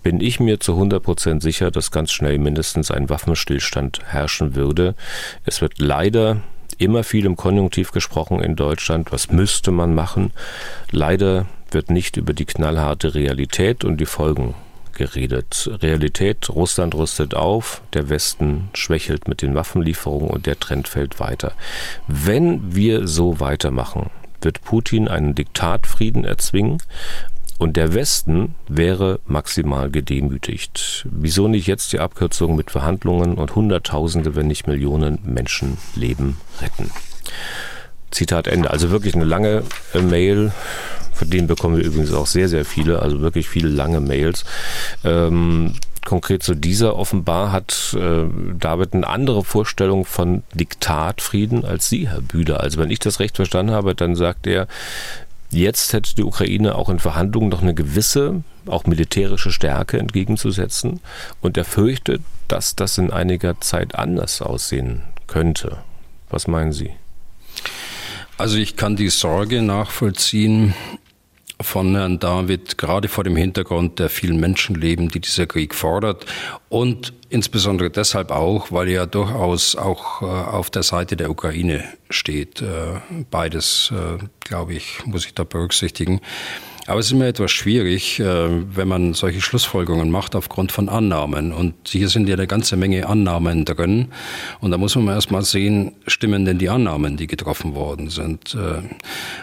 bin 0.03 0.20
ich 0.20 0.41
mir 0.41 0.59
zu 0.59 0.72
100 0.72 1.01
Prozent 1.01 1.43
sicher, 1.43 1.70
dass 1.70 1.93
ganz 1.93 2.11
schnell 2.11 2.39
mindestens 2.39 2.91
ein 2.91 3.09
Waffenstillstand 3.09 4.01
herrschen 4.05 4.57
würde. 4.57 4.97
Es 5.45 5.61
wird 5.61 5.74
leider 5.78 6.39
immer 6.78 7.05
viel 7.05 7.24
im 7.24 7.36
Konjunktiv 7.36 7.93
gesprochen 7.93 8.41
in 8.41 8.57
Deutschland. 8.57 9.12
Was 9.12 9.30
müsste 9.30 9.70
man 9.70 9.95
machen? 9.95 10.32
Leider 10.91 11.47
wird 11.75 11.91
nicht 11.91 12.16
über 12.16 12.33
die 12.33 12.45
knallharte 12.45 13.14
Realität 13.14 13.85
und 13.85 13.99
die 13.99 14.07
Folgen 14.07 14.55
geredet. 14.99 15.71
Realität, 15.81 16.51
Russland 16.51 16.95
rüstet 16.95 17.35
auf, 17.35 17.81
der 17.95 18.11
Westen 18.11 18.69
schwächelt 18.75 19.29
mit 19.29 19.41
den 19.43 19.55
Waffenlieferungen 19.55 20.29
und 20.29 20.47
der 20.47 20.59
Trend 20.59 20.89
fällt 20.89 21.21
weiter. 21.21 21.53
Wenn 22.07 22.75
wir 22.75 23.07
so 23.07 23.41
weitermachen, 23.41 24.11
wird 24.43 24.62
Putin 24.62 25.09
einen 25.09 25.35
Diktatfrieden 25.35 26.25
erzwingen 26.25 26.83
und 27.59 27.77
der 27.77 27.95
Westen 27.95 28.55
wäre 28.69 29.21
maximal 29.27 29.91
gedemütigt. 29.91 31.07
Wieso 31.11 31.49
nicht 31.49 31.66
jetzt 31.66 31.93
die 31.93 31.99
Abkürzung 31.99 32.55
mit 32.55 32.71
Verhandlungen 32.71 33.35
und 33.35 33.55
Hunderttausende, 33.55 34.37
wenn 34.37 34.47
nicht 34.47 34.66
Millionen 34.66 35.19
Menschenleben 35.25 36.37
retten? 36.61 36.91
Zitat 38.11 38.47
Ende. 38.47 38.71
Also 38.71 38.91
wirklich 38.91 39.15
eine 39.15 39.25
lange 39.25 39.63
äh, 39.95 40.01
Mail. 40.01 40.53
Von 41.13 41.31
denen 41.31 41.49
bekommen 41.49 41.77
wir 41.77 41.85
übrigens 41.85 42.13
auch 42.13 42.27
sehr, 42.27 42.49
sehr 42.49 42.65
viele, 42.65 43.03
also 43.03 43.21
wirklich 43.21 43.49
viele 43.49 43.69
lange 43.69 44.01
Mails. 44.01 44.45
Ähm, 45.05 45.75
konkret 46.05 46.43
zu 46.43 46.55
dieser 46.55 46.97
offenbar 46.97 47.53
hat 47.53 47.95
äh, 47.99 48.25
David 48.59 48.95
eine 48.95 49.07
andere 49.07 49.45
Vorstellung 49.45 50.05
von 50.05 50.43
Diktatfrieden 50.55 51.65
als 51.65 51.89
Sie, 51.89 52.09
Herr 52.09 52.23
Büder. 52.23 52.61
Also 52.61 52.79
wenn 52.79 52.91
ich 52.91 53.01
das 53.01 53.21
recht 53.21 53.37
verstanden 53.37 53.73
habe, 53.73 53.95
dann 53.95 54.15
sagt 54.15 54.47
er, 54.47 54.69
jetzt 55.51 55.93
hätte 55.93 56.15
die 56.15 56.25
Ukraine 56.25 56.77
auch 56.77 56.89
in 56.89 56.99
Verhandlungen 56.99 57.49
noch 57.49 57.63
eine 57.63 57.75
gewisse, 57.75 58.43
auch 58.67 58.87
militärische 58.87 59.51
Stärke 59.51 59.99
entgegenzusetzen 59.99 61.01
und 61.41 61.57
er 61.57 61.65
fürchtet, 61.65 62.23
dass 62.49 62.77
das 62.77 62.97
in 62.97 63.11
einiger 63.11 63.61
Zeit 63.61 63.95
anders 63.95 64.41
aussehen 64.41 65.03
könnte. 65.27 65.79
Was 66.31 66.47
meinen 66.47 66.73
Sie? 66.73 66.93
Also 68.39 68.57
ich 68.57 68.76
kann 68.76 68.95
die 68.95 69.09
Sorge 69.09 69.62
nachvollziehen 69.62 70.72
von 71.61 71.97
Herrn 71.97 72.20
David, 72.20 72.78
gerade 72.78 73.09
vor 73.09 73.24
dem 73.24 73.34
Hintergrund 73.34 73.99
der 73.99 74.09
vielen 74.09 74.39
Menschenleben, 74.39 75.09
die 75.09 75.18
dieser 75.18 75.47
Krieg 75.47 75.74
fordert 75.74 76.24
und 76.68 77.14
insbesondere 77.30 77.91
deshalb 77.91 78.30
auch, 78.30 78.70
weil 78.70 78.91
er 78.91 79.09
durchaus 79.09 79.74
auch 79.74 80.22
äh, 80.22 80.26
auf 80.26 80.70
der 80.70 80.84
Seite 80.84 81.16
der 81.16 81.30
Ukraine 81.30 81.82
steht. 82.11 82.62
Äh, 82.62 83.01
beides, 83.28 83.93
äh, 83.93 84.24
glaube 84.39 84.74
ich, 84.74 85.05
muss 85.05 85.26
ich 85.26 85.34
da 85.34 85.43
berücksichtigen. 85.43 86.20
Aber 86.89 87.01
es 87.01 87.07
ist 87.07 87.12
immer 87.12 87.26
etwas 87.26 87.51
schwierig, 87.51 88.18
äh, 88.18 88.24
wenn 88.74 88.89
man 88.89 89.12
solche 89.12 89.43
Schlussfolgerungen 89.43 90.11
macht 90.11 90.34
aufgrund 90.34 90.72
von 90.72 90.89
Annahmen. 90.89 91.53
Und 91.53 91.74
hier 91.86 92.09
sind 92.09 92.30
ja 92.30 92.34
eine 92.34 92.47
ganze 92.47 92.78
Menge 92.78 93.07
Annahmen 93.07 93.66
drin. 93.66 94.09
Und 94.61 94.70
da 94.70 94.78
muss 94.78 94.97
man 94.97 95.09
erst 95.09 95.30
mal 95.30 95.45
sehen, 95.45 95.93
stimmen 96.07 96.47
denn 96.47 96.57
die 96.57 96.70
Annahmen, 96.70 97.18
die 97.18 97.26
getroffen 97.26 97.74
worden 97.74 98.09
sind. 98.09 98.55
Äh, 98.55 98.89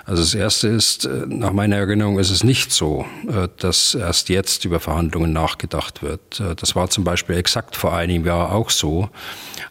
also 0.05 0.23
das 0.23 0.33
Erste 0.33 0.69
ist, 0.69 1.05
äh, 1.05 1.27
nach 1.27 1.53
meiner 1.53 1.75
Erinnerung 1.75 2.17
ist 2.17 2.31
es 2.31 2.43
nicht 2.43 2.71
so, 2.71 3.05
dass 3.57 3.93
erst 3.93 4.29
jetzt 4.29 4.65
über 4.65 4.79
Verhandlungen 4.79 5.31
nachgedacht 5.31 6.01
wird. 6.01 6.41
Das 6.57 6.75
war 6.75 6.89
zum 6.89 7.03
Beispiel 7.03 7.37
exakt 7.37 7.75
vor 7.75 7.93
einem 7.93 8.25
Jahr 8.25 8.53
auch 8.53 8.71
so, 8.71 9.09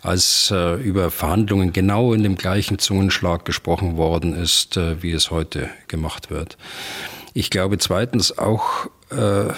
als 0.02 0.52
über 0.82 1.10
Verhandlungen 1.10 1.72
genau 1.72 2.12
in 2.12 2.22
dem 2.22 2.36
gleichen 2.36 2.78
Zungenschlag 2.78 3.44
gesprochen 3.44 3.96
worden 3.96 4.36
ist, 4.36 4.78
wie 5.00 5.12
es 5.12 5.30
heute 5.30 5.68
gemacht 5.88 6.30
wird. 6.30 6.56
Ich 7.36 7.50
glaube 7.50 7.78
zweitens 7.78 8.38
auch, 8.38 8.86
äh, 9.10 9.52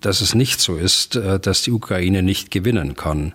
dass 0.00 0.20
es 0.20 0.36
nicht 0.36 0.60
so 0.60 0.76
ist, 0.76 1.16
äh, 1.16 1.40
dass 1.40 1.62
die 1.62 1.72
Ukraine 1.72 2.22
nicht 2.22 2.52
gewinnen 2.52 2.94
kann. 2.94 3.34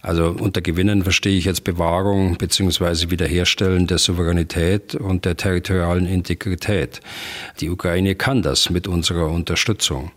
Also 0.00 0.34
unter 0.38 0.62
Gewinnen 0.62 1.02
verstehe 1.02 1.36
ich 1.36 1.44
jetzt 1.44 1.64
Bewahrung 1.64 2.38
beziehungsweise 2.38 3.10
Wiederherstellen 3.10 3.86
der 3.86 3.98
Souveränität 3.98 4.94
und 4.94 5.26
der 5.26 5.36
territorialen 5.36 6.06
Integrität. 6.06 7.02
Die 7.60 7.68
Ukraine 7.68 8.14
kann 8.14 8.40
das 8.40 8.70
mit 8.70 8.88
unserer 8.88 9.28
Unterstützung. 9.28 10.10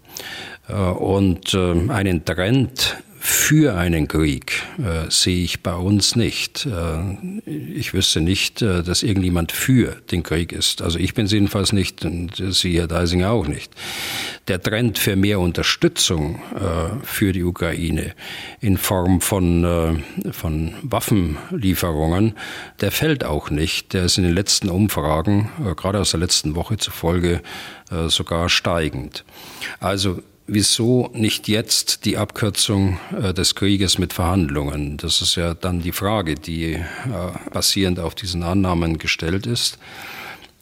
Äh, 0.69 0.73
und 0.73 1.53
einen 1.53 2.23
Trend 2.23 3.03
für 3.23 3.77
einen 3.77 4.07
Krieg 4.07 4.63
äh, 4.79 5.07
sehe 5.11 5.43
ich 5.43 5.61
bei 5.61 5.75
uns 5.75 6.15
nicht. 6.15 6.65
Äh, 6.65 7.41
ich 7.45 7.93
wüsste 7.93 8.19
nicht, 8.19 8.63
äh, 8.63 8.81
dass 8.81 9.03
irgendjemand 9.03 9.51
für 9.51 9.95
den 10.09 10.23
Krieg 10.23 10.51
ist. 10.51 10.81
Also 10.81 10.97
ich 10.97 11.13
bin 11.13 11.25
es 11.25 11.31
jedenfalls 11.31 11.71
nicht 11.71 12.03
und 12.03 12.41
Sie, 12.49 12.79
Herr 12.79 12.87
Deisinger, 12.87 13.29
auch 13.29 13.45
nicht. 13.45 13.71
Der 14.47 14.59
Trend 14.59 14.97
für 14.97 15.15
mehr 15.15 15.39
Unterstützung 15.39 16.41
äh, 16.55 17.05
für 17.05 17.31
die 17.31 17.43
Ukraine 17.43 18.15
in 18.59 18.75
Form 18.77 19.21
von, 19.21 19.65
äh, 19.65 20.31
von 20.31 20.73
Waffenlieferungen, 20.81 22.33
der 22.79 22.91
fällt 22.91 23.23
auch 23.23 23.51
nicht. 23.51 23.93
Der 23.93 24.05
ist 24.05 24.17
in 24.17 24.23
den 24.23 24.33
letzten 24.33 24.67
Umfragen, 24.67 25.51
äh, 25.63 25.75
gerade 25.75 25.99
aus 25.99 26.09
der 26.09 26.21
letzten 26.21 26.55
Woche 26.55 26.77
zufolge, 26.77 27.41
sogar 28.07 28.47
steigend. 28.47 29.25
Also 29.81 30.23
wieso 30.47 31.09
nicht 31.13 31.47
jetzt 31.47 32.05
die 32.05 32.17
Abkürzung 32.17 32.99
äh, 33.19 33.33
des 33.33 33.55
Krieges 33.55 33.97
mit 33.97 34.13
Verhandlungen? 34.13 34.97
Das 34.97 35.21
ist 35.21 35.35
ja 35.35 35.53
dann 35.53 35.81
die 35.81 35.91
Frage, 35.91 36.35
die 36.35 36.73
äh, 36.73 36.81
basierend 37.51 37.99
auf 37.99 38.15
diesen 38.15 38.43
Annahmen 38.43 38.97
gestellt 38.97 39.45
ist. 39.45 39.77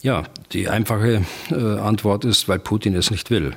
Ja, 0.02 0.24
die 0.54 0.70
einfache 0.70 1.26
äh, 1.52 1.56
Antwort 1.56 2.24
ist, 2.24 2.48
weil 2.48 2.60
Putin 2.60 2.96
es 2.96 3.12
nicht 3.12 3.32
will. 3.32 3.54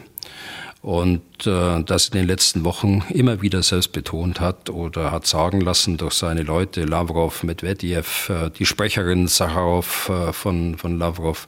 Und 0.83 1.47
äh, 1.47 1.81
das 1.85 2.09
in 2.09 2.15
den 2.19 2.27
letzten 2.27 2.65
Wochen 2.65 3.05
immer 3.11 3.41
wieder 3.41 3.63
selbst 3.63 3.93
betont 3.93 4.41
hat 4.41 4.69
oder 4.69 5.13
hat 5.13 5.27
sagen 5.29 5.61
lassen 5.61 5.97
durch 5.97 6.15
seine 6.15 6.43
Leute, 6.43 6.85
Lavrov, 6.85 7.45
Medvedev, 7.45 8.29
äh, 8.31 8.51
die 8.51 8.67
Sprecherin 8.67 9.29
Sacharow 9.29 10.09
äh, 10.09 10.33
von, 10.33 10.77
von 10.77 10.99
Lavrov, 10.99 11.47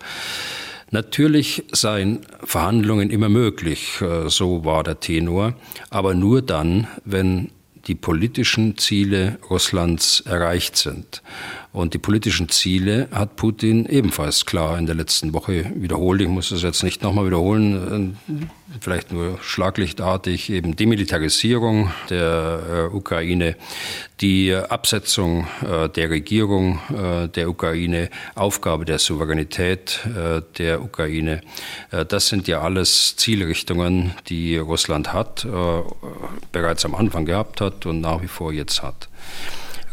Natürlich 0.95 1.65
seien 1.73 2.21
Verhandlungen 2.45 3.11
immer 3.11 3.29
möglich, 3.29 4.01
äh, 4.01 4.31
so 4.31 4.65
war 4.65 4.85
der 4.85 5.01
Tenor, 5.01 5.55
aber 5.91 6.15
nur 6.15 6.41
dann, 6.41 6.87
wenn 7.05 7.51
die 7.89 7.97
politischen 7.97 8.79
Ziele 8.79 9.41
Russlands 9.51 10.21
erreicht 10.21 10.77
sind. 10.77 11.21
Und 11.75 11.93
die 11.93 11.99
politischen 11.99 12.49
Ziele 12.51 13.09
hat 13.11 13.35
Putin 13.35 13.85
ebenfalls 13.87 14.47
klar 14.47 14.79
in 14.79 14.87
der 14.87 14.95
letzten 14.95 15.33
Woche 15.33 15.73
wiederholt. 15.75 16.21
Ich 16.21 16.29
muss 16.29 16.51
das 16.51 16.63
jetzt 16.63 16.85
nicht 16.85 17.03
nochmal 17.03 17.27
wiederholen, 17.27 18.17
äh, 18.29 18.33
vielleicht 18.81 19.11
nur 19.11 19.41
schlaglichtartig, 19.43 20.51
eben 20.51 20.77
Demilitarisierung 20.77 21.91
der 22.11 22.91
äh, 22.93 22.95
Ukraine, 22.95 23.57
die 24.21 24.55
Absetzung 24.55 25.49
äh, 25.69 25.89
der 25.89 26.11
Regierung 26.11 26.79
der 27.35 27.51
Ukraine, 27.51 28.09
Aufgabe 28.37 28.85
der 28.85 29.01
Souveränität 29.01 30.01
der 30.59 30.81
Ukraine. 30.81 31.41
Das 31.91 32.29
sind 32.29 32.47
ja 32.47 32.61
alles 32.61 33.17
Zielrichtungen, 33.17 34.13
die 34.29 34.57
Russland 34.59 35.13
hat, 35.13 35.47
bereits 36.53 36.85
am 36.85 36.95
Anfang 36.95 37.25
gehabt 37.25 37.61
hat 37.61 37.85
und 37.87 38.01
nach 38.01 38.23
wie 38.23 38.29
vor 38.29 38.53
jetzt 38.53 38.83
hat. 38.83 39.09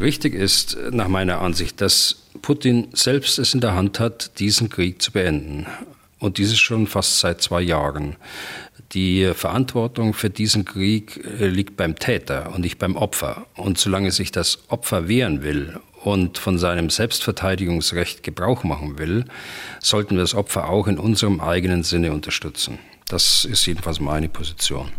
Richtig 0.01 0.33
ist 0.33 0.77
nach 0.89 1.07
meiner 1.07 1.41
Ansicht, 1.41 1.79
dass 1.79 2.23
Putin 2.41 2.87
selbst 2.93 3.37
es 3.37 3.53
in 3.53 3.61
der 3.61 3.75
Hand 3.75 3.99
hat, 3.99 4.39
diesen 4.39 4.67
Krieg 4.67 4.99
zu 4.99 5.11
beenden. 5.11 5.67
Und 6.17 6.39
dieses 6.39 6.57
schon 6.57 6.87
fast 6.87 7.19
seit 7.19 7.41
zwei 7.41 7.61
Jahren. 7.61 8.15
Die 8.93 9.31
Verantwortung 9.35 10.13
für 10.13 10.31
diesen 10.31 10.65
Krieg 10.65 11.23
äh, 11.39 11.47
liegt 11.47 11.77
beim 11.77 11.95
Täter 11.95 12.51
und 12.53 12.61
nicht 12.61 12.79
beim 12.79 12.95
Opfer. 12.95 13.45
Und 13.55 13.77
solange 13.77 14.11
sich 14.11 14.31
das 14.31 14.59
Opfer 14.69 15.07
wehren 15.07 15.43
will 15.43 15.79
und 16.03 16.39
von 16.39 16.57
seinem 16.57 16.89
Selbstverteidigungsrecht 16.89 18.23
Gebrauch 18.23 18.63
machen 18.63 18.97
will, 18.97 19.25
sollten 19.79 20.15
wir 20.15 20.21
das 20.21 20.33
Opfer 20.33 20.67
auch 20.67 20.87
in 20.87 20.97
unserem 20.97 21.39
eigenen 21.39 21.83
Sinne 21.83 22.11
unterstützen. 22.11 22.79
Das 23.07 23.45
ist 23.45 23.65
jedenfalls 23.67 23.99
meine 23.99 24.29
Position. 24.29 24.91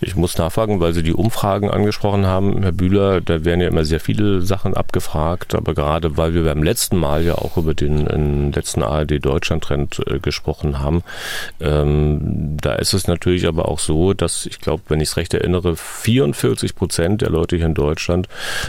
Ich 0.00 0.16
muss 0.16 0.36
nachfragen, 0.38 0.80
weil 0.80 0.92
Sie 0.92 1.02
die 1.02 1.12
Umfragen 1.12 1.70
angesprochen 1.70 2.26
haben, 2.26 2.62
Herr 2.62 2.72
Bühler, 2.72 3.20
da 3.20 3.44
werden 3.44 3.60
ja 3.60 3.68
immer 3.68 3.84
sehr 3.84 4.00
viele 4.00 4.42
Sachen 4.42 4.74
abgefragt, 4.74 5.54
aber 5.54 5.74
gerade 5.74 6.16
weil 6.16 6.34
wir 6.34 6.44
beim 6.44 6.62
letzten 6.62 6.96
Mal 6.96 7.24
ja 7.24 7.34
auch 7.34 7.56
über 7.56 7.74
den 7.74 8.52
letzten 8.52 8.82
ARD-Deutschland-Trend 8.82 10.02
äh, 10.06 10.18
gesprochen 10.18 10.80
haben, 10.80 11.02
ähm, 11.60 12.56
da 12.60 12.74
ist 12.74 12.94
es 12.94 13.06
natürlich 13.06 13.46
aber 13.46 13.68
auch 13.68 13.78
so, 13.78 14.14
dass 14.14 14.46
ich 14.46 14.60
glaube, 14.60 14.82
wenn 14.88 15.00
ich 15.00 15.08
es 15.08 15.16
recht 15.16 15.34
erinnere, 15.34 15.76
44 15.76 16.74
Prozent 16.74 17.22
der 17.22 17.30
Leute 17.30 17.56
hier 17.56 17.66
in 17.66 17.74
Deutschland 17.74 18.28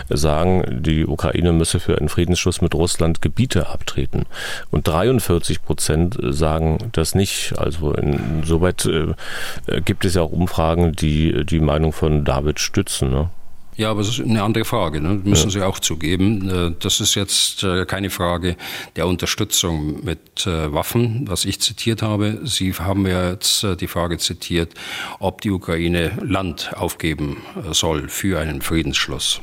sagen, 0.10 0.82
die 0.82 1.06
Ukraine 1.06 1.52
müsse 1.52 1.80
für 1.80 1.98
einen 1.98 2.10
Friedensschluss 2.10 2.62
mit 2.62 2.74
Russland 2.76 3.22
Gebiete 3.22 3.70
abtreten. 3.70 4.26
Und 4.72 4.88
43 4.88 5.64
Prozent 5.64 6.18
sagen 6.22 6.78
das 6.92 7.16
nicht. 7.16 7.58
Also 7.58 7.94
insoweit 7.94 8.86
äh, 8.86 9.14
gibt 9.82 10.06
es 10.06 10.16
ja 10.16 10.22
auch 10.22 10.32
Umfragen, 10.32 10.75
die 10.76 11.46
die 11.46 11.60
Meinung 11.60 11.94
von 11.94 12.26
David 12.26 12.60
stützen. 12.60 13.12
Ne? 13.12 13.30
Ja, 13.78 13.92
aber 13.92 14.02
das 14.02 14.20
ist 14.20 14.22
eine 14.22 14.42
andere 14.42 14.64
Frage, 14.64 15.02
ne? 15.02 15.20
müssen 15.24 15.50
ja. 15.50 15.60
Sie 15.60 15.62
auch 15.62 15.80
zugeben. 15.80 16.50
Äh, 16.50 16.72
das 16.80 17.02
ist 17.02 17.16
jetzt 17.16 17.64
äh, 17.64 17.86
keine 17.86 18.10
Frage 18.10 18.56
der 18.96 19.06
Unterstützung 19.06 20.04
mit 20.06 20.48
äh, 20.48 20.72
Waffen, 20.72 21.26
was 21.28 21.44
ich 21.44 21.60
zitiert 21.60 22.02
habe. 22.02 22.40
Sie 22.44 22.74
haben 22.74 23.06
ja 23.06 23.32
jetzt 23.32 23.66
die 23.82 23.88
Frage 23.88 24.18
zitiert, 24.18 24.74
ob 25.20 25.42
die 25.42 25.52
Ukraine 25.52 26.18
Land 26.22 26.72
aufgeben 26.76 27.38
soll 27.72 28.08
für 28.08 28.40
einen 28.40 28.62
Friedensschluss. 28.62 29.42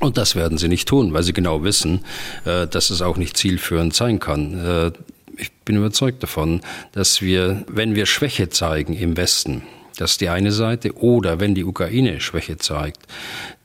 Und 0.00 0.16
das 0.16 0.36
werden 0.36 0.58
sie 0.58 0.68
nicht 0.68 0.86
tun, 0.88 1.12
weil 1.12 1.22
sie 1.22 1.32
genau 1.32 1.62
wissen, 1.62 2.04
dass 2.44 2.90
es 2.90 3.02
auch 3.02 3.16
nicht 3.16 3.36
zielführend 3.36 3.94
sein 3.94 4.18
kann. 4.18 4.92
Ich 5.36 5.52
bin 5.64 5.76
überzeugt 5.76 6.22
davon, 6.22 6.60
dass 6.90 7.22
wir, 7.22 7.64
wenn 7.68 7.94
wir 7.94 8.06
Schwäche 8.06 8.48
zeigen 8.48 8.94
im 8.94 9.16
Westen, 9.16 9.62
das 9.96 10.12
ist 10.12 10.20
die 10.20 10.28
eine 10.28 10.52
Seite. 10.52 10.96
Oder 10.96 11.40
wenn 11.40 11.54
die 11.54 11.64
Ukraine 11.64 12.20
Schwäche 12.20 12.56
zeigt, 12.56 13.00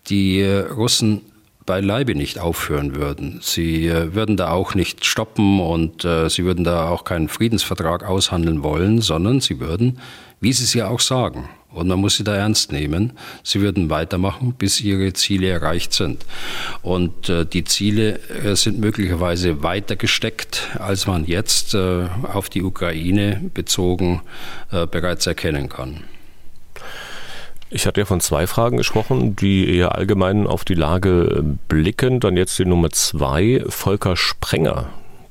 die 0.07 0.43
Russen 0.43 1.21
beileibe 1.67 2.15
nicht 2.15 2.39
aufhören 2.39 2.95
würden. 2.95 3.39
Sie 3.43 3.87
äh, 3.87 4.15
würden 4.15 4.37
da 4.37 4.51
auch 4.51 4.73
nicht 4.73 5.05
stoppen 5.05 5.59
und 5.59 6.03
äh, 6.05 6.29
sie 6.29 6.45
würden 6.45 6.63
da 6.63 6.89
auch 6.89 7.03
keinen 7.03 7.27
Friedensvertrag 7.27 8.03
aushandeln 8.03 8.63
wollen, 8.63 9.01
sondern 9.01 9.41
sie 9.41 9.59
würden, 9.59 9.99
wie 10.39 10.53
sie 10.53 10.63
es 10.63 10.73
ja 10.73 10.87
auch 10.87 11.01
sagen, 11.01 11.49
und 11.69 11.89
man 11.89 11.99
muss 11.99 12.17
sie 12.17 12.23
da 12.23 12.35
ernst 12.35 12.71
nehmen, 12.71 13.11
sie 13.43 13.61
würden 13.61 13.89
weitermachen, 13.89 14.53
bis 14.53 14.81
ihre 14.81 15.13
Ziele 15.13 15.49
erreicht 15.49 15.93
sind. 15.93 16.25
Und 16.81 17.29
äh, 17.29 17.45
die 17.45 17.65
Ziele 17.65 18.19
äh, 18.29 18.55
sind 18.55 18.79
möglicherweise 18.79 19.61
weiter 19.61 19.97
gesteckt, 19.97 20.69
als 20.79 21.05
man 21.05 21.25
jetzt 21.25 21.75
äh, 21.75 22.07
auf 22.23 22.49
die 22.49 22.63
Ukraine 22.63 23.41
bezogen 23.53 24.21
äh, 24.71 24.87
bereits 24.87 25.27
erkennen 25.27 25.67
kann. 25.67 26.05
Ich 27.69 27.85
hatte 27.85 28.01
ja 28.01 28.05
von 28.05 28.21
zwei 28.21 28.47
Fragen 28.47 28.77
gesprochen, 28.77 29.35
die 29.35 29.75
eher 29.75 29.95
allgemein 29.95 30.47
auf 30.47 30.63
die 30.63 30.73
Lage 30.73 31.43
blicken. 31.67 32.19
Dann 32.21 32.37
jetzt 32.37 32.57
die 32.59 32.65
Nummer 32.65 32.91
zwei, 32.91 33.63
Volker 33.67 34.15
Sprenger. 34.15 34.87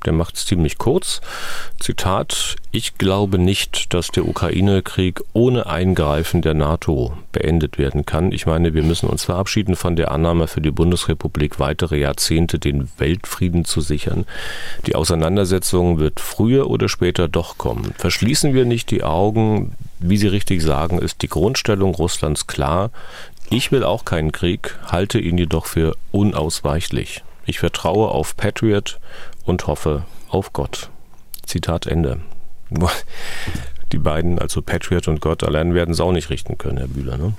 Der 0.07 0.13
macht 0.13 0.37
es 0.37 0.45
ziemlich 0.45 0.77
kurz. 0.77 1.19
Zitat, 1.81 2.55
ich 2.71 2.97
glaube 2.97 3.37
nicht, 3.37 3.93
dass 3.93 4.07
der 4.07 4.25
Ukraine-Krieg 4.25 5.19
ohne 5.33 5.65
Eingreifen 5.65 6.41
der 6.41 6.53
NATO 6.53 7.11
beendet 7.33 7.77
werden 7.77 8.05
kann. 8.05 8.31
Ich 8.31 8.45
meine, 8.45 8.73
wir 8.73 8.83
müssen 8.83 9.09
uns 9.09 9.25
verabschieden 9.25 9.75
von 9.75 9.97
der 9.97 10.11
Annahme 10.11 10.47
für 10.47 10.61
die 10.61 10.71
Bundesrepublik 10.71 11.59
weitere 11.59 11.99
Jahrzehnte 11.99 12.57
den 12.57 12.87
Weltfrieden 12.97 13.65
zu 13.65 13.81
sichern. 13.81 14.25
Die 14.85 14.95
Auseinandersetzung 14.95 15.99
wird 15.99 16.21
früher 16.21 16.69
oder 16.69 16.87
später 16.87 17.27
doch 17.27 17.57
kommen. 17.57 17.93
Verschließen 17.97 18.53
wir 18.53 18.63
nicht 18.63 18.91
die 18.91 19.03
Augen. 19.03 19.75
Wie 19.99 20.15
Sie 20.15 20.27
richtig 20.27 20.63
sagen, 20.63 20.99
ist 20.99 21.21
die 21.21 21.27
Grundstellung 21.27 21.93
Russlands 21.93 22.47
klar. 22.47 22.91
Ich 23.49 23.73
will 23.73 23.83
auch 23.83 24.05
keinen 24.05 24.31
Krieg, 24.31 24.79
halte 24.85 25.19
ihn 25.19 25.37
jedoch 25.37 25.65
für 25.65 25.97
unausweichlich. 26.13 27.23
Ich 27.45 27.59
vertraue 27.59 28.09
auf 28.09 28.35
Patriot 28.35 28.99
und 29.47 29.65
hoffe 29.65 30.05
auf 30.29 30.53
Gott. 30.53 30.91
Zitat 31.45 31.87
Ende. 31.87 32.19
Die 33.91 33.97
beiden, 33.97 34.37
also 34.37 34.61
Patriot 34.61 35.07
und 35.07 35.21
Gott, 35.21 35.43
allein 35.43 35.73
werden 35.73 35.91
es 35.91 36.01
auch 36.01 36.11
nicht 36.11 36.29
richten 36.29 36.57
können, 36.57 36.77
Herr 36.77 36.87
Bühler. 36.87 37.17
Ne? 37.17 37.33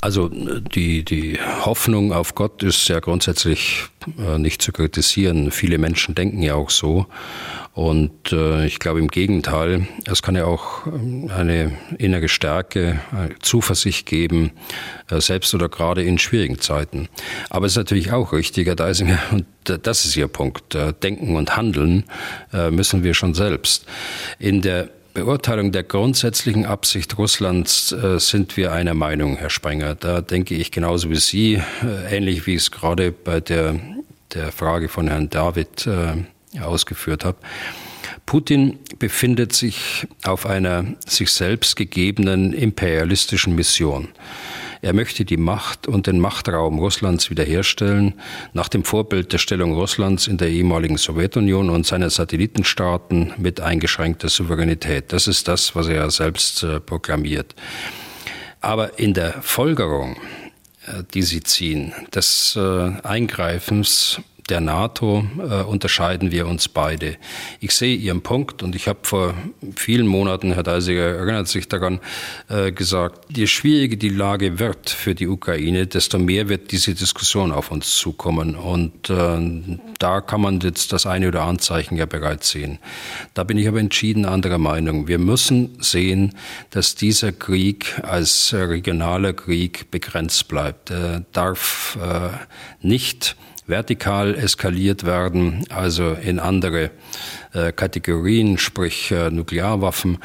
Also 0.00 0.28
die, 0.28 1.04
die 1.04 1.38
Hoffnung 1.64 2.12
auf 2.12 2.34
Gott 2.34 2.62
ist 2.62 2.88
ja 2.88 3.00
grundsätzlich 3.00 3.88
äh, 4.18 4.38
nicht 4.38 4.62
zu 4.62 4.72
kritisieren. 4.72 5.50
Viele 5.50 5.76
Menschen 5.76 6.14
denken 6.14 6.40
ja 6.40 6.54
auch 6.54 6.70
so. 6.70 7.06
Und 7.72 8.32
äh, 8.32 8.66
ich 8.66 8.80
glaube 8.80 8.98
im 8.98 9.08
Gegenteil, 9.08 9.86
es 10.10 10.22
kann 10.22 10.34
ja 10.34 10.44
auch 10.44 10.86
ähm, 10.86 11.30
eine 11.34 11.72
innere 11.98 12.28
Stärke, 12.28 13.00
eine 13.12 13.38
Zuversicht 13.38 14.06
geben, 14.06 14.50
äh, 15.08 15.20
selbst 15.20 15.54
oder 15.54 15.68
gerade 15.68 16.02
in 16.02 16.18
schwierigen 16.18 16.60
Zeiten. 16.60 17.08
Aber 17.48 17.66
es 17.66 17.72
ist 17.72 17.76
natürlich 17.76 18.12
auch 18.12 18.32
richtig, 18.32 18.66
Herr 18.66 18.74
Deisinger, 18.74 19.20
und 19.30 19.46
das 19.64 20.04
ist 20.04 20.16
Ihr 20.16 20.26
Punkt, 20.26 20.74
äh, 20.74 20.92
Denken 20.92 21.36
und 21.36 21.56
Handeln 21.56 22.04
äh, 22.52 22.72
müssen 22.72 23.04
wir 23.04 23.14
schon 23.14 23.34
selbst. 23.34 23.86
In 24.40 24.62
der 24.62 24.88
Beurteilung 25.14 25.70
der 25.70 25.84
grundsätzlichen 25.84 26.66
Absicht 26.66 27.18
Russlands 27.18 27.92
äh, 27.92 28.18
sind 28.18 28.56
wir 28.56 28.72
einer 28.72 28.94
Meinung, 28.94 29.36
Herr 29.36 29.50
Sprenger. 29.50 29.94
Da 29.94 30.20
denke 30.20 30.54
ich 30.54 30.72
genauso 30.72 31.10
wie 31.10 31.16
Sie, 31.16 31.54
äh, 31.54 32.16
ähnlich 32.16 32.46
wie 32.46 32.54
es 32.54 32.70
gerade 32.70 33.12
bei 33.12 33.40
der, 33.40 33.78
der 34.34 34.50
Frage 34.50 34.88
von 34.88 35.08
Herrn 35.08 35.28
David 35.28 35.86
äh, 35.86 36.24
ausgeführt 36.58 37.24
habe. 37.24 37.38
Putin 38.26 38.78
befindet 38.98 39.52
sich 39.52 40.06
auf 40.24 40.46
einer 40.46 40.84
sich 41.06 41.30
selbst 41.30 41.76
gegebenen 41.76 42.52
imperialistischen 42.52 43.54
Mission. 43.54 44.08
Er 44.82 44.94
möchte 44.94 45.26
die 45.26 45.36
Macht 45.36 45.86
und 45.88 46.06
den 46.06 46.20
Machtraum 46.20 46.78
Russlands 46.78 47.28
wiederherstellen, 47.28 48.14
nach 48.54 48.68
dem 48.68 48.84
Vorbild 48.84 49.32
der 49.32 49.38
Stellung 49.38 49.74
Russlands 49.74 50.26
in 50.26 50.38
der 50.38 50.48
ehemaligen 50.48 50.96
Sowjetunion 50.96 51.68
und 51.68 51.86
seiner 51.86 52.08
Satellitenstaaten 52.08 53.34
mit 53.36 53.60
eingeschränkter 53.60 54.28
Souveränität. 54.28 55.12
Das 55.12 55.26
ist 55.26 55.48
das, 55.48 55.76
was 55.76 55.88
er 55.88 56.10
selbst 56.10 56.62
äh, 56.62 56.80
proklamiert. 56.80 57.54
Aber 58.62 58.98
in 58.98 59.12
der 59.12 59.42
Folgerung, 59.42 60.16
äh, 60.86 61.02
die 61.12 61.22
sie 61.22 61.42
ziehen, 61.42 61.92
des 62.14 62.56
äh, 62.56 62.60
Eingreifens 63.02 64.20
der 64.50 64.60
NATO 64.60 65.24
äh, 65.38 65.62
unterscheiden 65.62 66.30
wir 66.32 66.46
uns 66.46 66.68
beide. 66.68 67.16
Ich 67.60 67.72
sehe 67.72 67.96
Ihren 67.96 68.22
Punkt 68.22 68.62
und 68.62 68.74
ich 68.74 68.88
habe 68.88 69.00
vor 69.02 69.34
vielen 69.76 70.06
Monaten, 70.06 70.52
Herr 70.52 70.62
Deisiger 70.62 71.16
erinnert 71.16 71.48
sich 71.48 71.68
daran, 71.68 72.00
äh, 72.48 72.72
gesagt, 72.72 73.36
je 73.36 73.46
schwieriger 73.46 73.96
die 73.96 74.08
Lage 74.08 74.58
wird 74.58 74.90
für 74.90 75.14
die 75.14 75.28
Ukraine, 75.28 75.86
desto 75.86 76.18
mehr 76.18 76.48
wird 76.48 76.72
diese 76.72 76.94
Diskussion 76.94 77.52
auf 77.52 77.70
uns 77.70 77.96
zukommen. 77.96 78.56
Und 78.56 79.08
äh, 79.08 79.78
da 79.98 80.20
kann 80.20 80.40
man 80.40 80.60
jetzt 80.60 80.92
das 80.92 81.06
eine 81.06 81.28
oder 81.28 81.42
andere 81.42 81.58
Zeichen 81.58 81.96
ja 81.96 82.06
bereits 82.06 82.50
sehen. 82.50 82.78
Da 83.34 83.44
bin 83.44 83.56
ich 83.56 83.68
aber 83.68 83.78
entschieden 83.78 84.24
anderer 84.26 84.58
Meinung. 84.58 85.06
Wir 85.06 85.18
müssen 85.18 85.76
sehen, 85.80 86.34
dass 86.70 86.96
dieser 86.96 87.32
Krieg 87.32 88.00
als 88.02 88.52
regionaler 88.52 89.32
Krieg 89.32 89.90
begrenzt 89.90 90.48
bleibt. 90.48 90.90
Er 90.90 91.24
darf 91.32 91.98
äh, 92.02 92.30
nicht 92.86 93.36
vertikal 93.70 94.34
eskaliert 94.34 95.04
werden, 95.06 95.64
also 95.70 96.12
in 96.12 96.38
andere 96.38 96.90
äh, 97.52 97.72
Kategorien, 97.72 98.58
sprich 98.58 99.10
äh, 99.10 99.30
Nuklearwaffen, 99.30 100.18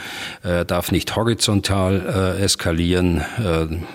äh, 0.43 0.66
darf 0.66 0.91
nicht 0.91 1.16
horizontal 1.16 2.36
eskalieren 2.39 3.24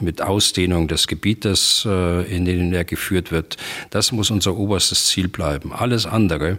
mit 0.00 0.22
Ausdehnung 0.22 0.88
des 0.88 1.06
Gebietes, 1.06 1.84
in 1.84 2.44
dem 2.44 2.72
er 2.72 2.84
geführt 2.84 3.32
wird. 3.32 3.56
Das 3.90 4.12
muss 4.12 4.30
unser 4.30 4.56
oberstes 4.56 5.06
Ziel 5.06 5.28
bleiben. 5.28 5.72
Alles 5.72 6.06
andere 6.06 6.58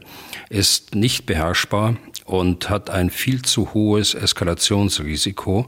ist 0.50 0.96
nicht 0.96 1.26
beherrschbar 1.26 1.96
und 2.26 2.70
hat 2.70 2.90
ein 2.90 3.10
viel 3.10 3.42
zu 3.42 3.74
hohes 3.74 4.14
Eskalationsrisiko 4.14 5.68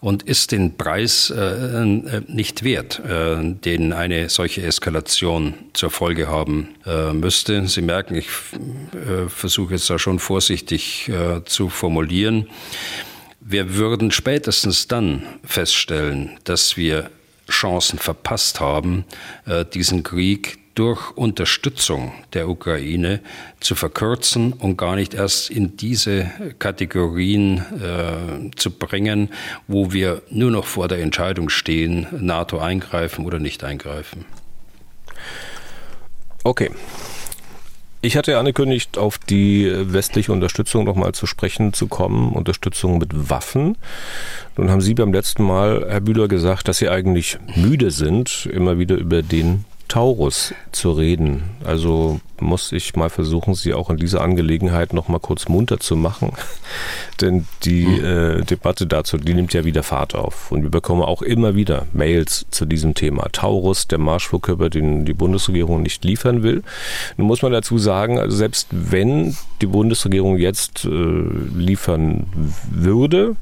und 0.00 0.22
ist 0.22 0.52
den 0.52 0.76
Preis 0.76 1.30
äh, 1.30 1.40
äh, 1.40 2.22
nicht 2.28 2.62
wert, 2.62 3.00
äh, 3.00 3.36
den 3.42 3.92
eine 3.92 4.28
solche 4.28 4.62
Eskalation 4.62 5.54
zur 5.72 5.90
Folge 5.90 6.28
haben 6.28 6.68
äh, 6.86 7.12
müsste. 7.12 7.66
Sie 7.66 7.82
merken, 7.82 8.14
ich 8.14 8.28
äh, 8.92 9.28
versuche 9.28 9.74
jetzt 9.74 9.90
da 9.90 9.98
schon 9.98 10.18
vorsichtig 10.18 11.08
äh, 11.08 11.44
zu 11.44 11.68
formulieren. 11.68 12.48
Wir 13.40 13.74
würden 13.76 14.10
spätestens 14.10 14.88
dann 14.88 15.22
feststellen, 15.44 16.38
dass 16.44 16.76
wir 16.76 17.10
Chancen 17.50 17.98
verpasst 17.98 18.60
haben, 18.60 19.06
diesen 19.72 20.02
Krieg 20.02 20.58
durch 20.78 21.10
Unterstützung 21.16 22.12
der 22.34 22.48
Ukraine 22.48 23.20
zu 23.58 23.74
verkürzen 23.74 24.52
und 24.52 24.76
gar 24.76 24.94
nicht 24.94 25.12
erst 25.12 25.50
in 25.50 25.76
diese 25.76 26.30
Kategorien 26.60 27.58
äh, 27.82 28.50
zu 28.54 28.70
bringen, 28.70 29.30
wo 29.66 29.92
wir 29.92 30.22
nur 30.30 30.52
noch 30.52 30.66
vor 30.66 30.86
der 30.86 31.00
Entscheidung 31.00 31.48
stehen, 31.48 32.06
NATO 32.12 32.58
eingreifen 32.58 33.26
oder 33.26 33.40
nicht 33.40 33.64
eingreifen. 33.64 34.24
Okay. 36.44 36.70
Ich 38.00 38.16
hatte 38.16 38.38
angekündigt, 38.38 38.96
auf 38.96 39.18
die 39.18 39.68
westliche 39.74 40.30
Unterstützung 40.30 40.84
nochmal 40.84 41.10
zu 41.10 41.26
sprechen 41.26 41.72
zu 41.72 41.88
kommen, 41.88 42.32
Unterstützung 42.32 42.98
mit 42.98 43.28
Waffen. 43.28 43.76
Nun 44.56 44.70
haben 44.70 44.80
Sie 44.80 44.94
beim 44.94 45.12
letzten 45.12 45.42
Mal, 45.42 45.84
Herr 45.88 46.00
Bühler, 46.00 46.28
gesagt, 46.28 46.68
dass 46.68 46.78
Sie 46.78 46.88
eigentlich 46.88 47.38
müde 47.56 47.90
sind, 47.90 48.48
immer 48.52 48.78
wieder 48.78 48.94
über 48.94 49.22
den 49.22 49.64
Taurus 49.88 50.54
zu 50.72 50.92
reden. 50.92 51.42
Also 51.64 52.20
muss 52.40 52.72
ich 52.72 52.94
mal 52.94 53.10
versuchen, 53.10 53.54
Sie 53.54 53.74
auch 53.74 53.90
in 53.90 53.96
dieser 53.96 54.20
Angelegenheit 54.20 54.92
noch 54.92 55.08
mal 55.08 55.18
kurz 55.18 55.48
munter 55.48 55.80
zu 55.80 55.96
machen. 55.96 56.32
Denn 57.20 57.46
die 57.64 57.84
hm. 57.84 58.04
äh, 58.04 58.44
Debatte 58.44 58.86
dazu, 58.86 59.16
die 59.16 59.34
nimmt 59.34 59.52
ja 59.54 59.64
wieder 59.64 59.82
Fahrt 59.82 60.14
auf. 60.14 60.52
Und 60.52 60.62
wir 60.62 60.70
bekommen 60.70 61.02
auch 61.02 61.22
immer 61.22 61.54
wieder 61.54 61.86
Mails 61.92 62.46
zu 62.50 62.66
diesem 62.66 62.94
Thema. 62.94 63.28
Taurus, 63.32 63.88
der 63.88 63.98
Marschflugkörper, 63.98 64.70
den 64.70 65.04
die 65.04 65.14
Bundesregierung 65.14 65.82
nicht 65.82 66.04
liefern 66.04 66.42
will. 66.42 66.62
Nun 67.16 67.26
muss 67.26 67.42
man 67.42 67.52
dazu 67.52 67.78
sagen, 67.78 68.18
also 68.18 68.36
selbst 68.36 68.68
wenn 68.70 69.36
die 69.60 69.66
Bundesregierung 69.66 70.36
jetzt 70.36 70.84
äh, 70.84 70.88
liefern 70.88 72.26
würde, 72.70 73.36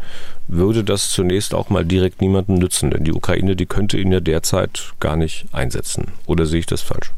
würde 0.49 0.85
das 0.85 1.11
zunächst 1.11 1.55
auch 1.55 1.71
mal 1.71 1.85
direkt 1.85 2.21
niemandem 2.21 2.57
nützen. 2.57 2.91
Denn 2.91 3.05
die 3.05 3.13
Ukraine, 3.13 3.57
die 3.57 3.67
könnte 3.67 3.99
ihn 3.99 4.13
ja 4.13 4.21
derzeit 4.21 4.93
gar 5.01 5.17
nicht 5.17 5.47
einsetzen. 5.53 6.13
Oder 6.27 6.47
sehe 6.47 6.61
ich 6.61 6.67
das 6.67 6.83
falsch? 6.83 7.13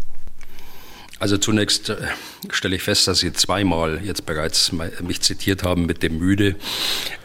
Also 1.20 1.37
zunächst 1.37 1.89
äh, 1.89 1.97
stelle 2.49 2.76
ich 2.76 2.83
fest, 2.83 3.09
dass 3.09 3.18
Sie 3.18 3.33
zweimal 3.33 4.01
jetzt 4.05 4.24
bereits 4.24 4.72
mich 5.03 5.20
zitiert 5.20 5.64
haben 5.64 5.85
mit 5.85 6.05
dem 6.05 6.18
müde. 6.18 6.55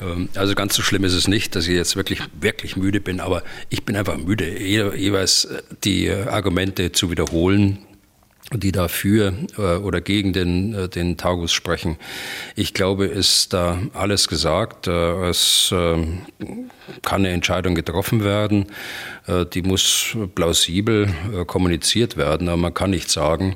Ähm, 0.01 0.29
also 0.33 0.55
ganz 0.55 0.73
so 0.75 0.81
schlimm 0.81 1.03
ist 1.03 1.13
es 1.13 1.27
nicht, 1.27 1.55
dass 1.55 1.67
ich 1.67 1.75
jetzt 1.75 1.95
wirklich, 1.95 2.19
wirklich 2.39 2.75
müde 2.75 2.99
bin, 2.99 3.19
aber 3.19 3.43
ich 3.69 3.83
bin 3.83 3.95
einfach 3.95 4.17
müde, 4.17 4.59
jeweils 4.59 5.45
äh, 5.45 5.61
die 5.83 6.07
äh, 6.07 6.23
Argumente 6.23 6.91
zu 6.91 7.11
wiederholen 7.11 7.77
die 8.53 8.71
dafür 8.71 9.33
äh, 9.57 9.77
oder 9.77 10.01
gegen 10.01 10.33
den, 10.33 10.73
äh, 10.73 10.89
den 10.89 11.17
Tagus 11.17 11.51
sprechen. 11.51 11.97
Ich 12.55 12.73
glaube, 12.73 13.05
ist 13.05 13.53
da 13.53 13.79
alles 13.93 14.27
gesagt. 14.27 14.87
Äh, 14.87 15.29
es 15.29 15.71
äh, 15.71 16.05
kann 17.01 17.21
eine 17.21 17.29
Entscheidung 17.29 17.75
getroffen 17.75 18.23
werden. 18.23 18.65
Äh, 19.27 19.45
die 19.45 19.61
muss 19.61 20.17
plausibel 20.35 21.09
äh, 21.33 21.45
kommuniziert 21.45 22.17
werden. 22.17 22.47
Aber 22.47 22.57
man 22.57 22.73
kann 22.73 22.89
nicht 22.89 23.09
sagen, 23.09 23.55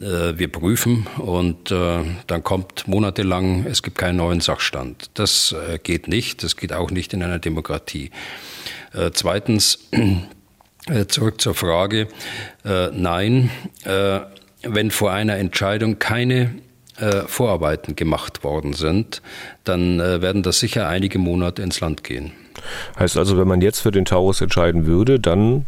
wir 0.00 0.46
prüfen 0.46 1.08
und 1.16 1.72
dann 1.72 2.44
kommt 2.44 2.86
monatelang, 2.86 3.66
es 3.66 3.82
gibt 3.82 3.98
keinen 3.98 4.18
neuen 4.18 4.40
Sachstand. 4.40 5.10
Das 5.14 5.52
geht 5.82 6.06
nicht. 6.06 6.44
Das 6.44 6.54
geht 6.54 6.72
auch 6.72 6.92
nicht 6.92 7.14
in 7.14 7.22
einer 7.24 7.40
Demokratie. 7.40 8.12
Zweitens, 9.12 9.88
zurück 11.08 11.40
zur 11.40 11.54
Frage. 11.54 12.08
Äh, 12.64 12.88
nein, 12.92 13.50
äh, 13.84 14.20
wenn 14.62 14.90
vor 14.90 15.12
einer 15.12 15.36
Entscheidung 15.36 15.98
keine 15.98 16.50
äh, 16.98 17.22
Vorarbeiten 17.26 17.94
gemacht 17.94 18.42
worden 18.42 18.72
sind, 18.72 19.22
dann 19.62 20.00
äh, 20.00 20.20
werden 20.20 20.42
das 20.42 20.58
sicher 20.58 20.88
einige 20.88 21.18
Monate 21.18 21.62
ins 21.62 21.80
Land 21.80 22.02
gehen. 22.02 22.32
Heißt 22.98 23.16
also, 23.16 23.38
wenn 23.38 23.46
man 23.46 23.60
jetzt 23.60 23.80
für 23.80 23.92
den 23.92 24.04
Taurus 24.04 24.40
entscheiden 24.40 24.84
würde, 24.84 25.20
dann 25.20 25.66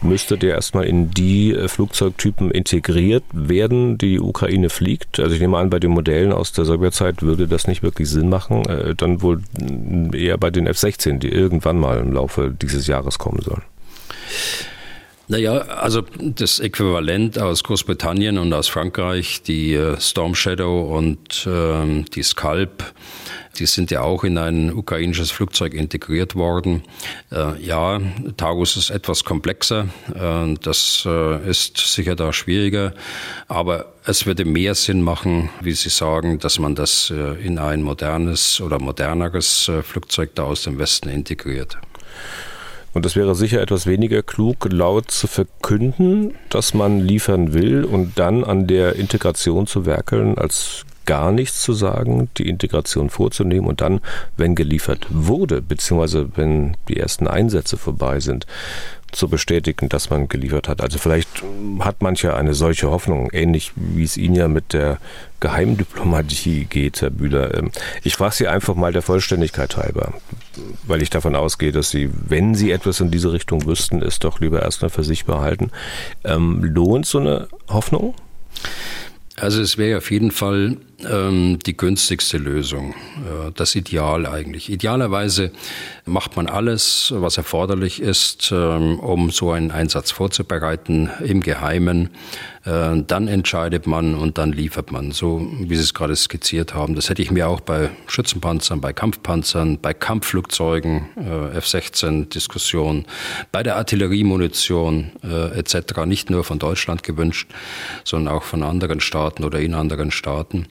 müsste 0.00 0.36
der 0.36 0.54
erstmal 0.56 0.86
in 0.86 1.12
die 1.12 1.52
äh, 1.52 1.68
Flugzeugtypen 1.68 2.50
integriert 2.50 3.22
werden, 3.32 3.96
die 3.96 4.10
die 4.10 4.20
Ukraine 4.20 4.70
fliegt. 4.70 5.20
Also 5.20 5.36
ich 5.36 5.40
nehme 5.40 5.56
an, 5.56 5.70
bei 5.70 5.78
den 5.78 5.92
Modellen 5.92 6.32
aus 6.32 6.50
der 6.50 6.64
Sowjetzeit 6.64 7.22
würde 7.22 7.46
das 7.46 7.68
nicht 7.68 7.84
wirklich 7.84 8.10
Sinn 8.10 8.28
machen. 8.28 8.64
Dann 8.96 9.22
wohl 9.22 9.40
eher 10.12 10.36
bei 10.36 10.50
den 10.50 10.66
F-16, 10.66 11.20
die 11.20 11.28
irgendwann 11.28 11.78
mal 11.78 12.00
im 12.00 12.12
Laufe 12.12 12.50
dieses 12.50 12.88
Jahres 12.88 13.20
kommen 13.20 13.40
sollen. 13.40 13.62
Naja, 15.28 15.52
also 15.52 16.02
das 16.18 16.60
Äquivalent 16.60 17.38
aus 17.38 17.62
Großbritannien 17.62 18.38
und 18.38 18.52
aus 18.52 18.68
Frankreich, 18.68 19.42
die 19.42 19.72
äh, 19.72 19.98
Storm 19.98 20.34
Shadow 20.34 20.94
und 20.94 21.48
ähm, 21.48 22.04
die 22.14 22.22
Scalp, 22.22 22.84
die 23.58 23.66
sind 23.66 23.90
ja 23.90 24.02
auch 24.02 24.24
in 24.24 24.36
ein 24.36 24.74
ukrainisches 24.74 25.30
Flugzeug 25.30 25.74
integriert 25.74 26.34
worden. 26.34 26.82
Äh, 27.30 27.62
ja, 27.62 28.00
Taurus 28.36 28.76
ist 28.76 28.90
etwas 28.90 29.24
komplexer, 29.24 29.86
äh, 30.14 30.54
das 30.60 31.04
äh, 31.06 31.48
ist 31.48 31.78
sicher 31.78 32.14
da 32.14 32.32
schwieriger, 32.32 32.92
aber 33.48 33.92
es 34.04 34.26
würde 34.26 34.44
mehr 34.44 34.74
Sinn 34.74 35.02
machen, 35.02 35.50
wie 35.62 35.72
Sie 35.72 35.88
sagen, 35.88 36.40
dass 36.40 36.58
man 36.58 36.74
das 36.74 37.10
äh, 37.10 37.40
in 37.42 37.58
ein 37.58 37.82
modernes 37.82 38.60
oder 38.60 38.78
moderneres 38.78 39.68
äh, 39.68 39.82
Flugzeug 39.82 40.34
da 40.34 40.42
aus 40.42 40.62
dem 40.62 40.78
Westen 40.78 41.08
integriert. 41.08 41.78
Und 42.92 43.06
es 43.06 43.16
wäre 43.16 43.34
sicher 43.34 43.60
etwas 43.60 43.86
weniger 43.86 44.22
klug, 44.22 44.68
laut 44.70 45.10
zu 45.10 45.26
verkünden, 45.26 46.34
dass 46.50 46.74
man 46.74 47.00
liefern 47.00 47.54
will 47.54 47.84
und 47.84 48.18
dann 48.18 48.44
an 48.44 48.66
der 48.66 48.96
Integration 48.96 49.66
zu 49.66 49.86
werkeln, 49.86 50.36
als 50.36 50.84
gar 51.06 51.32
nichts 51.32 51.62
zu 51.62 51.72
sagen, 51.72 52.28
die 52.36 52.48
Integration 52.48 53.10
vorzunehmen 53.10 53.66
und 53.66 53.80
dann, 53.80 54.00
wenn 54.36 54.54
geliefert 54.54 55.06
wurde, 55.10 55.60
beziehungsweise 55.60 56.28
wenn 56.36 56.76
die 56.88 56.96
ersten 56.96 57.26
Einsätze 57.26 57.76
vorbei 57.76 58.20
sind, 58.20 58.46
zu 59.12 59.28
bestätigen, 59.28 59.88
dass 59.88 60.10
man 60.10 60.28
geliefert 60.28 60.68
hat. 60.68 60.80
Also 60.80 60.98
vielleicht 60.98 61.28
hat 61.80 62.02
mancher 62.02 62.36
eine 62.36 62.54
solche 62.54 62.90
Hoffnung, 62.90 63.30
ähnlich 63.32 63.72
wie 63.76 64.04
es 64.04 64.16
Ihnen 64.16 64.34
ja 64.34 64.48
mit 64.48 64.72
der 64.72 64.98
Geheimdiplomatie 65.40 66.64
geht, 66.64 67.02
Herr 67.02 67.10
Bühler. 67.10 67.54
Ähm, 67.54 67.70
ich 68.02 68.14
frage 68.14 68.34
Sie 68.34 68.48
einfach 68.48 68.74
mal 68.74 68.92
der 68.92 69.02
Vollständigkeit 69.02 69.76
halber, 69.76 70.14
weil 70.86 71.02
ich 71.02 71.10
davon 71.10 71.36
ausgehe, 71.36 71.72
dass 71.72 71.90
Sie, 71.90 72.10
wenn 72.12 72.54
Sie 72.54 72.70
etwas 72.70 73.00
in 73.00 73.10
diese 73.10 73.32
Richtung 73.32 73.66
wüssten, 73.66 74.02
es 74.02 74.18
doch 74.18 74.40
lieber 74.40 74.62
erstmal 74.62 74.90
für 74.90 75.04
sich 75.04 75.24
behalten. 75.24 75.70
Ähm, 76.24 76.62
lohnt 76.64 77.06
so 77.06 77.18
eine 77.18 77.48
Hoffnung? 77.68 78.14
Also 79.36 79.62
es 79.62 79.78
wäre 79.78 79.98
auf 79.98 80.10
jeden 80.10 80.30
Fall 80.30 80.76
ähm, 81.08 81.58
die 81.64 81.76
günstigste 81.76 82.36
Lösung, 82.38 82.94
äh, 83.24 83.50
das 83.54 83.74
Ideal 83.74 84.26
eigentlich. 84.26 84.70
Idealerweise 84.70 85.52
macht 86.04 86.36
man 86.36 86.48
alles, 86.48 87.12
was 87.16 87.36
erforderlich 87.36 88.02
ist, 88.02 88.50
ähm, 88.52 88.98
um 88.98 89.30
so 89.30 89.52
einen 89.52 89.70
Einsatz 89.70 90.10
vorzubereiten 90.10 91.10
im 91.24 91.42
Geheimen. 91.42 92.10
Äh, 92.64 93.02
dann 93.06 93.28
entscheidet 93.28 93.86
man 93.86 94.14
und 94.14 94.38
dann 94.38 94.52
liefert 94.52 94.90
man, 94.90 95.12
so 95.12 95.46
wie 95.60 95.76
Sie 95.76 95.82
es 95.82 95.94
gerade 95.94 96.16
skizziert 96.16 96.74
haben. 96.74 96.94
Das 96.94 97.08
hätte 97.08 97.22
ich 97.22 97.30
mir 97.30 97.48
auch 97.48 97.60
bei 97.60 97.90
Schützenpanzern, 98.06 98.80
bei 98.80 98.92
Kampfpanzern, 98.92 99.78
bei 99.80 99.94
Kampfflugzeugen, 99.94 101.06
äh, 101.16 101.56
F-16-Diskussion, 101.56 103.04
bei 103.52 103.62
der 103.62 103.76
Artilleriemunition 103.76 105.12
äh, 105.22 105.58
etc. 105.58 106.04
nicht 106.06 106.30
nur 106.30 106.44
von 106.44 106.58
Deutschland 106.58 107.02
gewünscht, 107.02 107.50
sondern 108.04 108.34
auch 108.34 108.44
von 108.44 108.62
anderen 108.62 109.00
Staaten 109.00 109.44
oder 109.44 109.60
in 109.60 109.74
anderen 109.74 110.10
Staaten. 110.10 110.66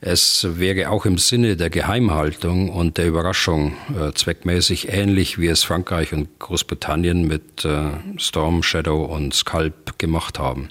Es 0.00 0.46
wäre 0.48 0.90
auch 0.90 1.06
im 1.06 1.18
Sinne 1.18 1.56
der 1.56 1.70
Geheimhaltung 1.70 2.70
und 2.70 2.98
der 2.98 3.06
Überraschung 3.06 3.74
zweckmäßig 4.14 4.59
ähnlich, 4.68 5.38
wie 5.38 5.48
es 5.48 5.64
Frankreich 5.64 6.12
und 6.12 6.38
Großbritannien 6.38 7.26
mit 7.26 7.66
Storm, 8.18 8.62
Shadow 8.62 9.04
und 9.04 9.32
Scalp 9.34 9.98
gemacht 9.98 10.38
haben. 10.38 10.68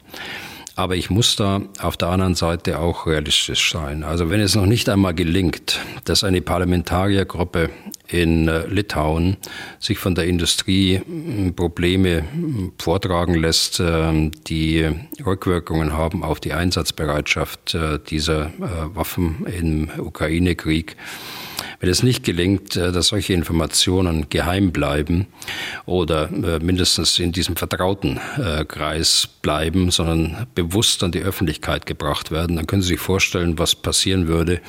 Aber 0.79 0.95
ich 0.95 1.09
muss 1.09 1.35
da 1.35 1.61
auf 1.81 1.97
der 1.97 2.07
anderen 2.07 2.35
Seite 2.35 2.79
auch 2.79 3.05
realistisch 3.05 3.69
sein. 3.69 4.05
Also 4.05 4.29
wenn 4.29 4.39
es 4.39 4.55
noch 4.55 4.65
nicht 4.65 4.87
einmal 4.87 5.13
gelingt, 5.13 5.77
dass 6.05 6.23
eine 6.23 6.41
Parlamentariergruppe 6.41 7.69
in 8.07 8.47
äh, 8.47 8.65
Litauen 8.65 9.35
sich 9.79 9.97
von 9.97 10.15
der 10.15 10.23
Industrie 10.23 11.01
Probleme 11.53 12.23
vortragen 12.77 13.33
lässt, 13.33 13.81
ähm, 13.81 14.31
die 14.47 14.89
Rückwirkungen 15.25 15.91
haben 15.91 16.23
auf 16.23 16.39
die 16.39 16.53
Einsatzbereitschaft 16.53 17.75
äh, 17.75 17.99
dieser 17.99 18.45
äh, 18.45 18.95
Waffen 18.95 19.45
im 19.47 19.89
Ukraine-Krieg, 19.97 20.95
wenn 21.79 21.89
es 21.89 22.03
nicht 22.03 22.23
gelingt, 22.23 22.75
äh, 22.75 22.91
dass 22.91 23.07
solche 23.07 23.33
Informationen 23.33 24.29
geheim 24.29 24.71
bleiben 24.71 25.27
oder 25.85 26.29
äh, 26.29 26.59
mindestens 26.59 27.19
in 27.19 27.31
diesem 27.31 27.55
vertrauten 27.55 28.19
äh, 28.37 28.65
Kreis 28.65 29.27
bleiben, 29.41 29.91
sondern 29.91 30.47
bewusst 30.55 31.03
an 31.03 31.11
die 31.11 31.21
Öffentlichkeit 31.21 31.85
gebracht 31.85 32.31
werden, 32.31 32.57
dann 32.57 32.67
können 32.67 32.81
Sie 32.81 32.89
sich 32.89 32.99
vorstellen, 32.99 33.57
was 33.57 33.75
passieren 33.75 34.27
würde, 34.27 34.61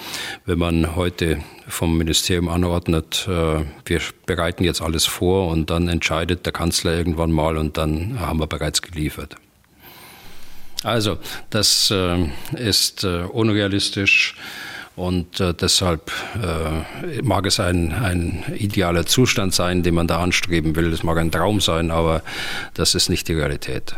wenn 0.46 0.58
man 0.58 0.94
heute 0.94 1.38
vom 1.66 1.96
Ministerium 1.98 2.48
anordnet, 2.48 3.28
wir 3.28 4.00
bereiten 4.26 4.64
jetzt 4.64 4.82
alles 4.82 5.06
vor 5.06 5.48
und 5.48 5.70
dann 5.70 5.86
entscheidet 5.86 6.44
der 6.44 6.52
Kanzler 6.52 6.96
irgendwann 6.96 7.30
mal 7.30 7.56
und 7.56 7.76
dann 7.76 8.18
haben 8.18 8.40
wir 8.40 8.48
bereits 8.48 8.82
geliefert. 8.82 9.36
Also, 10.82 11.18
das 11.50 11.92
ist 12.56 13.04
unrealistisch. 13.04 14.34
Und 14.96 15.40
äh, 15.40 15.54
deshalb 15.54 16.10
äh, 16.34 17.22
mag 17.22 17.46
es 17.46 17.58
ein, 17.60 17.92
ein 17.92 18.44
idealer 18.56 19.06
Zustand 19.06 19.54
sein, 19.54 19.82
den 19.82 19.94
man 19.94 20.06
da 20.06 20.20
anstreben 20.20 20.76
will. 20.76 20.92
Es 20.92 21.02
mag 21.02 21.16
ein 21.18 21.30
Traum 21.30 21.60
sein, 21.60 21.90
aber 21.90 22.22
das 22.74 22.94
ist 22.94 23.08
nicht 23.08 23.28
die 23.28 23.34
Realität. 23.34 23.94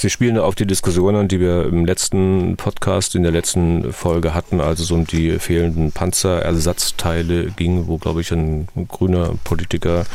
Sie 0.00 0.08
spielen 0.08 0.38
auf 0.38 0.54
die 0.54 0.64
Diskussionen, 0.64 1.28
die 1.28 1.40
wir 1.40 1.66
im 1.66 1.84
letzten 1.84 2.56
Podcast, 2.56 3.14
in 3.14 3.22
der 3.22 3.32
letzten 3.32 3.92
Folge 3.92 4.32
hatten, 4.32 4.58
als 4.58 4.80
es 4.80 4.90
um 4.90 5.06
die 5.06 5.38
fehlenden 5.38 5.92
Panzerersatzteile 5.92 7.50
ging, 7.50 7.86
wo, 7.86 7.98
glaube 7.98 8.22
ich, 8.22 8.32
ein 8.32 8.66
grüner 8.88 9.34
Politiker, 9.44 10.06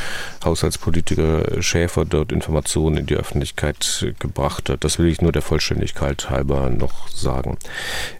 Haushaltspolitiker 0.43 1.61
Schäfer 1.61 2.03
dort 2.03 2.31
Informationen 2.31 2.97
in 2.97 3.05
die 3.05 3.15
Öffentlichkeit 3.15 4.07
gebracht 4.17 4.71
hat. 4.71 4.83
Das 4.83 4.97
will 4.97 5.05
ich 5.05 5.21
nur 5.21 5.31
der 5.31 5.43
Vollständigkeit 5.43 6.31
halber 6.31 6.71
noch 6.71 7.07
sagen. 7.09 7.59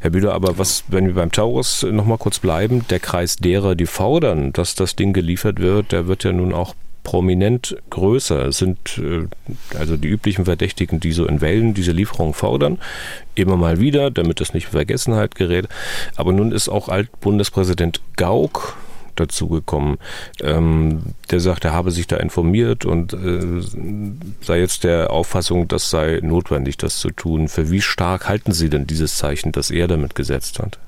Herr 0.01 0.11
Bühler, 0.11 0.35
aber 0.35 0.59
was, 0.59 0.83
wenn 0.87 1.07
wir 1.07 1.15
beim 1.15 1.31
Taurus 1.31 1.81
nochmal 1.81 2.19
kurz 2.19 2.37
bleiben, 2.37 2.85
der 2.91 2.99
Kreis 2.99 3.37
derer, 3.37 3.73
die 3.73 3.87
fordern, 3.87 4.53
dass 4.53 4.75
das 4.75 4.95
Ding 4.95 5.13
geliefert 5.13 5.59
wird, 5.59 5.93
der 5.93 6.05
wird 6.05 6.25
ja 6.25 6.31
nun 6.31 6.53
auch 6.53 6.75
prominent 7.05 7.77
größer 7.91 8.51
sind 8.51 8.97
äh, 8.97 9.27
also 9.77 9.95
die 9.95 10.09
üblichen 10.09 10.43
Verdächtigen, 10.43 10.99
die 10.99 11.13
so 11.13 11.25
in 11.25 11.39
Wellen 11.39 11.73
diese 11.73 11.93
Lieferung 11.93 12.33
fordern, 12.33 12.79
immer 13.35 13.55
mal 13.55 13.79
wieder, 13.79 14.11
damit 14.11 14.41
es 14.41 14.53
nicht 14.53 14.65
in 14.65 14.71
Vergessenheit 14.71 15.35
gerät. 15.35 15.69
Aber 16.17 16.33
nun 16.33 16.51
ist 16.51 16.67
auch 16.67 16.89
Altbundespräsident 16.89 18.01
Gauck 18.17 18.75
dazugekommen. 19.15 19.97
Ähm, 20.41 21.13
der 21.29 21.39
sagt, 21.39 21.63
er 21.63 21.71
habe 21.71 21.91
sich 21.91 22.07
da 22.07 22.17
informiert 22.17 22.83
und 22.83 23.13
äh, 23.13 23.61
sei 24.41 24.59
jetzt 24.59 24.83
der 24.83 25.11
Auffassung, 25.11 25.69
das 25.69 25.89
sei 25.89 26.19
notwendig, 26.21 26.75
das 26.75 26.99
zu 26.99 27.11
tun. 27.11 27.47
Für 27.47 27.71
wie 27.71 27.81
stark 27.81 28.27
halten 28.27 28.51
Sie 28.51 28.69
denn 28.69 28.87
dieses 28.87 29.15
Zeichen, 29.17 29.53
das 29.53 29.71
er 29.71 29.87
damit 29.87 30.15
gesetzt 30.15 30.59
hat? 30.59 30.79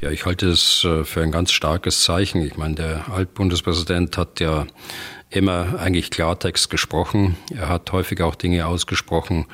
Ja, 0.00 0.10
ich 0.10 0.24
halte 0.24 0.48
es 0.48 0.84
äh, 0.84 1.04
für 1.04 1.22
ein 1.22 1.32
ganz 1.32 1.52
starkes 1.52 2.02
Zeichen. 2.02 2.40
Ich 2.42 2.56
meine, 2.56 2.76
der 2.76 3.12
Altbundespräsident 3.12 4.16
hat 4.16 4.40
ja 4.40 4.66
immer 5.30 5.78
eigentlich 5.78 6.10
Klartext 6.10 6.70
gesprochen. 6.70 7.36
Er 7.56 7.68
hat 7.68 7.92
häufig 7.92 8.20
auch 8.20 8.34
Dinge 8.34 8.66
ausgesprochen, 8.66 9.46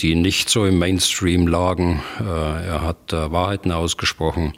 die 0.00 0.14
nicht 0.14 0.48
so 0.48 0.64
im 0.64 0.78
Mainstream 0.78 1.48
lagen. 1.48 2.00
Äh, 2.20 2.24
er 2.24 2.82
hat 2.82 3.12
äh, 3.12 3.32
Wahrheiten 3.32 3.72
ausgesprochen 3.72 4.54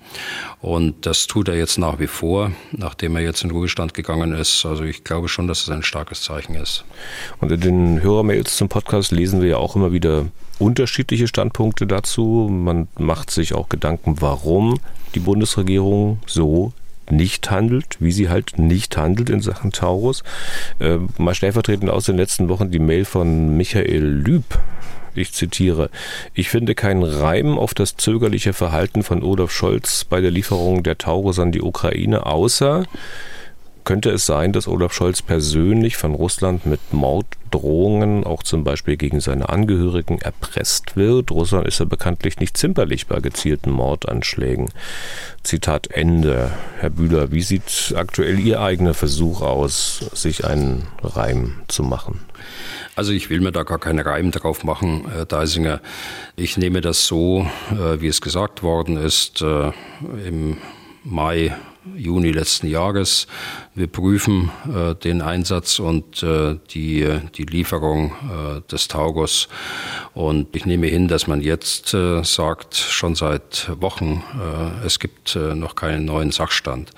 und 0.61 1.07
das 1.07 1.27
tut 1.27 1.49
er 1.49 1.57
jetzt 1.57 1.79
nach 1.79 1.99
wie 1.99 2.07
vor, 2.07 2.53
nachdem 2.73 3.17
er 3.17 3.23
jetzt 3.23 3.43
in 3.45 3.51
Ruhestand 3.51 3.95
gegangen 3.95 4.33
ist. 4.33 4.67
Also 4.67 4.85
ich 4.85 5.05
glaube 5.05 5.29
schon, 5.29 5.49
dass 5.49 5.63
es 5.63 5.71
ein 5.71 5.83
starkes 5.83 6.21
Zeichen 6.21 6.55
ist. 6.55 6.85
Und 7.41 7.51
in 7.51 7.61
den 7.61 8.03
Hörermails 8.03 8.57
zum 8.57 8.69
Podcast 8.69 9.11
lesen 9.11 9.41
wir 9.41 9.49
ja 9.49 9.57
auch 9.57 9.75
immer 9.75 9.93
wieder 9.93 10.27
unterschiedliche 10.59 11.29
Standpunkte 11.29 11.87
dazu. 11.87 12.49
Man 12.51 12.89
macht 12.99 13.31
sich 13.31 13.55
auch 13.55 13.71
Gedanken, 13.71 14.21
warum 14.21 14.81
die 15.15 15.21
Bundesregierung 15.21 16.19
so 16.27 16.75
nicht 17.11 17.51
handelt, 17.51 17.97
wie 18.01 18.13
sie 18.13 18.29
halt 18.29 18.59
nicht 18.59 18.97
handelt 18.97 19.31
in 19.31 19.41
Sachen 19.41 19.73
Taurus. 19.73 20.23
Äh, 20.79 20.99
mal 21.17 21.35
stellvertretend 21.35 21.91
aus 21.91 22.05
den 22.05 22.17
letzten 22.17 22.49
Wochen 22.49 22.71
die 22.71 22.79
Mail 22.79 23.05
von 23.05 23.57
Michael 23.57 24.05
Lüb. 24.05 24.45
Ich 25.15 25.33
zitiere, 25.33 25.91
ich 26.35 26.49
finde 26.49 26.75
keinen 26.75 27.03
Reim 27.03 27.59
auf 27.59 27.75
das 27.75 27.97
zögerliche 27.97 28.53
Verhalten 28.53 29.03
von 29.03 29.23
Olaf 29.23 29.51
Scholz 29.51 30.05
bei 30.05 30.21
der 30.21 30.31
Lieferung 30.31 30.83
der 30.83 30.99
Taurus 30.99 31.39
an 31.39 31.51
die 31.51 31.63
Ukraine, 31.63 32.27
außer 32.27 32.85
könnte 33.89 34.11
es 34.11 34.27
sein, 34.27 34.53
dass 34.53 34.69
Olaf 34.69 34.93
Scholz 34.93 35.23
persönlich 35.23 35.97
von 35.97 36.13
Russland 36.15 36.67
mit 36.67 36.93
Morddrohungen, 36.93 38.23
auch 38.23 38.43
zum 38.43 38.63
Beispiel 38.63 38.99
gegen 38.99 39.21
seine 39.21 39.49
Angehörigen, 39.49 40.19
erpresst 40.19 40.95
wird? 40.95 41.31
Russland 41.31 41.67
ist 41.67 41.81
ja 41.81 41.87
bekanntlich 41.87 42.39
nicht 42.39 42.59
zimperlich 42.59 43.07
bei 43.07 43.21
gezielten 43.21 43.71
Mordanschlägen. 43.71 44.69
Zitat 45.43 45.87
Ende. 45.87 46.51
Herr 46.79 46.91
Bühler, 46.91 47.33
wie 47.33 47.41
sieht 47.41 47.95
aktuell 47.97 48.39
Ihr 48.39 48.61
eigener 48.61 48.93
Versuch 48.93 49.41
aus, 49.41 50.11
sich 50.13 50.45
einen 50.45 50.87
Reim 51.03 51.63
zu 51.69 51.83
machen? 51.83 52.21
Also 52.95 53.13
ich 53.13 53.31
will 53.31 53.41
mir 53.41 53.53
da 53.53 53.63
gar 53.63 53.79
keinen 53.79 54.01
Reim 54.01 54.33
drauf 54.33 54.65
machen, 54.65 55.07
Herr 55.11 55.25
Deisinger. 55.25 55.81
Ich 56.37 56.59
nehme 56.59 56.83
das 56.83 57.07
so, 57.07 57.47
äh, 57.71 58.03
wie 58.03 58.09
es 58.09 58.21
gesagt 58.21 58.63
worden 58.63 58.99
ist, 58.99 59.41
äh, 59.41 59.73
im 60.27 60.59
Mai 61.05 61.57
Juni 61.97 62.31
letzten 62.31 62.69
Jahres. 62.69 63.27
Wir 63.75 63.87
prüfen 63.87 64.51
äh, 64.67 64.95
den 64.95 65.23
Einsatz 65.23 65.79
und 65.79 66.23
äh, 66.23 66.57
die, 66.71 67.07
die 67.37 67.45
Lieferung 67.45 68.11
äh, 68.11 68.61
des 68.71 68.89
Taugos. 68.89 69.49
Und 70.15 70.57
ich 70.57 70.67
nehme 70.67 70.89
hin, 70.89 71.07
dass 71.07 71.29
man 71.29 71.41
jetzt 71.41 71.95
äh, 71.95 72.25
sagt, 72.25 72.75
schon 72.75 73.15
seit 73.15 73.71
Wochen, 73.81 74.25
äh, 74.35 74.85
es 74.85 74.99
gibt 74.99 75.37
äh, 75.37 75.55
noch 75.55 75.77
keinen 75.77 76.07
neuen 76.07 76.33
Sachstand. 76.33 76.91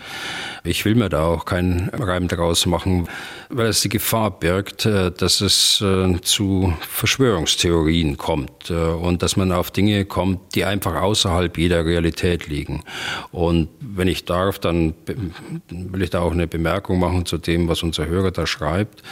Ich 0.65 0.87
will 0.87 0.95
mir 0.95 1.11
da 1.11 1.25
auch 1.25 1.45
keinen 1.45 1.91
Reim 1.91 2.29
daraus 2.29 2.65
machen, 2.65 3.09
weil 3.51 3.67
es 3.67 3.83
die 3.83 3.89
Gefahr 3.91 4.31
birgt, 4.31 4.85
dass 4.85 5.41
es 5.41 5.83
zu 6.23 6.75
Verschwörungstheorien 6.81 8.19
kommt 8.19 8.71
und 8.71 9.23
dass 9.23 9.37
man 9.37 9.53
auf 9.53 9.71
Dinge 9.71 10.05
kommt, 10.05 10.55
die 10.55 10.67
einfach 10.67 11.01
außerhalb 11.01 11.57
jeder 11.57 11.87
Realität 11.87 12.47
liegen. 12.47 12.83
Und 13.33 13.69
wenn 13.81 14.07
ich 14.07 14.27
darf, 14.27 14.59
dann 14.59 14.80
will 15.71 16.03
ich 16.03 16.11
da 16.11 16.21
auch 16.21 16.33
eine 16.33 16.47
Bemerkung 16.47 16.99
machen 16.99 17.27
zu 17.27 17.39
dem, 17.39 17.69
was 17.69 17.83
unser 17.83 18.07
Hörer 18.07 18.31
da 18.31 18.47
schreibt. 18.47 19.03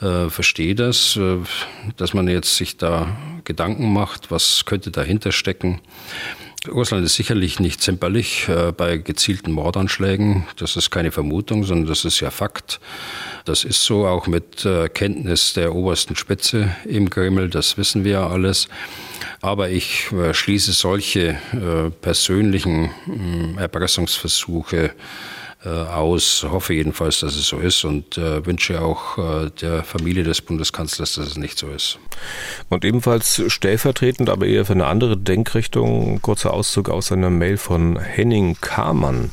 Äh, 0.00 0.28
verstehe 0.28 0.74
das, 0.74 1.16
äh, 1.16 1.38
dass 1.96 2.14
man 2.14 2.28
jetzt 2.28 2.56
sich 2.56 2.76
da 2.76 3.16
Gedanken 3.44 3.92
macht, 3.92 4.30
was 4.30 4.64
könnte 4.64 4.90
dahinter 4.90 5.32
stecken. 5.32 5.80
Russland 6.70 7.04
ist 7.04 7.16
sicherlich 7.16 7.58
nicht 7.58 7.80
zimperlich 7.80 8.48
äh, 8.48 8.72
bei 8.72 8.96
gezielten 8.98 9.50
Mordanschlägen. 9.50 10.46
Das 10.56 10.76
ist 10.76 10.90
keine 10.90 11.10
Vermutung, 11.10 11.64
sondern 11.64 11.88
das 11.88 12.04
ist 12.04 12.20
ja 12.20 12.30
Fakt. 12.30 12.80
Das 13.44 13.64
ist 13.64 13.84
so 13.84 14.06
auch 14.06 14.26
mit 14.26 14.64
äh, 14.64 14.88
Kenntnis 14.88 15.54
der 15.54 15.74
obersten 15.74 16.14
Spitze 16.14 16.74
im 16.84 17.10
Kreml. 17.10 17.48
Das 17.48 17.76
wissen 17.76 18.04
wir 18.04 18.12
ja 18.12 18.28
alles. 18.28 18.68
Aber 19.40 19.70
ich 19.70 20.12
äh, 20.12 20.32
schließe 20.32 20.72
solche 20.72 21.38
äh, 21.52 21.90
persönlichen 22.00 22.90
äh, 23.56 23.60
Erpressungsversuche 23.60 24.92
aus. 25.68 26.46
Hoffe 26.48 26.74
jedenfalls, 26.74 27.20
dass 27.20 27.36
es 27.36 27.46
so 27.46 27.58
ist 27.58 27.84
und 27.84 28.18
äh, 28.18 28.44
wünsche 28.44 28.80
auch 28.80 29.18
äh, 29.18 29.50
der 29.60 29.84
Familie 29.84 30.24
des 30.24 30.40
Bundeskanzlers, 30.40 31.14
dass 31.14 31.26
es 31.26 31.36
nicht 31.36 31.58
so 31.58 31.68
ist. 31.68 31.98
Und 32.68 32.84
ebenfalls 32.84 33.42
stellvertretend, 33.46 34.28
aber 34.30 34.46
eher 34.46 34.64
für 34.64 34.72
eine 34.72 34.86
andere 34.86 35.16
Denkrichtung, 35.16 36.20
kurzer 36.22 36.52
Auszug 36.52 36.88
aus 36.88 37.12
einer 37.12 37.30
Mail 37.30 37.56
von 37.56 37.98
Henning 37.98 38.56
Kamann. 38.60 39.30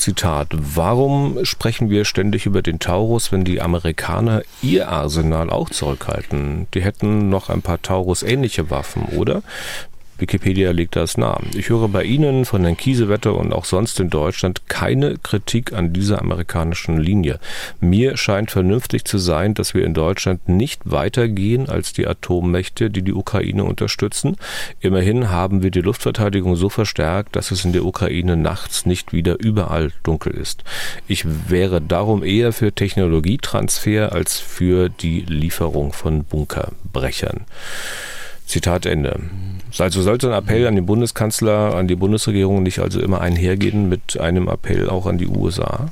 Zitat, 0.00 0.48
warum 0.52 1.44
sprechen 1.44 1.90
wir 1.90 2.06
ständig 2.06 2.46
über 2.46 2.62
den 2.62 2.78
Taurus, 2.78 3.32
wenn 3.32 3.44
die 3.44 3.60
Amerikaner 3.60 4.42
ihr 4.62 4.88
Arsenal 4.88 5.50
auch 5.50 5.68
zurückhalten? 5.68 6.68
Die 6.72 6.82
hätten 6.82 7.28
noch 7.28 7.50
ein 7.50 7.60
paar 7.60 7.82
Taurus-ähnliche 7.82 8.70
Waffen, 8.70 9.04
oder? 9.16 9.42
Wikipedia 10.20 10.70
legt 10.70 10.96
das 10.96 11.16
nahe. 11.16 11.40
Ich 11.54 11.70
höre 11.70 11.88
bei 11.88 12.04
Ihnen 12.04 12.44
von 12.44 12.62
Herrn 12.62 12.76
Kiesewetter 12.76 13.34
und 13.34 13.52
auch 13.52 13.64
sonst 13.64 13.98
in 14.00 14.10
Deutschland 14.10 14.68
keine 14.68 15.16
Kritik 15.18 15.72
an 15.72 15.92
dieser 15.92 16.20
amerikanischen 16.20 16.98
Linie. 16.98 17.40
Mir 17.80 18.16
scheint 18.16 18.50
vernünftig 18.50 19.04
zu 19.04 19.18
sein, 19.18 19.54
dass 19.54 19.74
wir 19.74 19.84
in 19.84 19.94
Deutschland 19.94 20.48
nicht 20.48 20.82
weitergehen 20.84 21.68
als 21.68 21.92
die 21.92 22.06
Atommächte, 22.06 22.90
die 22.90 23.02
die 23.02 23.14
Ukraine 23.14 23.64
unterstützen. 23.64 24.36
Immerhin 24.80 25.30
haben 25.30 25.62
wir 25.62 25.70
die 25.70 25.80
Luftverteidigung 25.80 26.56
so 26.56 26.68
verstärkt, 26.68 27.36
dass 27.36 27.50
es 27.50 27.64
in 27.64 27.72
der 27.72 27.84
Ukraine 27.84 28.36
nachts 28.36 28.86
nicht 28.86 29.12
wieder 29.12 29.40
überall 29.40 29.92
dunkel 30.02 30.34
ist. 30.34 30.64
Ich 31.08 31.24
wäre 31.48 31.80
darum 31.80 32.22
eher 32.22 32.52
für 32.52 32.72
Technologietransfer 32.72 34.12
als 34.12 34.38
für 34.38 34.88
die 34.88 35.20
Lieferung 35.20 35.92
von 35.92 36.24
Bunkerbrechern. 36.24 37.46
Zitat 38.50 38.84
Ende. 38.84 39.20
Also 39.78 40.02
sollte 40.02 40.26
ein 40.28 40.38
Appell 40.38 40.66
an 40.66 40.74
den 40.74 40.86
Bundeskanzler, 40.86 41.74
an 41.76 41.86
die 41.86 41.94
Bundesregierung 41.94 42.62
nicht 42.62 42.80
also 42.80 43.00
immer 43.00 43.20
einhergehen 43.20 43.88
mit 43.88 44.18
einem 44.18 44.48
Appell 44.48 44.90
auch 44.90 45.06
an 45.06 45.18
die 45.18 45.28
USA? 45.28 45.88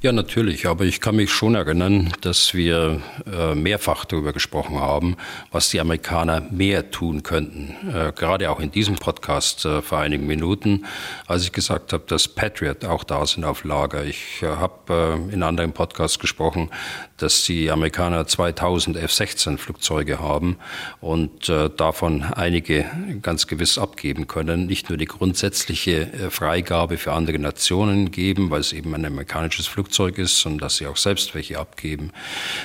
Ja, 0.00 0.12
natürlich, 0.12 0.66
aber 0.66 0.84
ich 0.84 1.00
kann 1.00 1.16
mich 1.16 1.32
schon 1.32 1.56
erinnern, 1.56 2.12
dass 2.20 2.54
wir 2.54 3.00
äh, 3.26 3.56
mehrfach 3.56 4.04
darüber 4.04 4.32
gesprochen 4.32 4.78
haben, 4.78 5.16
was 5.50 5.70
die 5.70 5.80
Amerikaner 5.80 6.40
mehr 6.52 6.92
tun 6.92 7.24
könnten. 7.24 7.74
Äh, 7.92 8.12
gerade 8.12 8.48
auch 8.48 8.60
in 8.60 8.70
diesem 8.70 8.94
Podcast 8.94 9.64
äh, 9.64 9.82
vor 9.82 9.98
einigen 9.98 10.28
Minuten, 10.28 10.84
als 11.26 11.42
ich 11.42 11.50
gesagt 11.50 11.92
habe, 11.92 12.04
dass 12.06 12.28
Patriot 12.28 12.84
auch 12.84 13.02
da 13.02 13.26
sind 13.26 13.44
auf 13.44 13.64
Lager. 13.64 14.04
Ich 14.04 14.40
habe 14.42 15.18
in 15.32 15.42
anderen 15.42 15.72
Podcasts 15.72 16.20
gesprochen, 16.20 16.70
dass 17.18 17.44
die 17.44 17.70
Amerikaner 17.70 18.26
2000 18.26 18.96
F-16 18.96 19.58
Flugzeuge 19.58 20.18
haben 20.18 20.56
und 21.00 21.48
äh, 21.48 21.68
davon 21.68 22.22
einige 22.22 22.86
ganz 23.22 23.46
gewiss 23.46 23.78
abgeben 23.78 24.26
können. 24.26 24.66
Nicht 24.66 24.88
nur 24.88 24.98
die 24.98 25.04
grundsätzliche 25.04 26.30
Freigabe 26.30 26.96
für 26.96 27.12
andere 27.12 27.38
Nationen 27.38 28.10
geben, 28.10 28.50
weil 28.50 28.60
es 28.60 28.72
eben 28.72 28.94
ein 28.94 29.04
amerikanisches 29.04 29.66
Flugzeug 29.66 30.18
ist, 30.18 30.40
sondern 30.40 30.60
dass 30.60 30.76
sie 30.76 30.86
auch 30.86 30.96
selbst 30.96 31.34
welche 31.34 31.58
abgeben. 31.58 32.12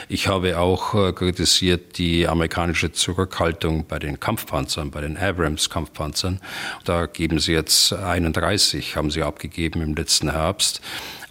Ich 0.08 0.28
habe 0.28 0.60
auch 0.60 0.94
äh, 0.94 1.12
kritisiert 1.14 1.98
die 1.98 2.28
amerikanische 2.28 2.92
Zurückhaltung 2.92 3.86
bei 3.88 4.00
den 4.00 4.20
Kampfpanzern, 4.20 4.92
bei 4.92 5.02
den 5.02 5.18
Abrams-Kampfpanzern. 5.18 6.40
Da 6.86 7.06
geben 7.06 7.40
sie 7.40 7.54
jetzt 7.54 7.94
31, 7.94 8.96
haben 8.96 9.12
sie 9.12 9.24
abgegeben 9.24 9.82
im 9.82 9.96
letzten 9.96 10.32
Herbst. 10.32 10.82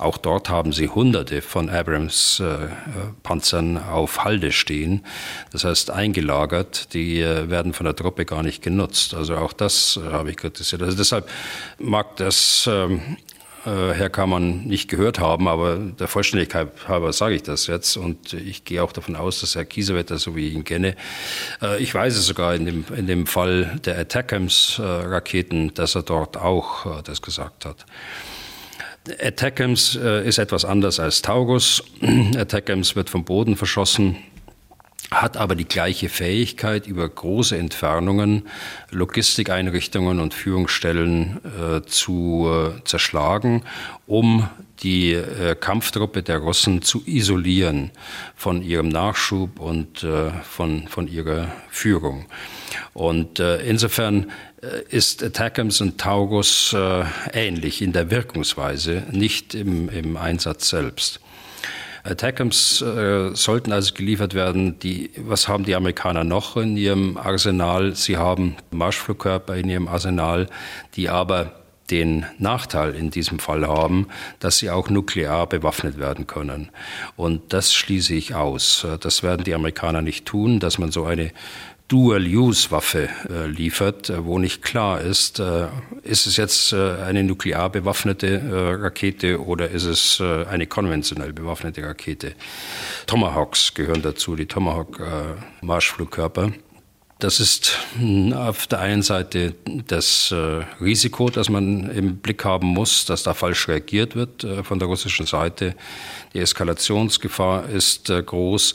Auch 0.02 0.18
dort 0.18 0.50
haben 0.50 0.72
sie 0.72 0.88
Hunderte 0.88 1.42
von 1.42 1.70
Abrams-Panzern 1.70 3.78
auf 3.78 4.24
Halde 4.24 4.50
stehen. 4.50 5.04
Das 5.52 5.62
heißt 5.64 5.90
eingelagert. 5.90 6.92
Die 6.94 7.20
äh, 7.20 7.48
werden 7.48 7.72
von 7.72 7.84
der 7.84 7.94
Truppe 7.94 8.24
gar 8.24 8.42
nicht 8.42 8.62
genutzt. 8.62 9.14
Also 9.14 9.36
auch 9.36 9.52
das 9.52 10.00
äh, 10.02 10.10
habe 10.10 10.30
ich 10.30 10.36
kritisiert. 10.36 10.82
Also 10.82 10.96
deshalb 10.96 11.28
mag 11.78 12.16
das 12.16 12.68
ähm, 12.70 13.16
äh, 13.64 13.92
Herr 13.92 14.10
Kammern 14.10 14.64
nicht 14.64 14.88
gehört 14.88 15.20
haben, 15.20 15.46
aber 15.46 15.76
der 15.76 16.08
Vollständigkeit 16.08 16.70
halber 16.88 17.12
sage 17.12 17.36
ich 17.36 17.44
das 17.44 17.68
jetzt 17.68 17.96
und 17.96 18.32
ich 18.32 18.64
gehe 18.64 18.82
auch 18.82 18.92
davon 18.92 19.14
aus, 19.14 19.40
dass 19.40 19.54
Herr 19.54 19.64
Kiesewetter, 19.64 20.18
so 20.18 20.34
wie 20.34 20.48
ich 20.48 20.54
ihn 20.54 20.64
kenne, 20.64 20.96
ich 21.78 21.94
weiß 21.94 22.16
es 22.16 22.26
sogar 22.26 22.56
in 22.56 22.66
dem, 22.66 22.84
in 22.96 23.06
dem 23.06 23.28
Fall 23.28 23.78
der 23.84 24.00
Attackams-Raketen, 24.00 25.74
dass 25.74 25.94
er 25.94 26.02
dort 26.02 26.36
auch 26.36 27.04
das 27.04 27.22
gesagt 27.22 27.64
hat. 27.64 27.86
Attackams 29.20 29.96
äh, 29.96 30.26
ist 30.26 30.38
etwas 30.38 30.64
anders 30.64 31.00
als 31.00 31.22
Taurus. 31.22 31.82
Attackams 32.36 32.94
wird 32.94 33.10
vom 33.10 33.24
Boden 33.24 33.56
verschossen, 33.56 34.16
hat 35.10 35.36
aber 35.36 35.56
die 35.56 35.64
gleiche 35.64 36.08
Fähigkeit, 36.08 36.86
über 36.86 37.08
große 37.08 37.56
Entfernungen 37.56 38.44
Logistikeinrichtungen 38.90 40.20
und 40.20 40.34
Führungsstellen 40.34 41.40
äh, 41.44 41.82
zu 41.82 42.48
äh, 42.48 42.84
zerschlagen, 42.84 43.64
um 44.06 44.48
die 44.82 45.16
Kampftruppe 45.60 46.24
der 46.24 46.38
Russen 46.38 46.82
zu 46.82 47.04
isolieren 47.06 47.92
von 48.34 48.62
ihrem 48.62 48.88
Nachschub 48.88 49.60
und 49.60 50.04
von, 50.42 50.88
von 50.88 51.06
ihrer 51.06 51.52
Führung. 51.70 52.26
Und 52.94 53.40
äh, 53.40 53.58
insofern 53.62 54.30
äh, 54.62 54.82
ist 54.88 55.22
Attackams 55.22 55.80
und 55.80 55.98
Taurus 55.98 56.72
äh, 56.72 57.04
ähnlich 57.32 57.82
in 57.82 57.92
der 57.92 58.10
Wirkungsweise, 58.10 59.04
nicht 59.10 59.54
im, 59.54 59.88
im 59.88 60.16
Einsatz 60.16 60.68
selbst. 60.68 61.20
Attackams 62.04 62.82
äh, 62.82 63.34
sollten 63.34 63.72
also 63.72 63.94
geliefert 63.94 64.34
werden. 64.34 64.78
Die, 64.80 65.10
was 65.16 65.46
haben 65.46 65.64
die 65.64 65.76
Amerikaner 65.76 66.24
noch 66.24 66.56
in 66.56 66.76
ihrem 66.76 67.16
Arsenal? 67.16 67.94
Sie 67.94 68.16
haben 68.16 68.56
Marschflugkörper 68.70 69.54
in 69.54 69.68
ihrem 69.68 69.86
Arsenal, 69.88 70.48
die 70.96 71.08
aber 71.08 71.52
den 71.90 72.24
Nachteil 72.38 72.94
in 72.94 73.10
diesem 73.10 73.38
Fall 73.38 73.66
haben, 73.66 74.08
dass 74.40 74.58
sie 74.58 74.70
auch 74.70 74.88
nuklear 74.88 75.46
bewaffnet 75.46 75.98
werden 75.98 76.26
können. 76.26 76.70
Und 77.16 77.52
das 77.52 77.74
schließe 77.74 78.14
ich 78.14 78.34
aus. 78.34 78.86
Das 79.00 79.22
werden 79.22 79.44
die 79.44 79.54
Amerikaner 79.54 80.00
nicht 80.00 80.24
tun, 80.24 80.58
dass 80.58 80.78
man 80.78 80.90
so 80.90 81.04
eine 81.04 81.32
Dual-Use-Waffe 81.88 83.08
äh, 83.28 83.46
liefert, 83.46 84.08
äh, 84.08 84.24
wo 84.24 84.38
nicht 84.38 84.62
klar 84.62 85.00
ist, 85.00 85.40
äh, 85.40 85.66
ist 86.02 86.26
es 86.26 86.36
jetzt 86.38 86.72
eine 86.72 87.22
nuklear 87.22 87.68
bewaffnete 87.70 88.78
Rakete 88.80 89.44
oder 89.44 89.68
ist 89.70 89.84
es 89.84 90.20
eine 90.20 90.66
konventionell 90.66 91.32
bewaffnete 91.32 91.84
Rakete. 91.84 92.34
Tomahawks 93.06 93.74
gehören 93.74 94.02
dazu, 94.02 94.34
die 94.34 94.46
Tomahawk-Marschflugkörper. 94.46 96.50
Das 97.20 97.38
ist 97.38 97.78
hm, 97.96 98.32
auf 98.32 98.66
der 98.66 98.80
einen 98.80 99.02
Seite 99.02 99.54
das 99.86 100.34
Risiko, 100.80 101.30
das 101.30 101.50
man 101.50 101.88
im 101.90 102.16
Blick 102.16 102.44
haben 102.44 102.66
muss, 102.66 103.04
dass 103.04 103.22
da 103.22 103.32
falsch 103.32 103.68
reagiert 103.68 104.16
wird 104.16 104.44
von 104.64 104.80
der 104.80 104.88
russischen 104.88 105.26
Seite. 105.26 105.76
Die 106.34 106.40
Eskalationsgefahr 106.40 107.68
ist 107.68 108.08
groß 108.08 108.74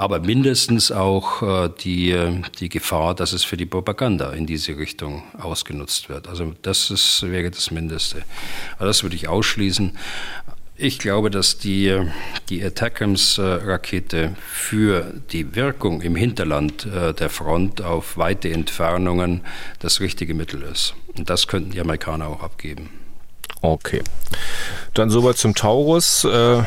aber 0.00 0.18
mindestens 0.18 0.90
auch 0.90 1.42
äh, 1.42 1.70
die, 1.84 2.18
die 2.58 2.70
Gefahr, 2.70 3.14
dass 3.14 3.34
es 3.34 3.44
für 3.44 3.58
die 3.58 3.66
Propaganda 3.66 4.32
in 4.32 4.46
diese 4.46 4.78
Richtung 4.78 5.24
ausgenutzt 5.38 6.08
wird. 6.08 6.26
Also 6.26 6.54
das 6.62 6.90
ist, 6.90 7.22
wäre 7.30 7.50
das 7.50 7.70
Mindeste. 7.70 8.22
Aber 8.78 8.86
das 8.86 9.02
würde 9.02 9.14
ich 9.14 9.28
ausschließen. 9.28 9.98
Ich 10.74 10.98
glaube, 10.98 11.28
dass 11.28 11.58
die, 11.58 12.00
die 12.48 12.64
Attackams-Rakete 12.64 14.36
für 14.50 15.12
die 15.32 15.54
Wirkung 15.54 16.00
im 16.00 16.16
Hinterland 16.16 16.86
äh, 16.86 17.12
der 17.12 17.28
Front 17.28 17.82
auf 17.82 18.16
weite 18.16 18.50
Entfernungen 18.50 19.42
das 19.80 20.00
richtige 20.00 20.32
Mittel 20.32 20.62
ist. 20.62 20.94
Und 21.14 21.28
das 21.28 21.46
könnten 21.46 21.72
die 21.72 21.80
Amerikaner 21.80 22.28
auch 22.28 22.42
abgeben. 22.42 22.88
Okay. 23.60 24.02
Dann 24.94 25.10
soweit 25.10 25.36
zum 25.36 25.54
Taurus. 25.54 26.24
Äh 26.24 26.62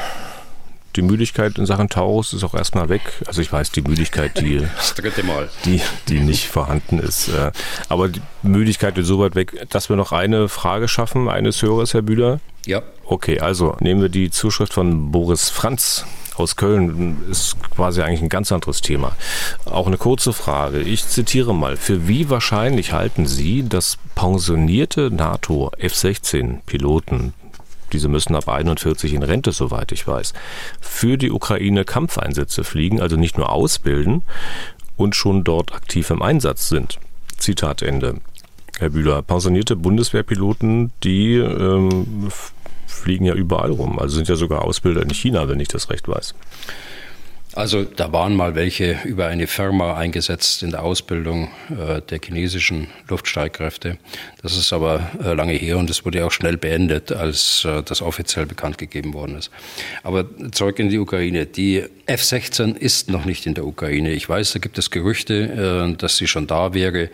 die 0.95 1.01
Müdigkeit 1.01 1.57
in 1.57 1.65
Sachen 1.65 1.89
Taurus 1.89 2.33
ist 2.33 2.43
auch 2.43 2.53
erstmal 2.53 2.89
weg. 2.89 3.01
Also 3.25 3.41
ich 3.41 3.51
weiß, 3.51 3.71
die 3.71 3.81
Müdigkeit, 3.81 4.39
die, 4.39 4.59
die, 5.65 5.81
die 6.07 6.19
nicht 6.19 6.47
vorhanden 6.47 6.99
ist. 6.99 7.29
Äh, 7.29 7.51
aber 7.89 8.09
die 8.09 8.21
Müdigkeit 8.43 8.97
ist 8.97 9.07
so 9.07 9.19
weit 9.19 9.35
weg, 9.35 9.67
dass 9.69 9.89
wir 9.89 9.95
noch 9.95 10.11
eine 10.11 10.49
Frage 10.49 10.87
schaffen, 10.87 11.29
eines 11.29 11.61
Hörers, 11.61 11.93
Herr 11.93 12.01
Bühler. 12.01 12.39
Ja. 12.65 12.81
Okay, 13.05 13.39
also 13.39 13.75
nehmen 13.79 14.01
wir 14.01 14.09
die 14.09 14.31
Zuschrift 14.31 14.73
von 14.73 15.11
Boris 15.11 15.49
Franz 15.49 16.05
aus 16.35 16.55
Köln. 16.55 17.17
Ist 17.29 17.57
quasi 17.75 18.01
eigentlich 18.01 18.21
ein 18.21 18.29
ganz 18.29 18.51
anderes 18.51 18.81
Thema. 18.81 19.15
Auch 19.65 19.87
eine 19.87 19.97
kurze 19.97 20.33
Frage. 20.33 20.79
Ich 20.79 21.07
zitiere 21.07 21.53
mal. 21.53 21.77
Für 21.77 22.07
wie 22.07 22.29
wahrscheinlich 22.29 22.93
halten 22.93 23.25
Sie, 23.25 23.67
dass 23.67 23.97
pensionierte 24.15 25.11
NATO 25.11 25.71
F-16-Piloten 25.77 27.33
diese 27.93 28.09
müssen 28.09 28.35
ab 28.35 28.49
41 28.49 29.13
in 29.13 29.23
Rente, 29.23 29.51
soweit 29.51 29.91
ich 29.91 30.05
weiß, 30.05 30.33
für 30.81 31.17
die 31.17 31.31
Ukraine 31.31 31.85
Kampfeinsätze 31.85 32.63
fliegen, 32.63 32.99
also 32.99 33.15
nicht 33.15 33.37
nur 33.37 33.51
ausbilden 33.51 34.23
und 34.97 35.15
schon 35.15 35.43
dort 35.43 35.73
aktiv 35.73 36.09
im 36.09 36.21
Einsatz 36.21 36.67
sind. 36.69 36.99
Zitat 37.37 37.81
Ende. 37.81 38.15
Herr 38.79 38.89
Bühler, 38.89 39.21
pensionierte 39.21 39.75
Bundeswehrpiloten, 39.75 40.91
die 41.03 41.35
ähm, 41.35 42.29
fliegen 42.87 43.25
ja 43.25 43.35
überall 43.35 43.71
rum, 43.71 43.99
also 43.99 44.15
sind 44.15 44.27
ja 44.27 44.35
sogar 44.35 44.63
Ausbilder 44.63 45.03
in 45.03 45.13
China, 45.13 45.47
wenn 45.47 45.59
ich 45.59 45.67
das 45.67 45.89
recht 45.89 46.07
weiß. 46.07 46.33
Also 47.55 47.83
da 47.83 48.11
waren 48.11 48.35
mal 48.35 48.55
welche 48.55 48.99
über 49.05 49.27
eine 49.27 49.45
Firma 49.45 49.95
eingesetzt 49.95 50.63
in 50.63 50.71
der 50.71 50.81
Ausbildung 50.81 51.49
äh, 51.69 52.01
der 52.01 52.19
chinesischen 52.23 52.87
Luftstreitkräfte. 53.07 53.97
Das 54.41 54.57
ist 54.57 54.73
aber 54.73 55.11
äh, 55.23 55.33
lange 55.33 55.53
her 55.53 55.77
und 55.77 55.89
es 55.89 56.03
wurde 56.03 56.25
auch 56.25 56.31
schnell 56.31 56.57
beendet, 56.57 57.11
als 57.11 57.63
äh, 57.65 57.83
das 57.83 58.01
offiziell 58.01 58.47
bekannt 58.47 58.79
gegeben 58.79 59.13
worden 59.13 59.37
ist. 59.37 59.51
Aber 60.01 60.25
zurück 60.51 60.79
in 60.79 60.89
die 60.89 60.97
Ukraine. 60.97 61.45
Die 61.45 61.83
F-16 62.05 62.75
ist 62.75 63.09
noch 63.09 63.23
nicht 63.23 63.45
in 63.45 63.53
der 63.53 63.65
Ukraine. 63.65 64.11
Ich 64.11 64.27
weiß, 64.27 64.51
da 64.51 64.59
gibt 64.59 64.77
es 64.77 64.91
Gerüchte, 64.91 65.87
äh, 65.93 65.95
dass 65.95 66.17
sie 66.17 66.27
schon 66.27 66.47
da 66.47 66.73
wäre. 66.73 67.09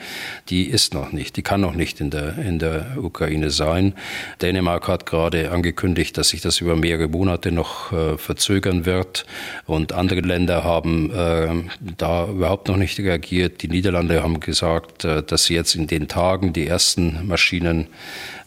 Die 0.50 0.64
ist 0.64 0.96
noch 0.96 1.12
nicht. 1.12 1.38
Die 1.38 1.44
kann 1.44 1.62
noch 1.62 1.76
nicht 1.76 2.02
in 2.02 2.10
der, 2.10 2.40
in 2.40 2.58
der 2.58 2.98
Ukraine 2.98 3.52
sein. 3.52 3.94
Dänemark 4.42 4.88
hat 4.88 5.06
gerade 5.06 5.52
angekündigt, 5.52 6.18
dass 6.18 6.30
sich 6.30 6.42
das 6.42 6.60
über 6.60 6.76
mehrere 6.76 7.08
Monate 7.08 7.52
noch 7.52 7.92
äh, 7.92 8.18
verzögern 8.18 8.86
wird 8.86 9.28
und 9.68 9.94
andere 9.94 10.22
Länder 10.22 10.64
haben 10.64 11.12
äh, 11.12 11.50
da 11.98 12.28
überhaupt 12.28 12.68
noch 12.68 12.78
nicht 12.78 12.98
reagiert. 12.98 13.62
Die 13.62 13.68
Niederlande 13.68 14.24
haben 14.24 14.40
gesagt, 14.40 15.04
dass 15.04 15.46
sie 15.46 15.54
jetzt 15.54 15.76
in 15.76 15.86
den 15.86 16.08
Tagen 16.08 16.52
die 16.52 16.66
ersten 16.66 17.28
Maschinen 17.28 17.88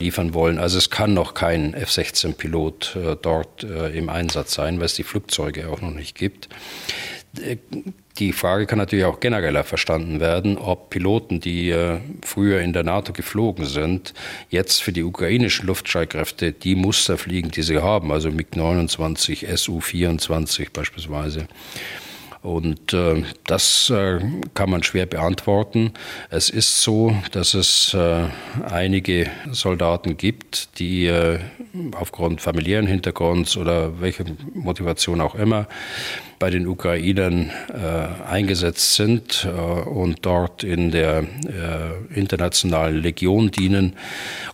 liefern 0.00 0.34
wollen. 0.34 0.58
Also 0.58 0.78
es 0.78 0.90
kann 0.90 1.14
noch 1.14 1.34
kein 1.34 1.74
F-16-Pilot 1.74 2.96
äh, 2.96 3.16
dort 3.20 3.62
im 3.62 4.08
Einsatz 4.08 4.54
sein, 4.54 4.78
weil 4.78 4.86
es 4.86 4.94
die 4.94 5.04
Flugzeuge 5.04 5.68
auch 5.68 5.80
noch 5.80 5.92
nicht 5.92 6.16
gibt. 6.16 6.31
Äh, 7.40 7.56
die 8.18 8.32
Frage 8.32 8.66
kann 8.66 8.78
natürlich 8.78 9.06
auch 9.06 9.20
genereller 9.20 9.64
verstanden 9.64 10.20
werden, 10.20 10.58
ob 10.58 10.90
Piloten, 10.90 11.40
die 11.40 11.70
äh, 11.70 11.98
früher 12.22 12.60
in 12.60 12.74
der 12.74 12.84
NATO 12.84 13.14
geflogen 13.14 13.64
sind, 13.64 14.12
jetzt 14.50 14.82
für 14.82 14.92
die 14.92 15.02
ukrainischen 15.02 15.66
Luftstreitkräfte 15.66 16.52
die 16.52 16.74
Muster 16.74 17.16
fliegen, 17.16 17.50
die 17.50 17.62
sie 17.62 17.78
haben, 17.78 18.12
also 18.12 18.30
MiG-29, 18.30 19.56
Su-24 19.56 20.68
beispielsweise. 20.72 21.48
Und 22.42 22.92
äh, 22.92 23.22
das 23.46 23.88
äh, 23.90 24.18
kann 24.54 24.68
man 24.68 24.82
schwer 24.82 25.06
beantworten. 25.06 25.92
Es 26.28 26.50
ist 26.50 26.82
so, 26.82 27.14
dass 27.30 27.54
es 27.54 27.94
äh, 27.94 28.24
einige 28.68 29.30
Soldaten 29.52 30.16
gibt, 30.16 30.80
die 30.80 31.06
äh, 31.06 31.38
aufgrund 31.94 32.40
familiären 32.40 32.88
Hintergrunds 32.88 33.56
oder 33.56 34.00
welcher 34.00 34.24
Motivation 34.54 35.20
auch 35.20 35.36
immer 35.36 35.68
bei 36.40 36.50
den 36.50 36.66
Ukrainern 36.66 37.52
äh, 37.72 38.26
eingesetzt 38.28 38.96
sind 38.96 39.46
äh, 39.46 39.48
und 39.48 40.26
dort 40.26 40.64
in 40.64 40.90
der 40.90 41.20
äh, 41.20 42.18
internationalen 42.18 43.00
Legion 43.00 43.52
dienen. 43.52 43.94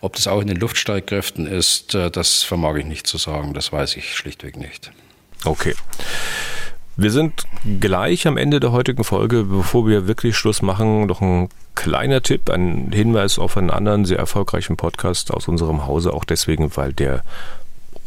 Ob 0.02 0.14
das 0.16 0.26
auch 0.26 0.42
in 0.42 0.48
den 0.48 0.58
Luftstreitkräften 0.58 1.46
ist, 1.46 1.94
äh, 1.94 2.10
das 2.10 2.42
vermag 2.42 2.76
ich 2.76 2.84
nicht 2.84 3.06
zu 3.06 3.16
sagen. 3.16 3.54
Das 3.54 3.72
weiß 3.72 3.96
ich 3.96 4.14
schlichtweg 4.14 4.58
nicht. 4.58 4.92
Okay. 5.46 5.74
Wir 7.00 7.12
sind 7.12 7.44
gleich 7.78 8.26
am 8.26 8.36
Ende 8.36 8.58
der 8.58 8.72
heutigen 8.72 9.04
Folge. 9.04 9.44
Bevor 9.44 9.86
wir 9.86 10.08
wirklich 10.08 10.36
Schluss 10.36 10.62
machen, 10.62 11.06
noch 11.06 11.20
ein 11.20 11.48
kleiner 11.76 12.22
Tipp, 12.22 12.50
ein 12.50 12.90
Hinweis 12.92 13.38
auf 13.38 13.56
einen 13.56 13.70
anderen 13.70 14.04
sehr 14.04 14.18
erfolgreichen 14.18 14.76
Podcast 14.76 15.32
aus 15.32 15.46
unserem 15.46 15.86
Hause, 15.86 16.12
auch 16.12 16.24
deswegen, 16.24 16.76
weil 16.76 16.92
der 16.92 17.22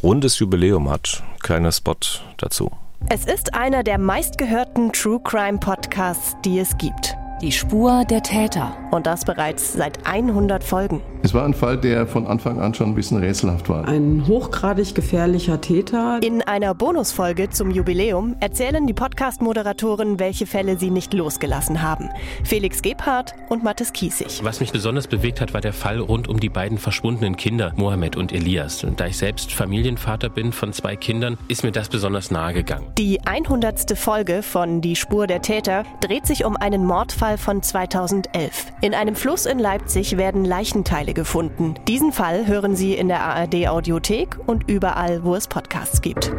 rundes 0.04 0.40
Jubiläum 0.40 0.90
hat. 0.90 1.24
Kleiner 1.40 1.72
Spot 1.72 1.96
dazu. 2.36 2.70
Es 3.08 3.24
ist 3.24 3.54
einer 3.54 3.84
der 3.84 3.98
meistgehörten 3.98 4.92
True 4.92 5.22
Crime 5.24 5.60
Podcasts, 5.60 6.36
die 6.44 6.60
es 6.60 6.78
gibt. 6.78 7.16
Die 7.42 7.54
Spur 7.54 8.04
der 8.10 8.22
Täter. 8.24 8.76
Und 8.92 9.08
das 9.08 9.24
bereits 9.24 9.72
seit 9.72 10.06
100 10.06 10.66
Folgen. 10.66 11.02
Es 11.24 11.36
war 11.36 11.46
ein 11.46 11.54
Fall, 11.54 11.78
der 11.78 12.08
von 12.08 12.26
Anfang 12.26 12.60
an 12.60 12.74
schon 12.74 12.90
ein 12.90 12.96
bisschen 12.96 13.18
rätselhaft 13.18 13.70
war. 13.70 13.88
Ein 13.88 14.26
hochgradig 14.28 14.96
gefährlicher 14.96 15.62
Täter. 15.62 16.20
In 16.24 16.42
einer 16.42 16.74
Bonusfolge 16.74 17.52
zum 17.52 17.70
Jubiläum 17.70 18.36
erzählen 18.40 18.88
die 18.88 18.94
Podcast-Moderatoren, 18.94 20.20
welche 20.20 20.48
Fälle 20.48 20.78
sie 20.78 20.90
nicht 20.90 21.14
losgelassen 21.14 21.84
haben. 21.84 22.10
Felix 22.44 22.82
Gebhardt 22.82 23.36
und 23.50 23.64
Mathis 23.64 23.94
Kiesig. 23.94 24.42
Was 24.44 24.62
mich 24.62 24.72
besonders 24.72 25.06
bewegt 25.06 25.42
hat, 25.42 25.54
war 25.54 25.62
der 25.62 25.74
Fall 25.74 26.00
rund 26.00 26.28
um 26.28 26.40
die 26.40 26.50
beiden 26.50 26.80
verschwundenen 26.80 27.38
Kinder, 27.38 27.72
Mohammed 27.76 28.16
und 28.16 28.32
Elias. 28.32 28.84
Und 28.84 29.00
da 29.00 29.06
ich 29.06 29.18
selbst 29.18 29.54
Familienvater 29.54 30.30
bin 30.30 30.52
von 30.52 30.74
zwei 30.74 30.96
Kindern, 30.96 31.38
ist 31.48 31.64
mir 31.64 31.72
das 31.72 31.90
besonders 31.90 32.32
nahe 32.32 32.56
gegangen. 32.56 32.88
Die 32.98 33.22
100. 33.24 33.96
Folge 33.96 34.42
von 34.42 34.82
Die 34.82 34.96
Spur 34.96 35.28
der 35.28 35.44
Täter 35.44 35.84
dreht 36.00 36.26
sich 36.26 36.46
um 36.46 36.58
einen 36.58 36.84
Mordfall 36.84 37.38
von 37.38 37.62
2011. 37.62 38.74
In 38.82 38.96
einem 38.96 39.16
Fluss 39.16 39.46
in 39.46 39.60
Leipzig 39.60 40.18
werden 40.18 40.46
Leichenteile 40.46 41.11
gefunden. 41.14 41.76
Diesen 41.88 42.12
Fall 42.12 42.48
hören 42.48 42.76
Sie 42.76 42.94
in 42.94 43.08
der 43.08 43.22
ARD 43.22 43.68
Audiothek 43.68 44.38
und 44.46 44.70
überall, 44.70 45.24
wo 45.24 45.36
es 45.36 45.48
Podcasts 45.48 46.02
gibt. 46.02 46.32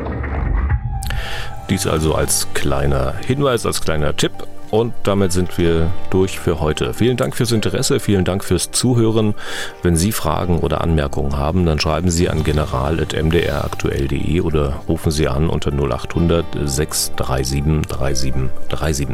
Dies 1.71 1.87
also 1.87 2.15
als 2.15 2.49
kleiner 2.55 3.15
Hinweis, 3.27 3.67
als 3.67 3.81
kleiner 3.81 4.17
Tipp. 4.17 4.33
Und 4.71 4.95
damit 5.03 5.33
sind 5.33 5.59
wir 5.59 5.91
durch 6.09 6.39
für 6.39 6.59
heute. 6.59 6.95
Vielen 6.95 7.19
Dank 7.19 7.37
fürs 7.37 7.53
Interesse, 7.53 8.01
vielen 8.01 8.25
Dank 8.25 8.43
fürs 8.43 8.71
Zuhören. 8.71 9.35
Wenn 9.83 9.97
Sie 9.97 10.13
Fragen 10.13 10.61
oder 10.61 10.81
Anmerkungen 10.81 11.37
haben, 11.37 11.67
dann 11.67 11.79
schreiben 11.79 12.11
Sie 12.11 12.31
an 12.31 12.43
general.mdraktuell.de 12.43 14.41
oder 14.41 14.81
rufen 14.89 15.11
Sie 15.11 15.29
an 15.29 15.51
unter 15.51 15.73
0800 15.73 16.47
637 16.65 17.83
3737. 17.87 19.09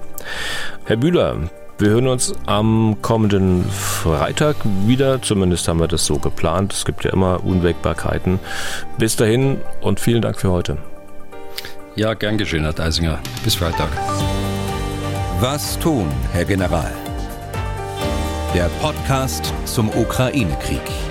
Herr 0.85 0.97
Bühler, 0.97 1.39
wir 1.79 1.91
hören 1.91 2.09
uns 2.09 2.35
am 2.47 2.97
kommenden 3.03 3.65
Freitag 3.65 4.57
wieder. 4.87 5.23
Zumindest 5.23 5.69
haben 5.69 5.79
wir 5.79 5.89
das 5.89 6.05
so 6.05 6.19
geplant. 6.19 6.73
Es 6.73 6.85
gibt 6.85 7.05
ja 7.05 7.13
immer 7.13 7.45
Unwägbarkeiten. 7.45 8.41
Bis 8.99 9.17
dahin 9.17 9.61
und 9.81 10.01
vielen 10.01 10.23
Dank 10.23 10.41
für 10.41 10.51
heute. 10.51 10.79
Ja, 11.95 12.15
gern 12.15 12.37
geschehen, 12.37 12.65
Herr 12.65 12.73
Deisinger. 12.73 13.19
Bis 13.45 13.55
Freitag. 13.55 13.89
Was 15.41 15.79
tun, 15.79 16.09
Herr 16.33 16.45
General? 16.45 16.91
Der 18.55 18.69
Podcast 18.81 19.53
zum 19.65 19.89
Ukraine-Krieg. 19.91 21.08